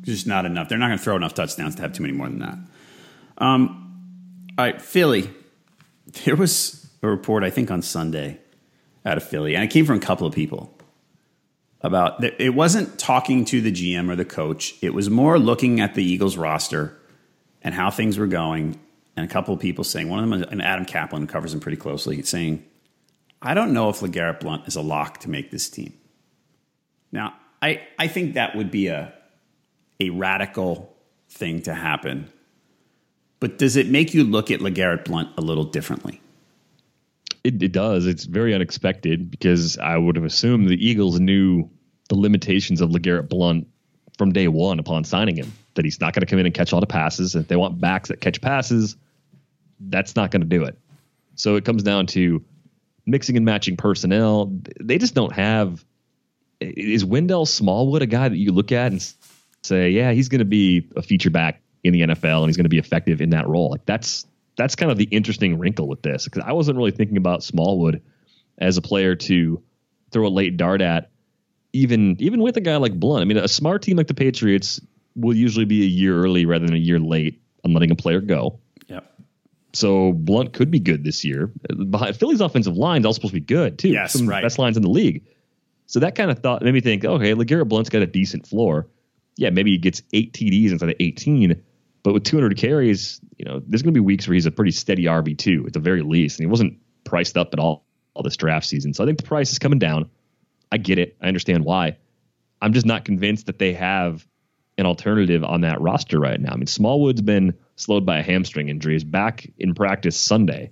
It's 0.00 0.10
just 0.10 0.26
not 0.26 0.46
enough. 0.46 0.68
They're 0.68 0.78
not 0.78 0.88
going 0.88 0.98
to 0.98 1.04
throw 1.04 1.16
enough 1.16 1.34
touchdowns 1.34 1.76
to 1.76 1.82
have 1.82 1.92
too 1.92 2.02
many 2.02 2.14
more 2.14 2.28
than 2.28 2.40
that. 2.40 2.58
Um, 3.38 4.02
all 4.58 4.64
right, 4.64 4.80
Philly. 4.80 5.30
There 6.24 6.36
was 6.36 6.88
a 7.02 7.08
report 7.08 7.44
I 7.44 7.50
think 7.50 7.70
on 7.70 7.82
Sunday 7.82 8.38
out 9.04 9.16
of 9.16 9.24
Philly, 9.24 9.54
and 9.54 9.64
it 9.64 9.70
came 9.70 9.84
from 9.84 9.96
a 9.96 10.00
couple 10.00 10.26
of 10.26 10.34
people 10.34 10.76
about. 11.84 12.24
It 12.40 12.54
wasn't 12.54 12.98
talking 12.98 13.44
to 13.46 13.60
the 13.60 13.70
GM 13.70 14.10
or 14.10 14.16
the 14.16 14.24
coach. 14.24 14.74
It 14.82 14.92
was 14.92 15.08
more 15.08 15.38
looking 15.38 15.80
at 15.80 15.94
the 15.94 16.02
Eagles 16.02 16.36
roster 16.36 16.98
and 17.62 17.74
how 17.74 17.90
things 17.90 18.18
were 18.18 18.26
going, 18.26 18.80
and 19.16 19.24
a 19.24 19.32
couple 19.32 19.54
of 19.54 19.60
people 19.60 19.84
saying 19.84 20.08
one 20.08 20.24
of 20.24 20.28
them, 20.28 20.42
and 20.50 20.60
Adam 20.60 20.84
Caplan 20.84 21.28
covers 21.28 21.54
him 21.54 21.60
pretty 21.60 21.76
closely, 21.76 22.20
saying 22.22 22.64
I 23.40 23.52
don't 23.52 23.74
know 23.74 23.90
if 23.90 24.00
LeGarrette 24.00 24.40
Blount 24.40 24.66
is 24.66 24.74
a 24.74 24.80
lock 24.80 25.20
to 25.20 25.30
make 25.30 25.50
this 25.50 25.68
team. 25.68 25.92
Now, 27.12 27.34
I, 27.60 27.82
I 27.98 28.08
think 28.08 28.34
that 28.34 28.56
would 28.56 28.70
be 28.70 28.88
a, 28.88 29.12
a 30.00 30.10
radical 30.10 30.96
thing 31.28 31.62
to 31.62 31.74
happen. 31.74 32.32
But 33.40 33.58
does 33.58 33.76
it 33.76 33.88
make 33.88 34.14
you 34.14 34.24
look 34.24 34.50
at 34.50 34.60
LeGarrette 34.60 35.04
Blount 35.04 35.30
a 35.36 35.42
little 35.42 35.64
differently? 35.64 36.22
It, 37.44 37.62
it 37.62 37.72
does. 37.72 38.06
It's 38.06 38.24
very 38.24 38.54
unexpected 38.54 39.30
because 39.30 39.76
I 39.76 39.98
would 39.98 40.16
have 40.16 40.24
assumed 40.24 40.68
the 40.68 40.82
Eagles 40.82 41.20
knew 41.20 41.68
the 42.14 42.20
limitations 42.20 42.80
of 42.80 42.90
LeGarrette 42.90 43.28
Blount 43.28 43.66
from 44.16 44.32
day 44.32 44.48
one 44.48 44.78
upon 44.78 45.04
signing 45.04 45.36
him. 45.36 45.52
That 45.74 45.84
he's 45.84 46.00
not 46.00 46.14
going 46.14 46.20
to 46.20 46.26
come 46.26 46.38
in 46.38 46.46
and 46.46 46.54
catch 46.54 46.72
all 46.72 46.80
the 46.80 46.86
passes. 46.86 47.34
If 47.34 47.48
they 47.48 47.56
want 47.56 47.80
backs 47.80 48.08
that 48.08 48.20
catch 48.20 48.40
passes, 48.40 48.96
that's 49.80 50.14
not 50.14 50.30
going 50.30 50.42
to 50.42 50.48
do 50.48 50.64
it. 50.64 50.78
So 51.34 51.56
it 51.56 51.64
comes 51.64 51.82
down 51.82 52.06
to 52.08 52.44
mixing 53.06 53.36
and 53.36 53.44
matching 53.44 53.76
personnel. 53.76 54.52
They 54.80 54.98
just 54.98 55.14
don't 55.14 55.32
have. 55.32 55.84
Is 56.60 57.04
Wendell 57.04 57.46
Smallwood 57.46 58.02
a 58.02 58.06
guy 58.06 58.28
that 58.28 58.36
you 58.36 58.52
look 58.52 58.70
at 58.70 58.92
and 58.92 59.14
say, 59.64 59.90
yeah, 59.90 60.12
he's 60.12 60.28
going 60.28 60.38
to 60.38 60.44
be 60.44 60.88
a 60.96 61.02
feature 61.02 61.30
back 61.30 61.60
in 61.82 61.92
the 61.92 62.02
NFL 62.02 62.40
and 62.40 62.46
he's 62.46 62.56
going 62.56 62.64
to 62.64 62.70
be 62.70 62.78
effective 62.78 63.20
in 63.20 63.30
that 63.30 63.48
role? 63.48 63.70
Like 63.70 63.84
that's 63.84 64.26
that's 64.56 64.76
kind 64.76 64.92
of 64.92 64.98
the 64.98 65.04
interesting 65.04 65.58
wrinkle 65.58 65.88
with 65.88 66.02
this 66.02 66.24
because 66.24 66.44
I 66.46 66.52
wasn't 66.52 66.78
really 66.78 66.92
thinking 66.92 67.16
about 67.16 67.42
Smallwood 67.42 68.02
as 68.56 68.76
a 68.76 68.82
player 68.82 69.16
to 69.16 69.60
throw 70.12 70.28
a 70.28 70.30
late 70.30 70.56
dart 70.56 70.80
at, 70.80 71.10
even 71.74 72.16
even 72.20 72.40
with 72.40 72.56
a 72.56 72.60
guy 72.62 72.76
like 72.76 72.98
Blount. 72.98 73.20
I 73.20 73.24
mean, 73.26 73.36
a 73.36 73.48
smart 73.48 73.82
team 73.82 73.96
like 73.96 74.06
the 74.06 74.14
Patriots 74.14 74.80
will 75.14 75.36
usually 75.36 75.66
be 75.66 75.82
a 75.82 75.86
year 75.88 76.18
early 76.18 76.46
rather 76.46 76.64
than 76.64 76.74
a 76.74 76.78
year 76.78 76.98
late 76.98 77.42
on 77.64 77.72
letting 77.72 77.90
a 77.90 77.96
player 77.96 78.20
go. 78.20 78.58
So 79.74 80.12
Blount 80.12 80.52
could 80.52 80.70
be 80.70 80.78
good 80.78 81.02
this 81.02 81.24
year. 81.24 81.50
Behind 81.90 82.16
Philly's 82.16 82.40
offensive 82.40 82.76
line 82.76 83.00
is 83.00 83.06
also 83.06 83.16
supposed 83.16 83.34
to 83.34 83.40
be 83.40 83.44
good 83.44 83.78
too. 83.78 83.88
Yes, 83.88 84.12
Some 84.12 84.28
right. 84.28 84.42
best 84.42 84.58
lines 84.58 84.76
in 84.76 84.82
the 84.84 84.88
league. 84.88 85.24
So 85.86 86.00
that 86.00 86.14
kind 86.14 86.30
of 86.30 86.38
thought 86.38 86.62
made 86.62 86.72
me 86.72 86.80
think, 86.80 87.04
okay, 87.04 87.34
LeGarrette 87.34 87.68
Blount's 87.68 87.90
got 87.90 88.00
a 88.00 88.06
decent 88.06 88.46
floor. 88.46 88.86
Yeah, 89.36 89.50
maybe 89.50 89.72
he 89.72 89.78
gets 89.78 90.00
eight 90.12 90.32
TDs 90.32 90.70
instead 90.70 90.88
of 90.88 90.94
18, 91.00 91.60
but 92.04 92.14
with 92.14 92.22
200 92.22 92.56
carries, 92.56 93.20
you 93.36 93.44
know, 93.44 93.60
there's 93.66 93.82
going 93.82 93.92
to 93.92 93.98
be 93.98 94.04
weeks 94.04 94.28
where 94.28 94.34
he's 94.34 94.46
a 94.46 94.52
pretty 94.52 94.70
steady 94.70 95.04
RB 95.04 95.36
two 95.36 95.64
at 95.66 95.72
the 95.72 95.80
very 95.80 96.02
least, 96.02 96.38
and 96.38 96.44
he 96.44 96.50
wasn't 96.50 96.78
priced 97.02 97.36
up 97.36 97.52
at 97.52 97.58
all 97.58 97.84
all 98.14 98.22
this 98.22 98.36
draft 98.36 98.66
season. 98.66 98.94
So 98.94 99.02
I 99.02 99.06
think 99.08 99.18
the 99.18 99.26
price 99.26 99.50
is 99.50 99.58
coming 99.58 99.80
down. 99.80 100.08
I 100.72 100.78
get 100.78 100.98
it. 100.98 101.16
I 101.20 101.28
understand 101.28 101.64
why. 101.64 101.96
I'm 102.60 102.72
just 102.72 102.86
not 102.86 103.04
convinced 103.04 103.46
that 103.46 103.58
they 103.58 103.74
have 103.74 104.26
an 104.78 104.86
alternative 104.86 105.44
on 105.44 105.60
that 105.62 105.80
roster 105.80 106.18
right 106.18 106.40
now. 106.40 106.52
I 106.52 106.56
mean, 106.56 106.66
Smallwood's 106.66 107.22
been 107.22 107.54
slowed 107.76 108.04
by 108.04 108.18
a 108.18 108.22
hamstring 108.22 108.68
injury, 108.68 108.96
is 108.96 109.04
back 109.04 109.48
in 109.58 109.74
practice 109.74 110.16
Sunday. 110.16 110.70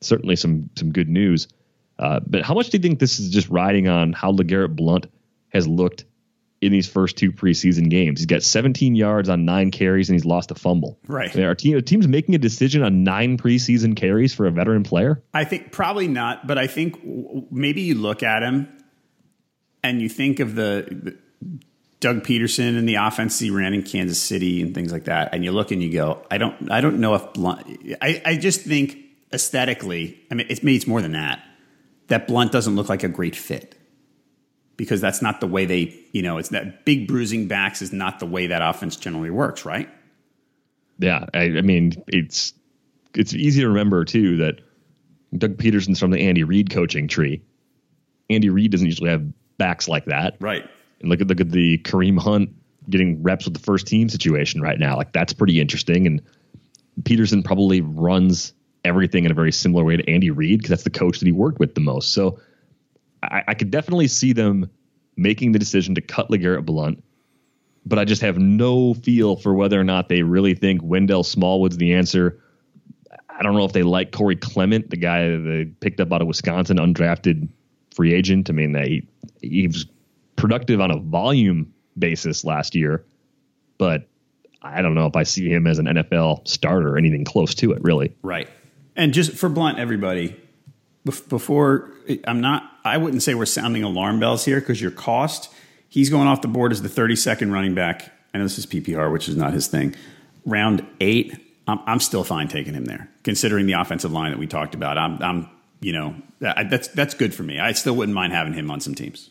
Certainly 0.00 0.36
some 0.36 0.70
some 0.76 0.92
good 0.92 1.08
news. 1.08 1.48
Uh, 1.98 2.20
but 2.26 2.42
how 2.42 2.54
much 2.54 2.70
do 2.70 2.76
you 2.78 2.82
think 2.82 2.98
this 2.98 3.20
is 3.20 3.30
just 3.30 3.48
riding 3.48 3.88
on 3.88 4.12
how 4.12 4.32
LeGarrette 4.32 4.74
Blount 4.74 5.06
has 5.50 5.68
looked 5.68 6.04
in 6.60 6.72
these 6.72 6.88
first 6.88 7.16
two 7.16 7.30
preseason 7.30 7.88
games? 7.88 8.18
He's 8.18 8.26
got 8.26 8.42
17 8.42 8.96
yards 8.96 9.28
on 9.28 9.44
nine 9.44 9.70
carries 9.70 10.08
and 10.08 10.14
he's 10.14 10.24
lost 10.24 10.50
a 10.50 10.56
fumble. 10.56 10.98
Right. 11.06 11.32
I 11.32 11.36
mean, 11.36 11.46
our 11.46 11.54
team, 11.54 11.80
team's 11.82 12.08
making 12.08 12.34
a 12.34 12.38
decision 12.38 12.82
on 12.82 13.04
nine 13.04 13.38
preseason 13.38 13.94
carries 13.96 14.34
for 14.34 14.46
a 14.46 14.50
veteran 14.50 14.82
player. 14.82 15.22
I 15.32 15.44
think 15.44 15.70
probably 15.70 16.08
not, 16.08 16.46
but 16.46 16.58
I 16.58 16.66
think 16.66 16.98
maybe 17.52 17.82
you 17.82 17.94
look 17.94 18.24
at 18.24 18.42
him 18.42 18.83
and 19.84 20.02
you 20.02 20.08
think 20.08 20.40
of 20.40 20.56
the, 20.56 20.86
the 20.90 21.16
Doug 22.00 22.24
Pederson 22.24 22.76
and 22.76 22.88
the 22.88 22.96
offense 22.96 23.38
he 23.38 23.50
ran 23.50 23.74
in 23.74 23.82
Kansas 23.82 24.20
City 24.20 24.62
and 24.62 24.74
things 24.74 24.90
like 24.90 25.04
that, 25.04 25.32
and 25.32 25.44
you 25.44 25.52
look 25.52 25.70
and 25.70 25.80
you 25.82 25.92
go, 25.92 26.26
I 26.30 26.38
don't, 26.38 26.70
I 26.72 26.80
don't 26.80 26.98
know 26.98 27.14
if 27.14 27.32
Blount. 27.34 27.66
I, 28.02 28.20
I 28.24 28.36
just 28.36 28.62
think 28.62 28.98
aesthetically, 29.32 30.18
I 30.30 30.34
mean, 30.34 30.46
it's 30.50 30.62
maybe 30.62 30.76
it's 30.76 30.86
more 30.86 31.02
than 31.02 31.12
that. 31.12 31.44
That 32.08 32.26
Blount 32.26 32.50
doesn't 32.50 32.74
look 32.74 32.88
like 32.88 33.02
a 33.04 33.08
great 33.08 33.36
fit 33.36 33.76
because 34.76 35.00
that's 35.00 35.22
not 35.22 35.40
the 35.40 35.46
way 35.46 35.66
they, 35.66 35.94
you 36.12 36.22
know, 36.22 36.38
it's 36.38 36.48
that 36.50 36.84
big 36.84 37.06
bruising 37.06 37.46
backs 37.46 37.80
is 37.80 37.92
not 37.92 38.18
the 38.18 38.26
way 38.26 38.48
that 38.48 38.62
offense 38.62 38.96
generally 38.96 39.30
works, 39.30 39.64
right? 39.64 39.88
Yeah, 40.98 41.26
I, 41.32 41.42
I 41.42 41.62
mean, 41.62 42.02
it's 42.08 42.52
it's 43.14 43.34
easy 43.34 43.60
to 43.62 43.68
remember 43.68 44.04
too 44.04 44.38
that 44.38 44.60
Doug 45.36 45.56
Pederson's 45.56 45.98
from 45.98 46.10
the 46.10 46.20
Andy 46.20 46.44
Reid 46.44 46.70
coaching 46.70 47.08
tree. 47.08 47.42
Andy 48.30 48.50
Reid 48.50 48.72
doesn't 48.72 48.86
usually 48.86 49.10
have 49.10 49.26
backs 49.58 49.88
like 49.88 50.06
that, 50.06 50.36
right? 50.40 50.68
And 51.00 51.08
look 51.08 51.20
at 51.20 51.26
look 51.26 51.40
at 51.40 51.50
the 51.50 51.78
Kareem 51.78 52.18
Hunt 52.18 52.50
getting 52.90 53.22
reps 53.22 53.44
with 53.44 53.54
the 53.54 53.60
first 53.60 53.86
team 53.86 54.08
situation 54.08 54.60
right 54.60 54.78
now. 54.78 54.96
Like 54.96 55.12
that's 55.12 55.32
pretty 55.32 55.60
interesting. 55.60 56.06
And 56.06 56.20
Pederson 57.02 57.44
probably 57.44 57.80
runs 57.80 58.52
everything 58.84 59.24
in 59.24 59.30
a 59.30 59.34
very 59.34 59.52
similar 59.52 59.84
way 59.84 59.96
to 59.96 60.10
Andy 60.10 60.30
Reid 60.30 60.58
because 60.58 60.70
that's 60.70 60.84
the 60.84 60.90
coach 60.90 61.18
that 61.18 61.26
he 61.26 61.32
worked 61.32 61.58
with 61.58 61.74
the 61.74 61.80
most. 61.80 62.12
So 62.12 62.38
I, 63.22 63.42
I 63.48 63.54
could 63.54 63.70
definitely 63.70 64.08
see 64.08 64.32
them 64.32 64.70
making 65.16 65.52
the 65.52 65.58
decision 65.58 65.94
to 65.94 66.00
cut 66.00 66.28
LeGarrette 66.28 66.66
Blount, 66.66 67.02
but 67.86 67.98
I 67.98 68.04
just 68.04 68.22
have 68.22 68.38
no 68.38 68.94
feel 68.94 69.36
for 69.36 69.54
whether 69.54 69.80
or 69.80 69.84
not 69.84 70.08
they 70.08 70.22
really 70.22 70.54
think 70.54 70.82
Wendell 70.82 71.22
Smallwood's 71.22 71.76
the 71.76 71.94
answer. 71.94 72.40
I 73.30 73.42
don't 73.42 73.54
know 73.54 73.64
if 73.64 73.72
they 73.72 73.82
like 73.82 74.12
Corey 74.12 74.36
Clement, 74.36 74.90
the 74.90 74.96
guy 74.96 75.36
they 75.36 75.64
picked 75.64 76.00
up 76.00 76.12
out 76.12 76.20
of 76.20 76.28
Wisconsin, 76.28 76.76
undrafted 76.76 77.48
free 77.94 78.12
agent. 78.12 78.50
I 78.50 78.52
mean, 78.52 78.72
they 78.72 79.06
he 79.40 79.66
was 79.66 79.86
productive 80.36 80.80
on 80.80 80.90
a 80.90 80.98
volume 80.98 81.72
basis 81.98 82.44
last 82.44 82.74
year, 82.74 83.04
but 83.78 84.08
I 84.62 84.82
don't 84.82 84.94
know 84.94 85.06
if 85.06 85.16
I 85.16 85.22
see 85.22 85.48
him 85.48 85.66
as 85.66 85.78
an 85.78 85.86
NFL 85.86 86.46
starter 86.48 86.94
or 86.94 86.98
anything 86.98 87.24
close 87.24 87.54
to 87.56 87.72
it, 87.72 87.82
really. 87.82 88.14
Right. 88.22 88.48
And 88.96 89.12
just 89.12 89.32
for 89.32 89.48
blunt, 89.48 89.78
everybody, 89.78 90.36
before 91.04 91.90
I'm 92.26 92.40
not, 92.40 92.70
I 92.84 92.96
wouldn't 92.96 93.22
say 93.22 93.34
we're 93.34 93.46
sounding 93.46 93.82
alarm 93.82 94.20
bells 94.20 94.44
here 94.44 94.60
because 94.60 94.80
your 94.80 94.90
cost, 94.90 95.52
he's 95.88 96.10
going 96.10 96.28
off 96.28 96.40
the 96.40 96.48
board 96.48 96.72
as 96.72 96.82
the 96.82 96.88
32nd 96.88 97.52
running 97.52 97.74
back. 97.74 98.10
I 98.32 98.38
know 98.38 98.44
this 98.44 98.58
is 98.58 98.66
PPR, 98.66 99.12
which 99.12 99.28
is 99.28 99.36
not 99.36 99.52
his 99.52 99.66
thing. 99.66 99.94
Round 100.46 100.86
eight, 101.00 101.36
I'm, 101.66 101.80
I'm 101.86 102.00
still 102.00 102.24
fine 102.24 102.48
taking 102.48 102.74
him 102.74 102.86
there, 102.86 103.10
considering 103.22 103.66
the 103.66 103.74
offensive 103.74 104.12
line 104.12 104.30
that 104.30 104.38
we 104.38 104.46
talked 104.46 104.74
about. 104.74 104.96
I'm, 104.96 105.22
I'm 105.22 105.50
you 105.84 105.92
know, 105.92 106.14
that's 106.40 106.88
that's 106.88 107.12
good 107.12 107.34
for 107.34 107.42
me. 107.42 107.60
I 107.60 107.72
still 107.72 107.94
wouldn't 107.94 108.14
mind 108.14 108.32
having 108.32 108.54
him 108.54 108.70
on 108.70 108.80
some 108.80 108.94
teams. 108.94 109.28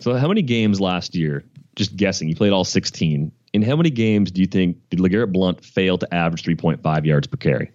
So, 0.00 0.14
how 0.14 0.26
many 0.26 0.42
games 0.42 0.80
last 0.80 1.14
year? 1.14 1.44
Just 1.76 1.94
guessing, 1.94 2.28
you 2.28 2.34
played 2.34 2.52
all 2.52 2.64
16. 2.64 3.30
In 3.52 3.62
how 3.62 3.76
many 3.76 3.90
games 3.90 4.32
do 4.32 4.40
you 4.40 4.46
think 4.48 4.78
did 4.90 4.98
LeGarrette 4.98 5.32
Blount 5.32 5.64
fail 5.64 5.98
to 5.98 6.12
average 6.12 6.42
3.5 6.42 7.04
yards 7.04 7.26
per 7.28 7.36
carry? 7.36 7.70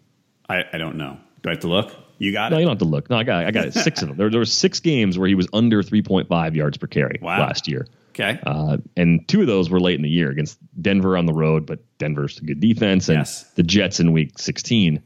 I, 0.49 0.63
I 0.73 0.77
don't 0.77 0.97
know. 0.97 1.17
Do 1.43 1.49
I 1.49 1.53
have 1.53 1.61
to 1.61 1.67
look? 1.67 1.95
You 2.17 2.33
got 2.33 2.51
no, 2.51 2.57
it. 2.57 2.59
No, 2.59 2.59
you 2.59 2.65
don't 2.65 2.71
have 2.73 2.79
to 2.79 2.85
look. 2.85 3.09
No, 3.09 3.17
I 3.17 3.23
got 3.23 3.45
I 3.45 3.51
got 3.51 3.67
it. 3.67 3.73
Six 3.73 4.01
of 4.01 4.09
them. 4.09 4.17
There, 4.17 4.29
there 4.29 4.39
were 4.39 4.45
six 4.45 4.81
games 4.81 5.17
where 5.17 5.29
he 5.29 5.35
was 5.35 5.47
under 5.53 5.81
3.5 5.81 6.55
yards 6.55 6.77
per 6.77 6.87
carry 6.87 7.19
wow. 7.21 7.39
last 7.39 7.69
year. 7.69 7.87
Okay. 8.09 8.37
Uh, 8.45 8.77
and 8.97 9.25
two 9.29 9.39
of 9.39 9.47
those 9.47 9.69
were 9.69 9.79
late 9.79 9.95
in 9.95 10.01
the 10.01 10.09
year 10.09 10.29
against 10.29 10.59
Denver 10.81 11.15
on 11.15 11.25
the 11.25 11.33
road, 11.33 11.65
but 11.65 11.79
Denver's 11.99 12.37
a 12.39 12.43
good 12.43 12.59
defense, 12.59 13.07
and 13.07 13.19
Yes. 13.19 13.43
the 13.55 13.63
Jets 13.63 14.01
in 14.01 14.11
Week 14.11 14.37
16. 14.37 15.01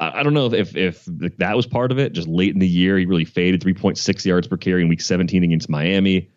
I, 0.00 0.20
I 0.20 0.22
don't 0.22 0.34
know 0.34 0.52
if 0.52 0.76
if 0.76 1.04
that 1.06 1.56
was 1.56 1.66
part 1.66 1.92
of 1.92 1.98
it. 1.98 2.12
Just 2.12 2.28
late 2.28 2.52
in 2.52 2.58
the 2.58 2.68
year, 2.68 2.98
he 2.98 3.06
really 3.06 3.24
faded 3.24 3.62
3.6 3.62 4.24
yards 4.24 4.46
per 4.46 4.56
carry 4.56 4.82
in 4.82 4.88
Week 4.88 5.00
17 5.00 5.44
against 5.44 5.68
Miami. 5.68 6.30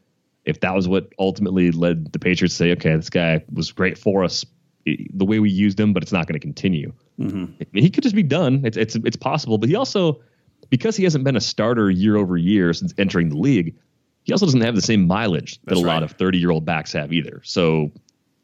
If 0.46 0.62
that 0.62 0.74
was 0.74 0.88
what 0.88 1.14
ultimately 1.20 1.72
led 1.72 2.12
the 2.12 2.20
Patriots 2.20 2.56
to 2.56 2.58
say, 2.58 2.72
okay, 2.72 2.96
this 2.96 3.12
guy 3.12 3.44
was 3.52 3.72
great 3.72 3.98
for 3.98 4.24
us, 4.24 4.44
the 4.86 5.26
way 5.26 5.40
we 5.40 5.52
used 5.52 5.80
him, 5.80 5.94
but 5.94 6.02
it's 6.02 6.12
not 6.12 6.26
going 6.26 6.34
to 6.34 6.40
continue. 6.40 6.94
I 7.62 7.66
mean, 7.72 7.84
he 7.84 7.92
could 7.92 8.04
just 8.04 8.16
be 8.16 8.24
done. 8.24 8.62
It's 8.66 8.78
it's 8.78 8.96
it's 8.96 9.18
possible, 9.18 9.58
but 9.58 9.70
he 9.70 9.76
also 9.76 10.22
because 10.70 10.96
he 10.96 11.04
hasn't 11.04 11.24
been 11.24 11.36
a 11.36 11.42
starter 11.42 11.90
year 11.92 12.16
over 12.16 12.38
year 12.38 12.74
since 12.74 12.94
entering 12.98 13.30
the 13.30 13.38
league, 13.38 13.76
he 14.24 14.32
also 14.32 14.46
doesn't 14.46 14.62
have 14.62 14.76
the 14.76 14.82
same 14.82 15.06
mileage 15.06 15.60
that 15.62 15.72
That's 15.72 15.82
a 15.82 15.84
lot 15.84 15.96
right. 15.96 16.04
of 16.04 16.12
30 16.12 16.40
year 16.40 16.50
old 16.50 16.66
backs 16.66 16.94
have 16.94 17.14
either. 17.14 17.42
So 17.44 17.92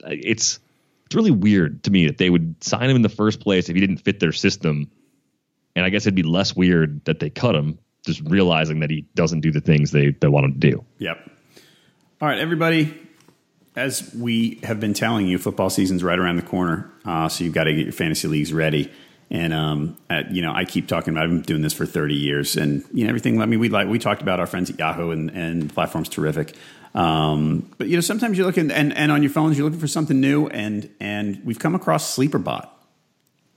uh, 0.03 0.09
it's 0.09 0.59
it's 1.05 1.15
really 1.15 1.32
weird 1.32 1.84
to 1.86 1.91
me 1.91 2.07
that 2.07 2.18
they 2.18 2.30
would 2.30 2.61
sign 2.63 2.89
him 2.89 2.97
in 2.97 3.01
the 3.01 3.09
first 3.09 3.39
place 3.39 3.70
if 3.70 3.76
he 3.76 3.80
didn't 3.80 3.97
fit 3.97 4.20
their 4.20 4.34
system. 4.34 4.91
And 5.78 5.86
I 5.86 5.89
guess 5.89 6.03
it'd 6.03 6.15
be 6.15 6.23
less 6.23 6.55
weird 6.55 7.05
that 7.05 7.19
they 7.19 7.30
cut 7.30 7.53
him, 7.53 7.78
just 8.03 8.19
realizing 8.21 8.80
that 8.80 8.89
he 8.89 9.05
doesn't 9.13 9.41
do 9.41 9.51
the 9.51 9.61
things 9.61 9.91
they, 9.91 10.09
they 10.09 10.28
want 10.28 10.47
him 10.47 10.53
to 10.53 10.59
do. 10.59 10.84
Yep. 10.97 11.30
All 12.19 12.28
right, 12.28 12.39
everybody. 12.39 12.99
As 13.75 14.11
we 14.15 14.59
have 14.63 14.80
been 14.80 14.95
telling 14.95 15.28
you, 15.28 15.38
football 15.38 15.69
season's 15.69 16.03
right 16.03 16.17
around 16.17 16.38
the 16.38 16.41
corner, 16.41 16.91
uh, 17.05 17.30
so 17.30 17.43
you've 17.43 17.53
got 17.53 17.65
to 17.65 17.75
get 17.75 17.84
your 17.84 17.93
fantasy 17.93 18.28
leagues 18.28 18.51
ready. 18.51 18.91
And 19.30 19.53
um, 19.53 19.97
at, 20.09 20.32
you 20.32 20.41
know, 20.41 20.51
I 20.51 20.65
keep 20.65 20.88
talking 20.88 21.13
about. 21.13 21.25
I've 21.25 21.30
been 21.30 21.41
doing 21.43 21.61
this 21.61 21.73
for 21.73 21.86
thirty 21.86 22.15
years, 22.15 22.57
and 22.57 22.84
you 22.91 23.03
know 23.03 23.09
everything. 23.09 23.39
I 23.39 23.45
mean, 23.45 23.59
we 23.59 23.69
like 23.69 23.88
we 23.88 23.99
talked 23.99 24.23
about 24.23 24.39
our 24.39 24.47
friends 24.47 24.71
at 24.71 24.80
Yahoo, 24.80 25.11
and 25.11 25.30
and 25.30 25.71
platform's 25.71 26.09
terrific. 26.09 26.55
Um, 26.95 27.69
but 27.78 27.88
you 27.88 27.97
know, 27.97 28.01
sometimes 28.01 28.36
you're 28.36 28.47
looking, 28.47 28.71
and 28.71 28.97
and 28.97 29.11
on 29.11 29.21
your 29.21 29.32
phones, 29.32 29.57
you're 29.57 29.65
looking 29.65 29.80
for 29.80 29.88
something 29.88 30.19
new, 30.19 30.47
and 30.47 30.89
and 30.99 31.39
we've 31.45 31.59
come 31.59 31.75
across 31.75 32.17
SleeperBot. 32.17 32.67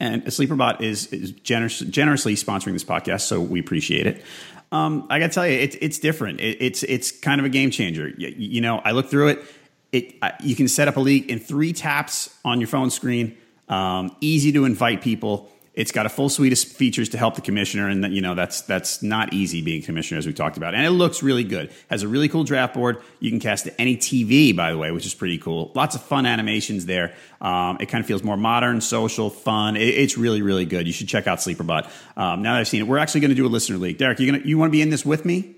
And 0.00 0.24
SleeperBot 0.24 0.80
is, 0.80 1.06
is 1.12 1.30
generous, 1.32 1.78
generously 1.80 2.34
sponsoring 2.34 2.72
this 2.72 2.84
podcast, 2.84 3.20
so 3.20 3.38
we 3.38 3.60
appreciate 3.60 4.06
it. 4.06 4.24
Um, 4.72 5.06
I 5.10 5.18
got 5.18 5.26
to 5.26 5.32
tell 5.32 5.46
you, 5.46 5.58
it, 5.58 5.76
it's 5.82 5.98
different. 5.98 6.40
It, 6.40 6.56
it's 6.60 6.82
it's 6.84 7.12
kind 7.12 7.38
of 7.38 7.44
a 7.44 7.50
game 7.50 7.70
changer. 7.70 8.08
You, 8.08 8.28
you 8.36 8.60
know, 8.60 8.78
I 8.78 8.92
looked 8.92 9.10
through 9.10 9.28
it. 9.28 9.44
It 9.92 10.14
I, 10.22 10.32
you 10.40 10.56
can 10.56 10.68
set 10.68 10.88
up 10.88 10.96
a 10.96 11.00
league 11.00 11.30
in 11.30 11.38
three 11.38 11.72
taps 11.72 12.34
on 12.44 12.60
your 12.60 12.68
phone 12.68 12.90
screen. 12.90 13.36
Um, 13.68 14.16
easy 14.20 14.52
to 14.52 14.64
invite 14.64 15.02
people. 15.02 15.50
It's 15.72 15.92
got 15.92 16.04
a 16.04 16.08
full 16.08 16.28
suite 16.28 16.52
of 16.52 16.58
features 16.58 17.10
to 17.10 17.18
help 17.18 17.36
the 17.36 17.40
commissioner, 17.40 17.88
and 17.88 18.02
that, 18.02 18.10
you 18.10 18.20
know 18.20 18.34
that's 18.34 18.62
that's 18.62 19.02
not 19.02 19.32
easy 19.32 19.62
being 19.62 19.82
commissioner 19.82 20.18
as 20.18 20.26
we 20.26 20.32
talked 20.32 20.56
about. 20.56 20.74
And 20.74 20.84
it 20.84 20.90
looks 20.90 21.22
really 21.22 21.44
good. 21.44 21.70
Has 21.88 22.02
a 22.02 22.08
really 22.08 22.28
cool 22.28 22.42
draft 22.42 22.74
board. 22.74 23.00
You 23.20 23.30
can 23.30 23.38
cast 23.38 23.64
to 23.64 23.80
any 23.80 23.96
TV, 23.96 24.54
by 24.54 24.72
the 24.72 24.78
way, 24.78 24.90
which 24.90 25.06
is 25.06 25.14
pretty 25.14 25.38
cool. 25.38 25.70
Lots 25.74 25.94
of 25.94 26.02
fun 26.02 26.26
animations 26.26 26.86
there. 26.86 27.14
Um, 27.40 27.78
it 27.80 27.86
kind 27.86 28.02
of 28.02 28.08
feels 28.08 28.24
more 28.24 28.36
modern, 28.36 28.80
social, 28.80 29.30
fun. 29.30 29.76
It, 29.76 29.82
it's 29.82 30.18
really 30.18 30.42
really 30.42 30.64
good. 30.64 30.88
You 30.88 30.92
should 30.92 31.08
check 31.08 31.28
out 31.28 31.38
SleeperBot. 31.38 31.88
Um, 32.16 32.42
now 32.42 32.54
that 32.54 32.60
I've 32.60 32.68
seen 32.68 32.80
it, 32.80 32.88
we're 32.88 32.98
actually 32.98 33.20
going 33.20 33.30
to 33.30 33.36
do 33.36 33.46
a 33.46 33.48
listener 33.48 33.78
league. 33.78 33.98
Derek, 33.98 34.18
you 34.18 34.30
gonna 34.30 34.44
you 34.44 34.58
want 34.58 34.70
to 34.70 34.72
be 34.72 34.82
in 34.82 34.90
this 34.90 35.06
with 35.06 35.24
me? 35.24 35.54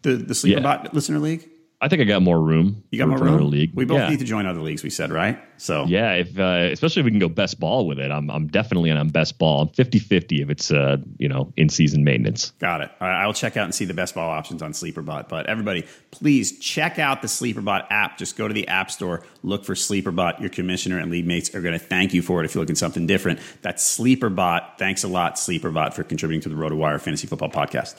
The 0.00 0.16
the 0.16 0.34
SleeperBot 0.34 0.94
listener 0.94 1.18
league. 1.18 1.48
I 1.82 1.88
think 1.88 2.00
I 2.00 2.04
got 2.04 2.22
more 2.22 2.40
room. 2.40 2.84
You 2.92 2.98
got 3.00 3.08
more 3.08 3.18
room. 3.18 3.50
league. 3.50 3.72
We 3.74 3.84
both 3.84 3.98
yeah. 3.98 4.08
need 4.10 4.20
to 4.20 4.24
join 4.24 4.46
other 4.46 4.60
leagues. 4.60 4.84
We 4.84 4.90
said 4.90 5.10
right. 5.10 5.36
So 5.56 5.84
Yeah, 5.84 6.12
if 6.12 6.38
uh, 6.38 6.68
especially 6.70 7.00
if 7.00 7.04
we 7.06 7.10
can 7.10 7.18
go 7.18 7.28
best 7.28 7.58
ball 7.58 7.88
with 7.88 7.98
it, 7.98 8.12
I'm 8.12 8.30
I'm 8.30 8.46
definitely 8.46 8.92
on 8.92 9.08
best 9.08 9.36
ball. 9.36 9.62
I'm 9.62 9.68
50-50 9.68 10.42
if 10.42 10.48
it's 10.48 10.70
uh 10.70 10.98
you 11.18 11.28
know 11.28 11.52
in 11.56 11.68
season 11.68 12.04
maintenance. 12.04 12.52
Got 12.60 12.82
it. 12.82 12.90
All 13.00 13.08
right, 13.08 13.24
I'll 13.24 13.34
check 13.34 13.56
out 13.56 13.64
and 13.64 13.74
see 13.74 13.84
the 13.84 13.94
best 13.94 14.14
ball 14.14 14.30
options 14.30 14.62
on 14.62 14.70
SleeperBot. 14.72 15.28
But 15.28 15.46
everybody, 15.46 15.84
please 16.12 16.56
check 16.60 17.00
out 17.00 17.20
the 17.20 17.26
SleeperBot 17.26 17.88
app. 17.90 18.16
Just 18.16 18.36
go 18.36 18.46
to 18.46 18.54
the 18.54 18.68
App 18.68 18.92
Store, 18.92 19.24
look 19.42 19.64
for 19.64 19.74
SleeperBot. 19.74 20.38
Your 20.38 20.50
commissioner 20.50 21.00
and 21.00 21.10
league 21.10 21.26
mates 21.26 21.52
are 21.52 21.62
going 21.62 21.76
to 21.76 21.84
thank 21.84 22.14
you 22.14 22.22
for 22.22 22.42
it 22.42 22.44
if 22.44 22.54
you're 22.54 22.62
looking 22.62 22.76
something 22.76 23.08
different. 23.08 23.40
That's 23.62 23.98
SleeperBot. 23.98 24.78
Thanks 24.78 25.02
a 25.02 25.08
lot, 25.08 25.34
SleeperBot, 25.34 25.94
for 25.94 26.04
contributing 26.04 26.42
to 26.42 26.48
the 26.48 26.54
RotoWire 26.54 27.00
Fantasy 27.00 27.26
Football 27.26 27.50
Podcast. 27.50 27.96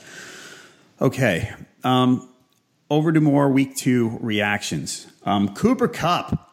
Okay, 1.02 1.52
um, 1.84 2.30
over 2.94 3.12
to 3.12 3.20
more 3.20 3.50
Week 3.50 3.76
Two 3.76 4.18
reactions. 4.22 5.08
Um, 5.24 5.54
Cooper 5.54 5.88
Kupp. 5.88 6.52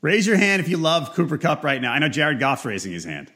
Raise 0.00 0.26
your 0.26 0.36
hand 0.36 0.60
if 0.60 0.68
you 0.68 0.76
love 0.76 1.14
Cooper 1.14 1.38
Kupp 1.38 1.64
right 1.64 1.80
now. 1.80 1.92
I 1.92 1.98
know 1.98 2.08
Jared 2.08 2.38
Goff's 2.38 2.64
raising 2.64 2.92
his 2.92 3.04
hand 3.04 3.32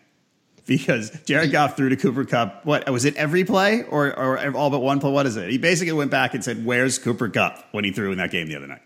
because 0.67 1.11
Jared 1.25 1.51
Goff 1.51 1.77
threw 1.77 1.89
to 1.89 1.97
Cooper 1.97 2.25
Kupp. 2.25 2.65
What 2.65 2.89
was 2.91 3.05
it? 3.05 3.17
Every 3.17 3.45
play 3.45 3.83
or, 3.83 4.17
or 4.17 4.57
all 4.57 4.71
but 4.71 4.81
one 4.81 5.01
play? 5.01 5.11
What 5.11 5.27
is 5.27 5.37
it? 5.37 5.51
He 5.51 5.59
basically 5.59 5.93
went 5.93 6.11
back 6.11 6.35
and 6.35 6.45
said, 6.45 6.65
"Where's 6.65 6.99
Cooper 6.99 7.29
Kupp?" 7.29 7.65
when 7.73 7.85
he 7.85 7.93
threw 7.93 8.13
in 8.13 8.19
that 8.19 8.31
game 8.31 8.47
the 8.47 8.57
other 8.57 8.67
night. 8.67 8.83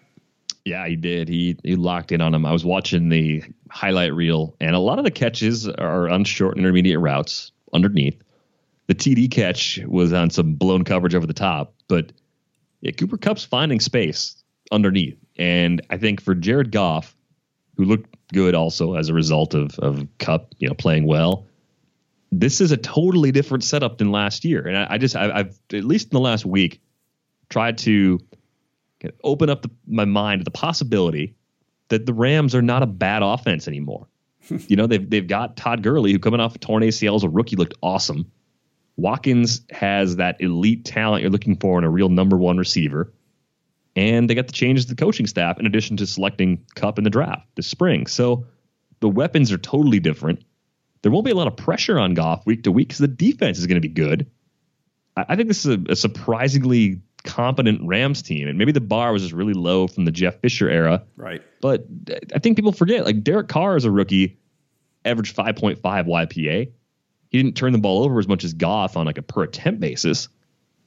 Yeah, 0.65 0.87
he 0.89 0.97
did. 0.97 1.29
He 1.29 1.59
he 1.62 1.77
locked 1.77 2.11
in 2.11 2.21
on 2.21 2.35
him. 2.35 2.47
I 2.47 2.53
was 2.53 2.65
watching 2.65 3.11
the 3.11 3.45
highlight 3.71 4.15
reel, 4.15 4.57
and 4.61 4.75
a 4.75 4.79
lot 4.79 4.99
of 4.99 5.05
the 5.05 5.11
catches 5.11 5.69
are 5.69 6.09
on 6.09 6.25
short 6.25 6.57
intermediate 6.57 7.01
routes 7.01 7.53
underneath. 7.73 8.23
The 8.87 8.95
TD 8.95 9.31
catch 9.31 9.79
was 9.87 10.12
on 10.12 10.31
some 10.31 10.55
blown 10.55 10.85
coverage 10.85 11.15
over 11.15 11.27
the 11.27 11.35
top, 11.35 11.75
but 11.89 12.12
yeah, 12.85 12.91
Cooper 12.91 13.16
Kupp's 13.16 13.45
finding 13.45 13.80
space 13.80 14.37
underneath, 14.70 15.18
and 15.39 15.80
I 15.89 15.97
think 15.97 16.20
for 16.20 16.35
Jared 16.35 16.70
Goff, 16.70 17.16
who 17.78 17.87
looked 17.87 18.14
good 18.32 18.55
also 18.55 18.95
as 18.95 19.09
a 19.09 19.14
result 19.14 19.55
of 19.55 19.78
of 19.78 20.07
Kupp, 20.18 20.55
you 20.59 20.68
know, 20.68 20.74
playing 20.74 21.07
well. 21.07 21.47
This 22.30 22.61
is 22.61 22.72
a 22.72 22.76
totally 22.76 23.32
different 23.32 23.64
setup 23.64 23.97
than 23.97 24.12
last 24.12 24.45
year, 24.45 24.66
and 24.68 24.76
I, 24.76 24.87
I 24.91 24.99
just 24.99 25.16
I, 25.16 25.30
I've 25.30 25.59
at 25.72 25.85
least 25.85 26.09
in 26.09 26.11
the 26.11 26.20
last 26.20 26.45
week 26.45 26.82
tried 27.49 27.78
to 27.78 28.20
open 29.22 29.49
up 29.49 29.62
the, 29.62 29.70
my 29.87 30.05
mind 30.05 30.41
to 30.41 30.45
the 30.45 30.51
possibility 30.51 31.35
that 31.89 32.05
the 32.05 32.12
Rams 32.12 32.55
are 32.55 32.62
not 32.62 32.82
a 32.82 32.87
bad 32.87 33.22
offense 33.22 33.66
anymore. 33.66 34.09
you 34.68 34.76
know, 34.76 34.87
they've 34.87 35.09
they've 35.09 35.26
got 35.26 35.57
Todd 35.57 35.82
Gurley 35.82 36.12
who 36.12 36.18
coming 36.18 36.41
off 36.41 36.55
a 36.55 36.59
torn 36.59 36.82
ACL 36.82 37.16
as 37.16 37.24
a 37.24 37.30
rookie 37.30 37.57
looked 37.57 37.74
awesome. 37.82 38.30
Watkins 38.97 39.62
has 39.70 40.16
that 40.16 40.40
elite 40.40 40.84
talent 40.84 41.22
you're 41.22 41.30
looking 41.30 41.57
for 41.57 41.78
in 41.78 41.84
a 41.84 41.90
real 41.90 42.09
number 42.09 42.36
one 42.36 42.59
receiver. 42.59 43.12
And 43.97 44.28
they 44.28 44.34
got 44.34 44.47
the 44.47 44.53
changes 44.53 44.86
to 44.86 44.95
the 44.95 45.01
coaching 45.01 45.26
staff 45.26 45.59
in 45.59 45.66
addition 45.66 45.97
to 45.99 46.07
selecting 46.07 46.64
Kupp 46.74 46.99
in 46.99 47.05
the 47.05 47.11
draft 47.11 47.47
this 47.55 47.66
spring. 47.66 48.07
So 48.07 48.47
the 49.01 49.09
weapons 49.09 49.53
are 49.53 49.59
totally 49.59 50.01
different. 50.01 50.45
There 51.03 51.12
won't 51.12 51.24
be 51.24 51.30
a 51.30 51.36
lot 51.36 51.47
of 51.47 51.57
pressure 51.57 51.99
on 51.99 52.14
Goff 52.14 52.47
week 52.47 52.64
to 52.64 52.72
week 52.72 52.88
because 52.88 52.99
the 52.99 53.09
defense 53.09 53.59
is 53.59 53.66
going 53.66 53.80
to 53.80 53.86
be 53.86 53.92
good. 53.92 54.30
I, 55.16 55.26
I 55.30 55.36
think 55.36 55.49
this 55.49 55.64
is 55.64 55.76
a, 55.76 55.92
a 55.92 55.97
surprisingly 55.97 57.03
competent 57.24 57.80
Rams 57.82 58.22
team, 58.22 58.49
and 58.49 58.59
maybe 58.59 58.72
the 58.72 58.80
bar 58.80 59.12
was 59.12 59.22
just 59.22 59.34
really 59.34 59.55
low 59.55 59.86
from 59.86 60.05
the 60.05 60.12
Jeff 60.12 60.40
Fisher 60.40 60.68
era. 60.68 61.05
Right. 61.16 61.42
But 61.61 61.86
I 62.34 62.38
think 62.38 62.57
people 62.57 62.72
forget, 62.72 63.05
like 63.05 63.22
Derek 63.22 63.49
Carr 63.49 63.76
is 63.76 63.84
a 63.84 63.90
rookie, 63.90 64.38
averaged 65.05 65.36
5.5 65.36 65.80
YPA. 65.82 66.72
He 67.35 67.43
didn't 67.43 67.57
turn 67.57 67.72
the 67.72 67.80
ball 67.80 68.05
over 68.05 68.20
as 68.20 68.28
much 68.28 68.45
as 68.45 68.53
Goff 68.53 68.97
on 68.97 69.07
like 69.07 69.18
a 69.18 69.22
per 69.22 69.43
attempt 69.43 69.80
basis, 69.80 70.28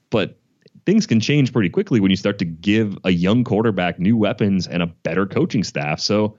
but 0.10 0.40
things 0.86 1.06
can 1.06 1.20
change 1.20 1.52
pretty 1.52 1.68
quickly 1.68 2.00
when 2.00 2.10
you 2.10 2.16
start 2.16 2.40
to 2.40 2.46
give 2.46 2.98
a 3.04 3.10
young 3.10 3.44
quarterback 3.44 4.00
new 4.00 4.16
weapons 4.16 4.66
and 4.66 4.82
a 4.82 4.88
better 4.88 5.26
coaching 5.26 5.66
staff. 5.66 6.00
So, 6.00 6.38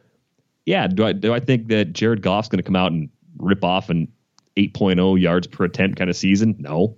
yeah, 0.65 0.87
do 0.87 1.05
I 1.05 1.13
do 1.13 1.35
I 1.35 1.41
think 1.41 1.69
that 1.69 1.93
Jared 1.93 2.23
Goff's 2.23 2.49
going 2.49 2.57
to 2.57 2.63
come 2.63 2.75
out 2.75 2.91
and 2.91 3.11
rip 3.37 3.63
off 3.63 3.91
an 3.91 4.11
8.0 4.57 5.21
yards 5.21 5.47
per 5.47 5.65
attempt 5.65 5.99
kind 5.99 6.09
of 6.09 6.17
season? 6.17 6.57
No. 6.59 6.97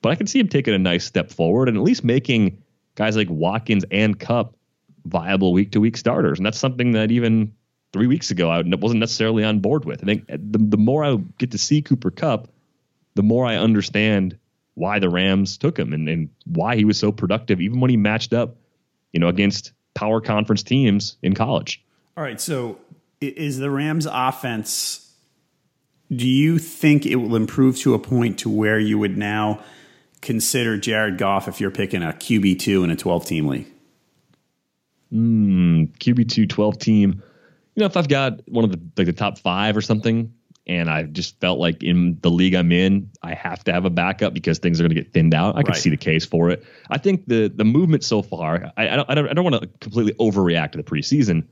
But 0.00 0.08
I 0.08 0.14
can 0.14 0.26
see 0.26 0.38
him 0.38 0.48
taking 0.48 0.72
a 0.72 0.78
nice 0.78 1.04
step 1.04 1.30
forward 1.30 1.68
and 1.68 1.76
at 1.76 1.82
least 1.82 2.04
making 2.04 2.62
guys 2.94 3.18
like 3.18 3.28
Watkins 3.28 3.84
and 3.90 4.18
Kupp 4.18 4.56
viable 5.04 5.52
week 5.52 5.72
to 5.72 5.80
week 5.80 5.98
starters. 5.98 6.38
And 6.38 6.46
that's 6.46 6.58
something 6.58 6.92
that 6.92 7.10
even 7.10 7.52
three 7.94 8.08
weeks 8.08 8.32
ago 8.32 8.50
I 8.50 8.60
wasn't 8.66 8.98
necessarily 8.98 9.44
on 9.44 9.60
board 9.60 9.84
with. 9.84 10.02
I 10.02 10.06
think 10.06 10.26
the, 10.26 10.58
the 10.58 10.76
more 10.76 11.04
I 11.04 11.16
get 11.38 11.52
to 11.52 11.58
see 11.58 11.80
Cooper 11.80 12.10
Kupp, 12.10 12.48
the 13.14 13.22
more 13.22 13.46
I 13.46 13.54
understand 13.54 14.36
why 14.74 14.98
the 14.98 15.08
Rams 15.08 15.56
took 15.56 15.78
him 15.78 15.92
and, 15.92 16.08
and 16.08 16.28
why 16.44 16.74
he 16.74 16.84
was 16.84 16.98
so 16.98 17.12
productive, 17.12 17.60
even 17.60 17.78
when 17.78 17.90
he 17.90 17.96
matched 17.96 18.32
up, 18.32 18.56
you 19.12 19.20
know, 19.20 19.28
against 19.28 19.70
power 19.94 20.20
conference 20.20 20.64
teams 20.64 21.16
in 21.22 21.34
college. 21.34 21.84
All 22.16 22.24
right. 22.24 22.40
So 22.40 22.78
is 23.20 23.58
the 23.58 23.70
Rams 23.70 24.06
offense 24.10 25.12
do 26.14 26.28
you 26.28 26.58
think 26.58 27.06
it 27.06 27.16
will 27.16 27.36
improve 27.36 27.78
to 27.78 27.94
a 27.94 27.98
point 27.98 28.40
to 28.40 28.50
where 28.50 28.78
you 28.78 28.98
would 28.98 29.16
now 29.16 29.62
consider 30.20 30.76
Jared 30.76 31.16
Goff 31.16 31.46
if 31.46 31.60
you're 31.60 31.70
picking 31.70 32.02
a 32.02 32.08
QB2 32.08 32.82
in 32.82 32.90
a 32.90 32.96
12 32.96 33.24
team 33.24 33.46
league? 33.46 33.66
Hmm, 35.10 35.84
QB2 36.00 36.48
12 36.48 36.78
team. 36.78 37.22
You 37.74 37.80
know, 37.80 37.86
if 37.86 37.96
I've 37.96 38.08
got 38.08 38.40
one 38.48 38.64
of 38.64 38.70
the 38.70 38.80
like 38.96 39.06
the 39.06 39.12
top 39.12 39.38
five 39.38 39.76
or 39.76 39.80
something, 39.80 40.32
and 40.66 40.88
I 40.88 41.02
just 41.04 41.38
felt 41.40 41.58
like 41.58 41.82
in 41.82 42.18
the 42.22 42.30
league 42.30 42.54
I'm 42.54 42.72
in, 42.72 43.10
I 43.22 43.34
have 43.34 43.64
to 43.64 43.72
have 43.72 43.84
a 43.84 43.90
backup 43.90 44.32
because 44.32 44.58
things 44.58 44.80
are 44.80 44.84
going 44.84 44.94
to 44.94 45.02
get 45.02 45.12
thinned 45.12 45.34
out. 45.34 45.56
I 45.56 45.62
could 45.62 45.70
Right. 45.74 45.76
see 45.82 45.90
the 45.90 45.96
case 45.96 46.24
for 46.24 46.50
it. 46.50 46.64
I 46.90 46.98
think 46.98 47.26
the 47.26 47.48
the 47.54 47.64
movement 47.64 48.04
so 48.04 48.22
far, 48.22 48.72
I, 48.76 48.88
I 48.88 48.96
don't 48.96 49.10
I 49.10 49.14
don't, 49.14 49.28
I 49.28 49.32
don't 49.34 49.44
want 49.44 49.60
to 49.62 49.68
completely 49.80 50.12
overreact 50.14 50.72
to 50.72 50.78
the 50.78 50.84
preseason. 50.84 51.44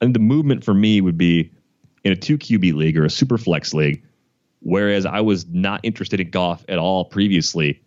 I 0.00 0.04
think 0.06 0.14
the 0.14 0.20
movement 0.20 0.64
for 0.64 0.74
me 0.74 1.00
would 1.00 1.16
be 1.16 1.50
in 2.04 2.12
a 2.12 2.16
two 2.16 2.36
QB 2.38 2.74
league 2.74 2.98
or 2.98 3.04
a 3.04 3.10
super 3.10 3.38
flex 3.38 3.72
league, 3.72 4.02
whereas 4.60 5.06
I 5.06 5.20
was 5.20 5.46
not 5.48 5.80
interested 5.84 6.20
in 6.20 6.30
Goff 6.30 6.64
at 6.68 6.78
all 6.78 7.04
previously. 7.06 7.80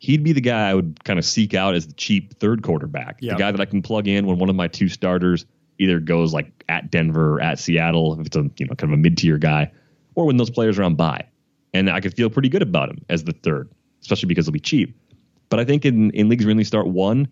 he'd 0.00 0.22
be 0.22 0.32
the 0.32 0.40
guy 0.40 0.68
I 0.70 0.74
would 0.74 1.02
kind 1.04 1.18
of 1.18 1.24
seek 1.24 1.54
out 1.54 1.74
as 1.74 1.88
the 1.88 1.92
cheap 1.94 2.38
third 2.38 2.62
quarterback, 2.62 3.18
Yep. 3.20 3.36
the 3.36 3.38
guy 3.42 3.50
that 3.50 3.60
I 3.60 3.64
can 3.64 3.82
plug 3.82 4.06
in 4.06 4.26
when 4.28 4.38
one 4.38 4.48
of 4.48 4.54
my 4.54 4.68
two 4.68 4.88
starters 4.88 5.44
either 5.78 6.00
goes 6.00 6.32
like 6.32 6.64
at 6.68 6.90
Denver 6.90 7.36
or 7.36 7.40
at 7.40 7.58
Seattle, 7.58 8.18
if 8.20 8.26
it's 8.26 8.36
a 8.36 8.50
you 8.56 8.66
know 8.66 8.74
kind 8.74 8.92
of 8.92 8.98
a 8.98 9.02
mid 9.02 9.16
tier 9.16 9.38
guy, 9.38 9.72
or 10.14 10.26
when 10.26 10.36
those 10.36 10.50
players 10.50 10.78
are 10.78 10.82
on 10.82 10.94
bye, 10.94 11.26
and 11.72 11.88
I 11.88 12.00
could 12.00 12.14
feel 12.14 12.30
pretty 12.30 12.48
good 12.48 12.62
about 12.62 12.90
him 12.90 13.04
as 13.08 13.24
the 13.24 13.32
third, 13.32 13.70
especially 14.02 14.26
because 14.26 14.46
he'll 14.46 14.52
be 14.52 14.60
cheap. 14.60 14.98
But 15.48 15.60
I 15.60 15.64
think 15.64 15.84
in 15.84 16.10
in 16.10 16.28
leagues 16.28 16.44
where 16.44 16.50
only 16.50 16.64
start 16.64 16.86
one, 16.86 17.28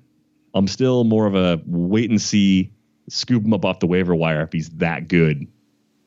I'm 0.55 0.68
still 0.68 1.05
more 1.05 1.26
of 1.26 1.34
a 1.34 1.61
wait 1.66 2.11
and 2.11 2.20
see, 2.20 2.72
scoop 3.09 3.44
him 3.44 3.53
up 3.53 3.64
off 3.64 3.80
the 3.80 3.86
waiver 3.86 4.14
wire 4.14 4.42
if 4.42 4.53
he's 4.53 4.70
that 4.70 5.09
good, 5.09 5.47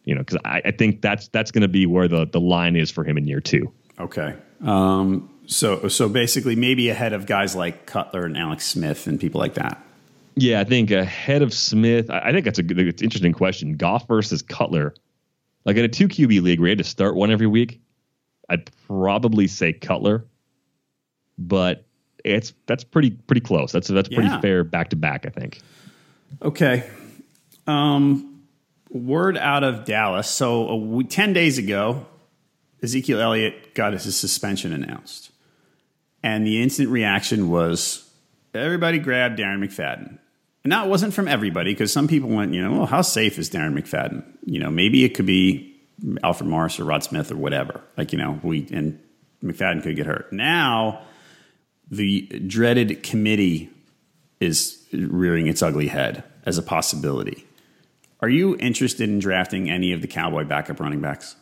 you 0.06 0.16
know, 0.16 0.22
because 0.22 0.40
I, 0.44 0.62
I 0.66 0.72
think 0.72 1.02
that's 1.02 1.28
that's 1.30 1.52
going 1.52 1.62
to 1.62 1.68
be 1.68 1.86
where 1.86 2.08
the 2.08 2.26
the 2.26 2.40
line 2.40 2.76
is 2.76 2.90
for 2.90 3.04
him 3.04 3.18
in 3.18 3.28
year 3.28 3.42
two. 3.42 3.72
Okay. 4.00 4.36
Um, 4.64 5.30
so 5.46 5.88
so 5.88 6.10
basically, 6.10 6.56
maybe 6.56 6.90
ahead 6.90 7.14
of 7.14 7.26
guys 7.26 7.56
like 7.56 7.86
Cutler 7.86 8.26
and 8.26 8.38
Alex 8.38 8.66
Smith 8.66 9.08
and 9.08 9.20
people 9.20 9.40
like 9.40 9.56
that. 9.56 9.84
Yeah, 10.42 10.60
I 10.62 10.64
think 10.64 10.92
ahead 10.92 11.42
of 11.42 11.54
Smith, 11.54 12.10
I 12.10 12.20
I 12.20 12.32
think 12.32 12.46
that's 12.46 12.60
a 12.60 12.64
good, 12.64 12.80
it's 12.80 13.02
an 13.02 13.06
interesting 13.06 13.34
question. 13.34 13.74
Goff 13.78 14.08
versus 14.08 14.42
Cutler. 14.42 14.94
Like 15.66 15.76
in 15.76 15.84
a 15.86 15.90
two 15.90 16.08
QB 16.08 16.42
league 16.42 16.60
where 16.60 16.68
you 16.68 16.72
had 16.72 16.78
to 16.78 16.84
start 16.84 17.16
one 17.16 17.32
every 17.32 17.48
week, 17.48 17.82
I'd 18.50 18.70
probably 18.88 19.48
say 19.48 19.74
Cutler, 19.74 20.26
but 21.38 21.86
it's 22.24 22.54
that's 22.66 22.84
pretty 22.84 23.12
pretty 23.12 23.42
close. 23.42 23.72
That's 23.72 23.88
that's 23.88 24.10
pretty 24.10 24.30
Yeah. 24.30 24.40
fair 24.42 24.64
back 24.64 24.90
to 24.92 24.96
back. 24.96 25.26
I 25.26 25.30
think. 25.30 25.62
Okay. 26.42 26.90
Um, 27.68 28.42
word 28.90 29.38
out 29.38 29.64
of 29.64 29.86
Dallas. 29.86 30.30
So 30.30 30.66
a 30.70 30.80
w- 30.80 31.08
10 31.08 31.34
days 31.34 31.58
ago, 31.58 32.06
Ezekiel 32.82 33.20
Elliott 33.20 33.74
got 33.76 33.94
his 33.94 34.16
suspension 34.16 34.74
announced. 34.74 35.32
And 36.24 36.46
the 36.48 36.62
instant 36.62 36.90
reaction 36.90 37.50
was 37.50 38.10
everybody 38.54 38.98
grabbed 39.00 39.40
Darren 39.40 39.64
McFadden. 39.64 40.18
And 40.70 40.74
that 40.74 40.88
wasn't 40.88 41.16
from 41.16 41.28
everybody 41.28 41.74
because 41.74 41.92
some 41.92 42.08
people 42.08 42.30
went, 42.30 42.54
you 42.54 42.62
know, 42.62 42.72
well, 42.72 42.86
how 42.86 43.02
safe 43.02 43.40
is 43.40 43.50
Darren 43.50 43.76
McFadden? 43.76 44.24
You 44.46 44.60
know, 44.60 44.70
maybe 44.70 45.04
it 45.04 45.16
could 45.16 45.26
be 45.26 45.76
Alfred 46.22 46.48
Morris 46.48 46.80
or 46.80 46.84
Rod 46.84 47.04
Smith 47.04 47.32
or 47.32 47.38
whatever. 47.38 47.82
Like, 47.98 48.14
you 48.14 48.20
know, 48.20 48.40
we, 48.44 48.68
and 48.72 49.00
McFadden 49.44 49.82
could 49.82 49.96
get 49.96 50.06
hurt. 50.06 50.32
Now, 50.32 51.02
the 51.90 52.22
dreaded 52.46 53.02
committee 53.02 53.72
is 54.40 54.80
rearing 54.94 55.48
its 55.48 55.64
ugly 55.64 55.88
head 55.88 56.24
as 56.46 56.60
a 56.60 56.62
possibility. 56.62 57.48
Are 58.20 58.30
you 58.30 58.56
interested 58.58 59.10
in 59.10 59.18
drafting 59.18 59.72
any 59.72 59.94
of 59.94 60.04
the 60.04 60.08
Cowboy 60.08 60.44
backup 60.44 60.80
running 60.80 61.02
backs? 61.02 61.36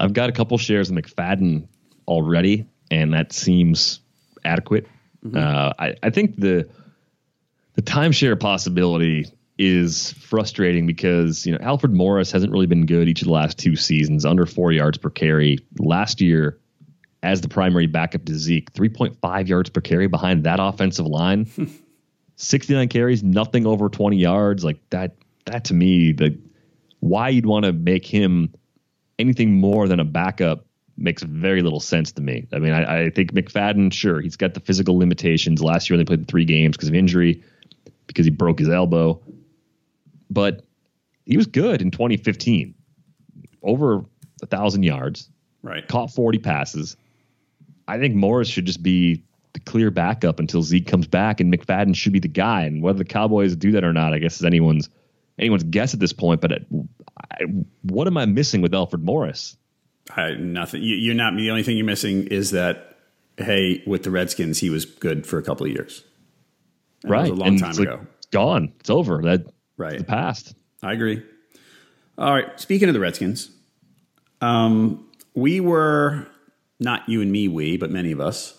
I've 0.00 0.14
got 0.14 0.30
a 0.30 0.32
couple 0.32 0.58
shares 0.58 0.90
of 0.90 0.96
McFadden 0.96 1.68
already, 2.08 2.66
and 2.90 3.14
that 3.14 3.32
seems 3.32 4.00
adequate. 4.44 4.88
Uh, 5.32 5.72
I, 5.78 5.94
I 6.02 6.10
think 6.10 6.40
the 6.40 6.68
the 7.76 7.82
timeshare 7.82 8.38
possibility 8.38 9.26
is 9.58 10.12
frustrating 10.12 10.86
because 10.86 11.46
you 11.46 11.52
know 11.52 11.58
Alfred 11.62 11.94
Morris 11.94 12.30
hasn't 12.32 12.52
really 12.52 12.66
been 12.66 12.86
good 12.86 13.08
each 13.08 13.22
of 13.22 13.26
the 13.26 13.32
last 13.32 13.58
two 13.58 13.76
seasons, 13.76 14.24
under 14.24 14.44
four 14.44 14.72
yards 14.72 14.98
per 14.98 15.10
carry. 15.10 15.58
Last 15.78 16.20
year, 16.20 16.58
as 17.22 17.40
the 17.40 17.48
primary 17.48 17.86
backup 17.86 18.24
to 18.24 18.34
Zeke, 18.34 18.72
three 18.72 18.88
point 18.88 19.16
five 19.20 19.48
yards 19.48 19.70
per 19.70 19.80
carry 19.80 20.08
behind 20.08 20.44
that 20.44 20.58
offensive 20.60 21.06
line. 21.06 21.48
69 22.36 22.88
carries, 22.88 23.22
nothing 23.22 23.66
over 23.66 23.88
20 23.88 24.18
yards. 24.18 24.62
Like 24.62 24.78
that, 24.90 25.16
that 25.46 25.64
to 25.64 25.74
me, 25.74 26.12
the 26.12 26.38
why 27.00 27.30
you'd 27.30 27.46
want 27.46 27.64
to 27.64 27.72
make 27.72 28.04
him 28.04 28.52
anything 29.18 29.54
more 29.54 29.88
than 29.88 30.00
a 30.00 30.04
backup 30.04 30.66
makes 30.98 31.22
very 31.22 31.62
little 31.62 31.80
sense 31.80 32.12
to 32.12 32.22
me. 32.22 32.46
I 32.52 32.58
mean, 32.58 32.72
I, 32.72 33.04
I 33.04 33.10
think 33.10 33.32
McFadden, 33.32 33.92
sure, 33.92 34.20
he's 34.20 34.36
got 34.36 34.54
the 34.54 34.60
physical 34.60 34.98
limitations. 34.98 35.62
Last 35.62 35.88
year 35.88 35.96
they 35.96 36.04
played 36.04 36.28
three 36.28 36.44
games 36.44 36.76
because 36.76 36.88
of 36.88 36.94
injury, 36.94 37.42
because 38.06 38.26
he 38.26 38.30
broke 38.30 38.58
his 38.58 38.68
elbow. 38.68 39.20
But 40.30 40.64
he 41.24 41.36
was 41.36 41.46
good 41.46 41.82
in 41.82 41.90
2015, 41.90 42.74
over 43.62 44.04
a 44.42 44.46
thousand 44.46 44.82
yards, 44.82 45.28
Right. 45.62 45.86
caught 45.86 46.10
40 46.12 46.38
passes. 46.38 46.96
I 47.88 47.98
think 47.98 48.14
Morris 48.14 48.48
should 48.48 48.66
just 48.66 48.82
be 48.82 49.22
the 49.52 49.60
clear 49.60 49.90
backup 49.90 50.38
until 50.40 50.62
Zeke 50.62 50.86
comes 50.86 51.06
back, 51.06 51.40
and 51.40 51.52
McFadden 51.52 51.94
should 51.96 52.12
be 52.12 52.18
the 52.18 52.28
guy. 52.28 52.62
And 52.62 52.82
whether 52.82 52.98
the 52.98 53.04
Cowboys 53.04 53.56
do 53.56 53.72
that 53.72 53.84
or 53.84 53.92
not, 53.92 54.12
I 54.12 54.18
guess 54.18 54.36
is 54.36 54.44
anyone's 54.44 54.88
anyone's 55.38 55.64
guess 55.64 55.94
at 55.94 56.00
this 56.00 56.12
point. 56.12 56.40
But 56.40 56.52
it, 56.52 56.66
I, 57.32 57.44
what 57.82 58.06
am 58.06 58.16
I 58.16 58.26
missing 58.26 58.60
with 58.60 58.74
Alfred 58.74 59.02
Morris? 59.02 59.56
I, 60.14 60.32
nothing. 60.32 60.82
You, 60.82 60.94
you're 60.96 61.14
not. 61.14 61.36
The 61.36 61.50
only 61.50 61.62
thing 61.62 61.76
you're 61.76 61.86
missing 61.86 62.26
is 62.26 62.50
that 62.50 62.96
hey, 63.38 63.82
with 63.86 64.02
the 64.02 64.10
Redskins, 64.10 64.58
he 64.58 64.70
was 64.70 64.84
good 64.84 65.26
for 65.26 65.38
a 65.38 65.42
couple 65.42 65.66
of 65.66 65.72
years. 65.72 66.04
And 67.06 67.12
right, 67.12 67.30
a 67.30 67.34
long 67.34 67.48
and 67.48 67.58
time 67.60 67.70
it's 67.70 67.78
like, 67.78 67.88
ago. 67.88 68.06
it's 68.18 68.26
gone. 68.26 68.72
It's 68.80 68.90
over. 68.90 69.22
That 69.22 69.46
Right. 69.76 69.98
the 69.98 70.04
past. 70.04 70.54
I 70.82 70.92
agree. 70.92 71.22
All 72.18 72.32
right. 72.32 72.58
Speaking 72.58 72.88
of 72.88 72.94
the 72.94 73.00
Redskins, 73.00 73.50
um, 74.40 75.06
we 75.34 75.60
were 75.60 76.26
not 76.80 77.08
you 77.08 77.20
and 77.22 77.30
me, 77.30 77.48
we, 77.48 77.76
but 77.76 77.90
many 77.90 78.12
of 78.12 78.20
us 78.20 78.58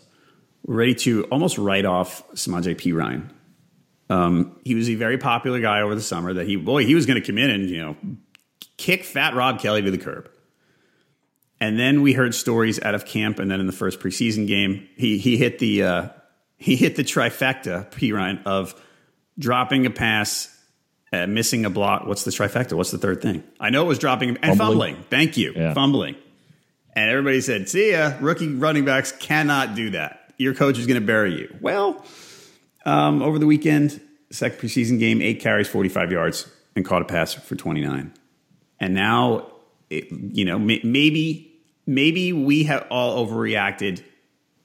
ready 0.66 0.93
to 0.95 1.24
almost 1.26 1.58
write 1.58 1.86
off 1.86 2.28
Samaje 2.34 2.76
Perine. 2.76 3.30
Um, 4.10 4.60
he 4.64 4.76
was 4.76 4.89
a 4.89 4.95
very 4.95 5.18
popular 5.18 5.60
guy 5.60 5.82
over 5.82 5.95
the 5.95 6.02
summer. 6.02 6.34
That 6.34 6.48
he 6.48 6.56
boy, 6.56 6.86
he 6.86 6.95
was 6.95 7.06
going 7.06 7.20
to 7.22 7.26
come 7.26 7.38
in 7.38 7.50
and 7.50 7.70
you 7.70 7.80
know 7.80 7.98
kick 8.78 9.04
Fat 9.04 9.34
Rob 9.36 9.60
Kelley 9.60 9.82
to 9.82 9.91
the 9.91 9.98
curb. 9.98 10.30
And 11.60 11.80
then 11.80 12.04
we 12.04 12.14
heard 12.14 12.36
stories 12.36 12.80
out 12.84 12.93
of 12.93 13.06
camp, 13.06 13.39
and 13.39 13.50
then 13.50 13.60
in 13.60 13.66
the 13.66 13.74
first 13.74 14.00
preseason 14.00 14.48
game, 14.48 14.88
he 14.95 15.18
he 15.18 15.36
hit 15.38 15.58
the 15.60 15.84
uh, 15.84 16.08
he 16.58 16.76
hit 16.76 16.95
the 16.95 17.03
trifecta, 17.03 17.89
Perine, 17.91 18.41
of 18.45 18.74
dropping 19.39 19.86
a 19.86 19.89
pass, 19.89 20.53
uh, 21.14 21.28
missing 21.28 21.66
a 21.66 21.70
block. 21.70 22.05
What's 22.08 22.24
the 22.24 22.32
trifecta? 22.32 22.74
What's 22.74 22.91
the 22.91 22.97
third 22.97 23.22
thing? 23.22 23.43
I 23.60 23.70
know 23.70 23.84
it 23.84 23.88
was 23.88 23.99
dropping 23.99 24.30
and 24.41 24.58
Fumbling. 24.58 24.95
fumbling. 24.95 24.95
Thank 25.10 25.38
you, 25.38 25.53
Yeah. 25.55 25.74
fumbling. 25.74 26.16
And 26.95 27.10
everybody 27.12 27.41
said, 27.41 27.70
"See 27.70 27.91
ya, 27.91 28.14
rookie 28.20 28.47
running 28.47 28.84
backs 28.86 29.12
cannot 29.12 29.76
do 29.76 29.91
that. 29.91 30.34
Your 30.38 30.53
coach 30.55 30.80
is 30.80 30.88
going 30.88 30.99
to 30.99 31.05
bury 31.05 31.34
you." 31.38 31.55
Well, 31.62 32.03
um, 32.86 33.22
over 33.22 33.38
the 33.38 33.45
weekend, 33.45 34.01
second 34.32 34.58
preseason 34.60 34.97
game, 34.99 35.22
eight 35.22 35.39
carries, 35.39 35.68
forty-five 35.68 36.12
yards, 36.12 36.47
and 36.76 36.84
caught 36.84 37.03
a 37.03 37.05
pass 37.05 37.34
for 37.36 37.55
twenty-nine. 37.55 38.14
And 38.80 38.93
now, 38.95 39.45
it, 39.91 40.12
you 40.12 40.43
know, 40.45 40.58
may, 40.58 40.82
maybe 40.84 41.51
maybe 41.86 42.34
we 42.34 42.64
have 42.64 42.86
all 42.89 43.26
overreacted 43.26 44.01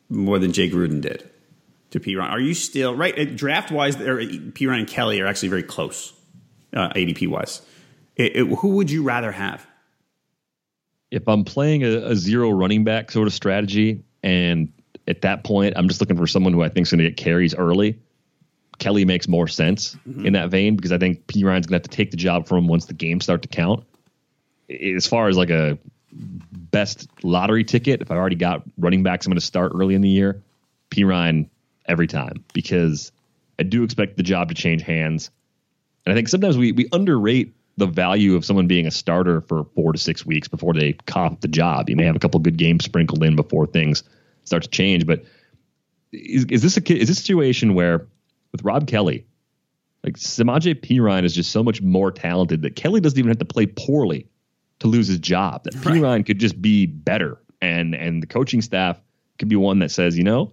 more 0.08 0.38
than 0.38 0.52
Jay 0.52 0.70
Gruden 0.70 1.00
did 1.02 1.28
to 1.92 2.00
Perine. 2.00 2.28
Are 2.28 2.40
you 2.40 2.54
still 2.54 2.94
right? 2.94 3.18
Uh, 3.18 3.24
Draft 3.24 3.70
wise, 3.70 3.96
uh, 3.96 4.00
Perine 4.00 4.80
and 4.80 4.88
Kelley 4.88 5.20
are 5.20 5.26
actually 5.26 5.48
very 5.48 5.62
close, 5.62 6.12
uh, 6.74 6.90
ADP 6.90 7.28
wise. 7.28 7.62
It- 8.16 8.36
it- 8.36 8.58
who 8.58 8.68
would 8.70 8.90
you 8.90 9.02
rather 9.02 9.32
have? 9.32 9.66
if 11.12 11.28
I'm 11.28 11.44
playing 11.44 11.84
a, 11.84 12.06
a 12.06 12.16
zero 12.16 12.50
running 12.50 12.84
back 12.84 13.10
sort 13.10 13.28
of 13.28 13.34
strategy, 13.34 14.02
and 14.22 14.72
at 15.06 15.20
that 15.20 15.44
point 15.44 15.74
I'm 15.76 15.86
just 15.86 16.00
looking 16.00 16.16
for 16.16 16.26
someone 16.26 16.54
who 16.54 16.62
I 16.62 16.70
think 16.70 16.86
is 16.86 16.90
going 16.90 17.00
to 17.00 17.10
get 17.10 17.18
carries 17.18 17.54
early, 17.54 18.00
Kelley 18.78 19.04
makes 19.04 19.28
more 19.28 19.46
sense 19.46 19.94
mm-hmm. 20.08 20.26
in 20.26 20.32
that 20.32 20.50
vein 20.50 20.74
because 20.74 20.90
I 20.90 20.98
think 20.98 21.26
Perine's 21.26 21.66
going 21.66 21.78
to 21.78 21.84
have 21.84 21.90
to 21.90 21.90
take 21.90 22.10
the 22.10 22.16
job 22.16 22.48
from 22.48 22.58
him 22.58 22.66
once 22.66 22.86
the 22.86 22.94
games 22.94 23.24
start 23.24 23.42
to 23.42 23.48
count. 23.48 23.84
As 24.70 25.06
far 25.06 25.28
as 25.28 25.36
like 25.36 25.50
a 25.50 25.78
best 26.10 27.08
lottery 27.22 27.64
ticket, 27.64 28.00
if 28.00 28.10
I 28.10 28.16
already 28.16 28.36
got 28.36 28.62
running 28.78 29.02
backs 29.02 29.26
I'm 29.26 29.32
going 29.32 29.38
to 29.38 29.44
start 29.44 29.72
early 29.74 29.94
in 29.94 30.00
the 30.00 30.08
year, 30.08 30.42
Perine 30.90 31.50
every 31.86 32.06
time 32.06 32.44
because 32.52 33.12
I 33.58 33.62
do 33.62 33.84
expect 33.84 34.16
the 34.16 34.22
job 34.22 34.48
to 34.48 34.54
change 34.54 34.82
hands. 34.82 35.30
And 36.04 36.12
I 36.12 36.16
think 36.16 36.28
sometimes 36.28 36.56
we 36.56 36.72
we 36.72 36.88
underrate 36.92 37.54
the 37.76 37.86
value 37.86 38.36
of 38.36 38.44
someone 38.44 38.66
being 38.66 38.86
a 38.86 38.90
starter 38.90 39.40
for 39.40 39.64
four 39.74 39.92
to 39.92 39.98
six 39.98 40.26
weeks 40.26 40.46
before 40.48 40.74
they 40.74 40.92
cop 41.06 41.40
the 41.40 41.48
job. 41.48 41.88
You 41.88 41.96
may 41.96 42.04
have 42.04 42.16
a 42.16 42.18
couple 42.18 42.38
good 42.40 42.56
games 42.56 42.84
sprinkled 42.84 43.22
in 43.22 43.34
before 43.34 43.66
things 43.66 44.02
start 44.44 44.64
to 44.64 44.68
change. 44.68 45.06
But 45.06 45.24
is, 46.12 46.44
is 46.46 46.62
this 46.62 46.76
a 46.76 46.92
is 46.92 47.08
this 47.08 47.18
a 47.18 47.22
situation 47.22 47.74
where 47.74 48.06
with 48.52 48.62
Rob 48.62 48.86
Kelley, 48.86 49.24
like 50.04 50.16
Samaje 50.16 50.74
Perine 50.74 51.24
is 51.24 51.34
just 51.34 51.50
so 51.50 51.62
much 51.62 51.80
more 51.80 52.10
talented 52.10 52.62
that 52.62 52.76
Kelley 52.76 53.00
doesn't 53.00 53.18
even 53.18 53.28
have 53.28 53.38
to 53.38 53.44
play 53.44 53.66
poorly 53.66 54.28
to 54.80 54.88
lose 54.88 55.06
his 55.06 55.18
job. 55.18 55.64
That 55.64 55.74
Right. 55.76 55.94
Perine 55.94 56.26
could 56.26 56.38
just 56.38 56.60
be 56.60 56.86
better, 56.86 57.38
and 57.60 57.94
and 57.94 58.22
the 58.22 58.26
coaching 58.26 58.60
staff 58.60 59.00
could 59.38 59.48
be 59.48 59.56
one 59.56 59.78
that 59.78 59.90
says, 59.90 60.18
you 60.18 60.24
know, 60.24 60.52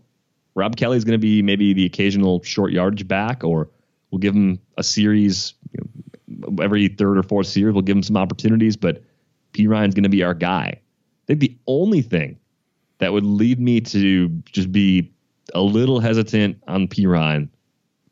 Rob 0.60 0.76
Kelley's 0.76 1.04
going 1.04 1.14
to 1.14 1.22
be 1.22 1.42
maybe 1.42 1.74
the 1.74 1.86
occasional 1.86 2.44
short 2.44 2.72
yardage 2.72 3.08
back, 3.08 3.44
or 3.44 3.70
we'll 4.12 4.20
give 4.20 4.36
him 4.36 4.60
a 4.78 4.84
series 4.84 5.54
you 5.72 5.80
know, 6.28 6.64
every 6.64 6.90
third 6.90 7.18
or 7.18 7.24
fourth 7.24 7.48
series. 7.48 7.74
We'll 7.74 7.82
give 7.84 7.96
him 7.96 8.04
some 8.04 8.18
opportunities, 8.18 8.76
but 8.76 9.04
Perine's 9.54 9.96
going 9.96 10.04
to 10.04 10.10
be 10.10 10.24
our 10.24 10.34
guy. 10.34 10.68
I 10.68 10.82
think 11.28 11.40
the 11.40 11.58
only 11.66 12.02
thing 12.02 12.38
that 12.98 13.14
would 13.14 13.24
lead 13.24 13.60
me 13.60 13.80
to 13.82 14.28
just 14.52 14.72
be 14.72 15.12
a 15.54 15.62
little 15.62 16.00
hesitant 16.00 16.62
on 16.68 16.88
Perine, 16.88 17.48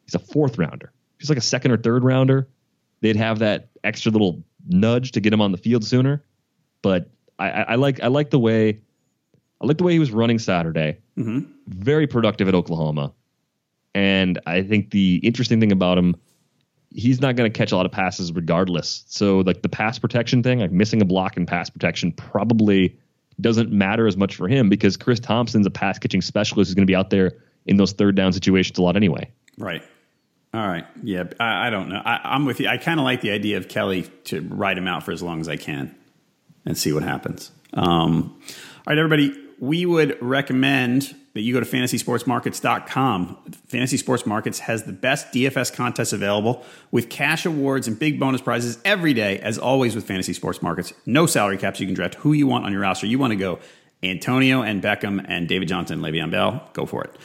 he's 0.06 0.16
a 0.16 0.20
fourth 0.20 0.58
rounder. 0.58 0.94
He's 1.20 1.30
like 1.30 1.38
a 1.38 1.42
second 1.42 1.72
or 1.72 1.78
third 1.78 2.04
rounder, 2.04 2.48
they'd 3.02 3.16
have 3.16 3.40
that 3.40 3.70
extra 3.84 4.12
little 4.12 4.42
nudge 4.68 5.12
to 5.12 5.20
get 5.20 5.34
him 5.34 5.42
on 5.42 5.52
the 5.52 5.58
field 5.58 5.84
sooner. 5.84 6.24
But 6.82 7.10
I, 7.40 7.50
I, 7.50 7.62
I 7.62 7.76
like 7.76 8.02
I 8.02 8.08
like 8.08 8.30
the 8.30 8.40
way 8.40 8.82
I 9.62 9.66
like 9.66 9.78
the 9.78 9.84
way 9.84 9.94
he 9.94 10.00
was 10.00 10.12
running 10.12 10.40
Saturday. 10.40 11.00
Mm-hmm. 11.18 11.52
Very 11.68 12.08
productive 12.08 12.48
at 12.48 12.56
Oklahoma. 12.56 13.14
And 13.96 14.40
I 14.46 14.62
think 14.62 14.92
the 14.92 15.20
interesting 15.24 15.60
thing 15.60 15.72
about 15.72 15.98
him, 15.98 16.16
he's 16.92 17.20
not 17.20 17.36
going 17.36 17.52
to 17.52 17.58
catch 17.58 17.72
a 17.72 17.76
lot 17.76 17.86
of 17.86 17.92
passes 17.92 18.32
regardless. 18.32 19.04
So, 19.08 19.40
like 19.40 19.64
the 19.64 19.70
pass 19.70 19.98
protection 19.98 20.44
thing, 20.44 20.60
like 20.60 20.72
missing 20.72 21.02
a 21.02 21.06
block 21.06 21.38
in 21.38 21.46
pass 21.46 21.70
protection, 21.70 22.12
probably 22.12 22.98
doesn't 23.42 23.72
matter 23.72 24.08
as 24.08 24.16
much 24.16 24.36
for 24.36 24.48
him 24.48 24.70
because 24.70 24.98
Chris 24.98 25.20
Thompson's 25.20 25.66
a 25.66 25.72
pass 25.72 25.98
catching 26.00 26.22
specialist 26.22 26.70
who's 26.70 26.76
going 26.76 26.86
to 26.86 26.92
be 26.92 26.96
out 26.96 27.10
there 27.10 27.34
in 27.66 27.78
those 27.78 27.92
third 27.92 28.16
down 28.16 28.34
situations 28.34 28.78
a 28.78 28.82
lot 28.82 28.96
anyway. 28.96 29.30
Right. 29.58 29.84
All 30.54 30.68
right. 30.68 30.86
Yeah. 31.04 31.26
I, 31.40 31.68
I 31.68 31.70
don't 31.70 31.90
know. 31.90 32.02
I, 32.04 32.20
I'm 32.24 32.46
with 32.46 32.60
you. 32.60 32.68
I 32.68 32.78
kind 32.78 33.00
of 33.00 33.04
like 33.04 33.22
the 33.22 33.32
idea 33.32 33.58
of 33.58 33.68
Kelley 33.68 34.04
to 34.26 34.42
ride 34.42 34.78
him 34.78 34.88
out 34.88 35.04
for 35.04 35.12
as 35.12 35.22
long 35.22 35.42
as 35.42 35.50
I 35.50 35.58
can 35.58 35.96
and 36.66 36.78
see 36.78 36.94
what 36.94 37.04
happens. 37.04 37.52
Um, 37.74 38.40
all 38.88 38.94
right, 38.94 38.98
everybody. 38.98 39.47
We 39.60 39.86
would 39.86 40.22
recommend 40.22 41.16
that 41.34 41.42
you 41.42 41.54
go 41.54 41.60
to 41.60 41.66
fantasysportsmarkets.com. 41.66 43.38
Fantasy 43.68 43.98
Sports 43.98 44.26
Markets 44.26 44.60
has 44.60 44.84
the 44.84 44.94
best 44.94 45.32
DFS 45.32 45.74
contests 45.74 46.14
available 46.14 46.66
with 46.92 47.10
cash 47.10 47.46
awards 47.46 47.88
and 47.88 47.98
big 47.98 48.20
bonus 48.20 48.42
prizes 48.42 48.80
every 48.84 49.14
day, 49.14 49.40
as 49.40 49.58
always 49.58 49.96
with 49.96 50.06
Fantasy 50.06 50.34
Sports 50.34 50.62
Markets. 50.62 50.94
No 51.06 51.26
salary 51.26 51.58
caps. 51.58 51.80
You 51.80 51.86
can 51.86 51.96
draft 51.96 52.16
who 52.16 52.34
you 52.34 52.48
want 52.48 52.66
on 52.66 52.72
your 52.72 52.82
roster. 52.82 53.08
You 53.08 53.20
want 53.20 53.32
to 53.32 53.38
go 53.38 53.60
Antonio 54.04 54.62
and 54.62 54.82
Beckham 54.82 55.24
and 55.28 55.48
David 55.48 55.68
Johnson, 55.68 56.00
Le'Veon 56.00 56.32
Bell, 56.32 56.70
go 56.74 56.86
for 56.86 57.04
it. 57.04 57.16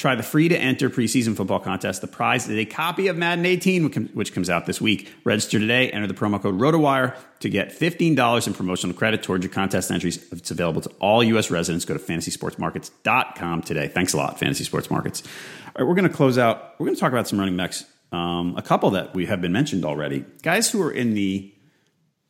Try 0.00 0.14
the 0.14 0.22
free 0.22 0.48
to 0.48 0.56
enter 0.56 0.88
preseason 0.88 1.36
football 1.36 1.60
contest. 1.60 2.00
The 2.00 2.06
prize 2.06 2.48
is 2.48 2.56
a 2.56 2.64
copy 2.64 3.08
of 3.08 3.18
Madden 3.18 3.44
18, 3.44 4.08
which 4.14 4.32
comes 4.32 4.48
out 4.48 4.64
this 4.64 4.80
week. 4.80 5.12
Register 5.24 5.58
today. 5.58 5.90
Enter 5.90 6.06
the 6.06 6.14
promo 6.14 6.40
code 6.40 6.58
ROTOWIRE 6.58 7.14
to 7.40 7.50
get 7.50 7.78
$15 7.78 8.46
in 8.46 8.54
promotional 8.54 8.96
credit 8.96 9.22
towards 9.22 9.44
your 9.44 9.52
contest 9.52 9.90
entries. 9.90 10.26
It's 10.32 10.50
available 10.50 10.80
to 10.80 10.88
all 11.00 11.22
U.S. 11.22 11.50
residents. 11.50 11.84
Go 11.84 11.92
to 11.92 12.00
fantasysportsmarkets.com 12.00 13.60
today. 13.60 13.88
Thanks 13.88 14.14
a 14.14 14.16
lot, 14.16 14.38
Fantasy 14.38 14.64
Sports 14.64 14.90
Markets. 14.90 15.22
All 15.66 15.72
right, 15.80 15.86
we're 15.86 15.94
going 15.94 16.08
to 16.08 16.16
close 16.16 16.38
out. 16.38 16.76
We're 16.78 16.86
going 16.86 16.96
to 16.96 17.00
talk 17.00 17.12
about 17.12 17.28
some 17.28 17.38
running 17.38 17.58
backs. 17.58 17.84
Um, 18.10 18.56
a 18.56 18.62
couple 18.62 18.92
that 18.92 19.14
we 19.14 19.26
have 19.26 19.42
been 19.42 19.52
mentioned 19.52 19.84
already. 19.84 20.24
Guys 20.40 20.70
who 20.70 20.80
are 20.80 20.90
in 20.90 21.12
the 21.12 21.52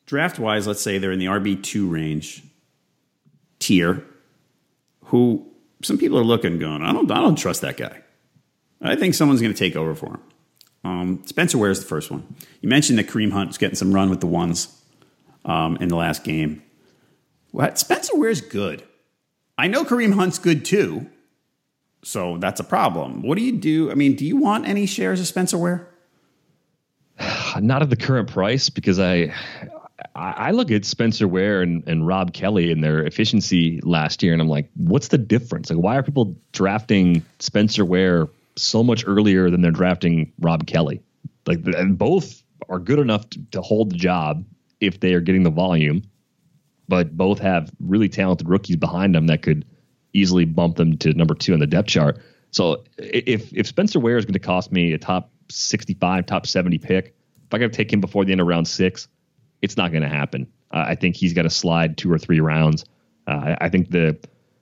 draft 0.06 0.40
wise, 0.40 0.66
let's 0.66 0.82
say 0.82 0.98
they're 0.98 1.12
in 1.12 1.20
the 1.20 1.26
RB2 1.26 1.88
range 1.88 2.42
tier, 3.60 4.04
who 5.04 5.49
some 5.82 5.98
people 5.98 6.18
are 6.18 6.24
looking, 6.24 6.58
going, 6.58 6.82
I 6.82 6.92
don't, 6.92 7.10
I 7.10 7.20
don't 7.20 7.36
trust 7.36 7.62
that 7.62 7.76
guy. 7.76 8.00
I 8.82 8.96
think 8.96 9.14
someone's 9.14 9.40
going 9.40 9.52
to 9.52 9.58
take 9.58 9.76
over 9.76 9.94
for 9.94 10.06
him. 10.06 10.20
Um, 10.82 11.22
Spencer 11.26 11.58
Ware 11.58 11.70
is 11.70 11.80
the 11.80 11.86
first 11.86 12.10
one. 12.10 12.34
You 12.60 12.68
mentioned 12.68 12.98
that 12.98 13.08
Kareem 13.08 13.32
Hunt's 13.32 13.58
getting 13.58 13.76
some 13.76 13.92
run 13.92 14.08
with 14.08 14.20
the 14.20 14.26
ones 14.26 14.74
um, 15.44 15.76
in 15.76 15.88
the 15.88 15.96
last 15.96 16.24
game. 16.24 16.62
What? 17.50 17.78
Spencer 17.78 18.16
Ware's 18.16 18.40
good. 18.40 18.82
I 19.58 19.66
know 19.66 19.84
Kareem 19.84 20.14
Hunt's 20.14 20.38
good 20.38 20.64
too, 20.64 21.10
so 22.02 22.38
that's 22.38 22.60
a 22.60 22.64
problem. 22.64 23.22
What 23.22 23.36
do 23.36 23.44
you 23.44 23.52
do? 23.52 23.90
I 23.90 23.94
mean, 23.94 24.16
do 24.16 24.24
you 24.24 24.36
want 24.36 24.66
any 24.66 24.86
shares 24.86 25.20
of 25.20 25.26
Spencer 25.26 25.58
Ware? 25.58 25.86
Not 27.60 27.82
at 27.82 27.90
the 27.90 27.96
current 27.96 28.30
price 28.30 28.70
because 28.70 28.98
I 28.98 29.34
I 30.14 30.50
look 30.50 30.70
at 30.70 30.84
Spencer 30.84 31.28
Ware 31.28 31.62
and, 31.62 31.86
and 31.86 32.06
Rob 32.06 32.32
Kelley 32.32 32.70
and 32.72 32.82
their 32.82 33.04
efficiency 33.04 33.80
last 33.82 34.22
year, 34.22 34.32
and 34.32 34.40
I'm 34.40 34.48
like, 34.48 34.70
what's 34.74 35.08
the 35.08 35.18
difference? 35.18 35.70
Like, 35.70 35.78
why 35.78 35.96
are 35.96 36.02
people 36.02 36.36
drafting 36.52 37.24
Spencer 37.38 37.84
Ware 37.84 38.28
so 38.56 38.82
much 38.82 39.04
earlier 39.06 39.50
than 39.50 39.62
they're 39.62 39.70
drafting 39.70 40.32
Rob 40.40 40.66
Kelley? 40.66 41.02
Like, 41.46 41.60
and 41.64 41.98
both 41.98 42.42
are 42.68 42.78
good 42.78 42.98
enough 42.98 43.28
to, 43.30 43.40
to 43.52 43.62
hold 43.62 43.90
the 43.90 43.96
job 43.96 44.44
if 44.80 45.00
they 45.00 45.14
are 45.14 45.20
getting 45.20 45.42
the 45.42 45.50
volume, 45.50 46.02
but 46.88 47.16
both 47.16 47.38
have 47.38 47.70
really 47.80 48.08
talented 48.08 48.48
rookies 48.48 48.76
behind 48.76 49.14
them 49.14 49.26
that 49.26 49.42
could 49.42 49.64
easily 50.12 50.44
bump 50.44 50.76
them 50.76 50.96
to 50.98 51.12
number 51.14 51.34
two 51.34 51.52
on 51.52 51.60
the 51.60 51.66
depth 51.66 51.88
chart. 51.88 52.18
So 52.50 52.84
if 52.98 53.52
if 53.52 53.66
Spencer 53.66 54.00
Ware 54.00 54.16
is 54.16 54.24
going 54.24 54.32
to 54.32 54.38
cost 54.38 54.72
me 54.72 54.92
a 54.92 54.98
top 54.98 55.30
65, 55.50 56.26
top 56.26 56.46
70 56.46 56.78
pick, 56.78 57.14
if 57.46 57.54
I 57.54 57.58
got 57.58 57.66
to 57.66 57.76
take 57.76 57.92
him 57.92 58.00
before 58.00 58.24
the 58.24 58.32
end 58.32 58.40
of 58.40 58.46
round 58.46 58.66
six, 58.66 59.08
it's 59.62 59.76
not 59.76 59.90
going 59.90 60.02
to 60.02 60.08
happen. 60.08 60.46
Uh, 60.70 60.84
I 60.88 60.94
think 60.94 61.16
he's 61.16 61.32
got 61.32 61.42
to 61.42 61.50
slide 61.50 61.96
two 61.96 62.12
or 62.12 62.18
three 62.18 62.40
rounds. 62.40 62.84
Uh, 63.26 63.56
I 63.60 63.68
think 63.68 63.90
the 63.90 64.18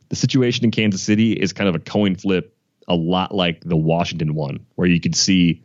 the 0.08 0.16
situation 0.16 0.64
in 0.64 0.70
Kansas 0.70 1.02
City 1.02 1.32
is 1.32 1.52
kind 1.52 1.68
of 1.68 1.74
a 1.74 1.78
coin 1.78 2.14
flip, 2.14 2.56
a 2.86 2.94
lot 2.94 3.34
like 3.34 3.60
the 3.62 3.76
Washington 3.76 4.34
one, 4.34 4.64
where 4.76 4.88
you 4.88 5.00
could 5.00 5.14
see 5.14 5.62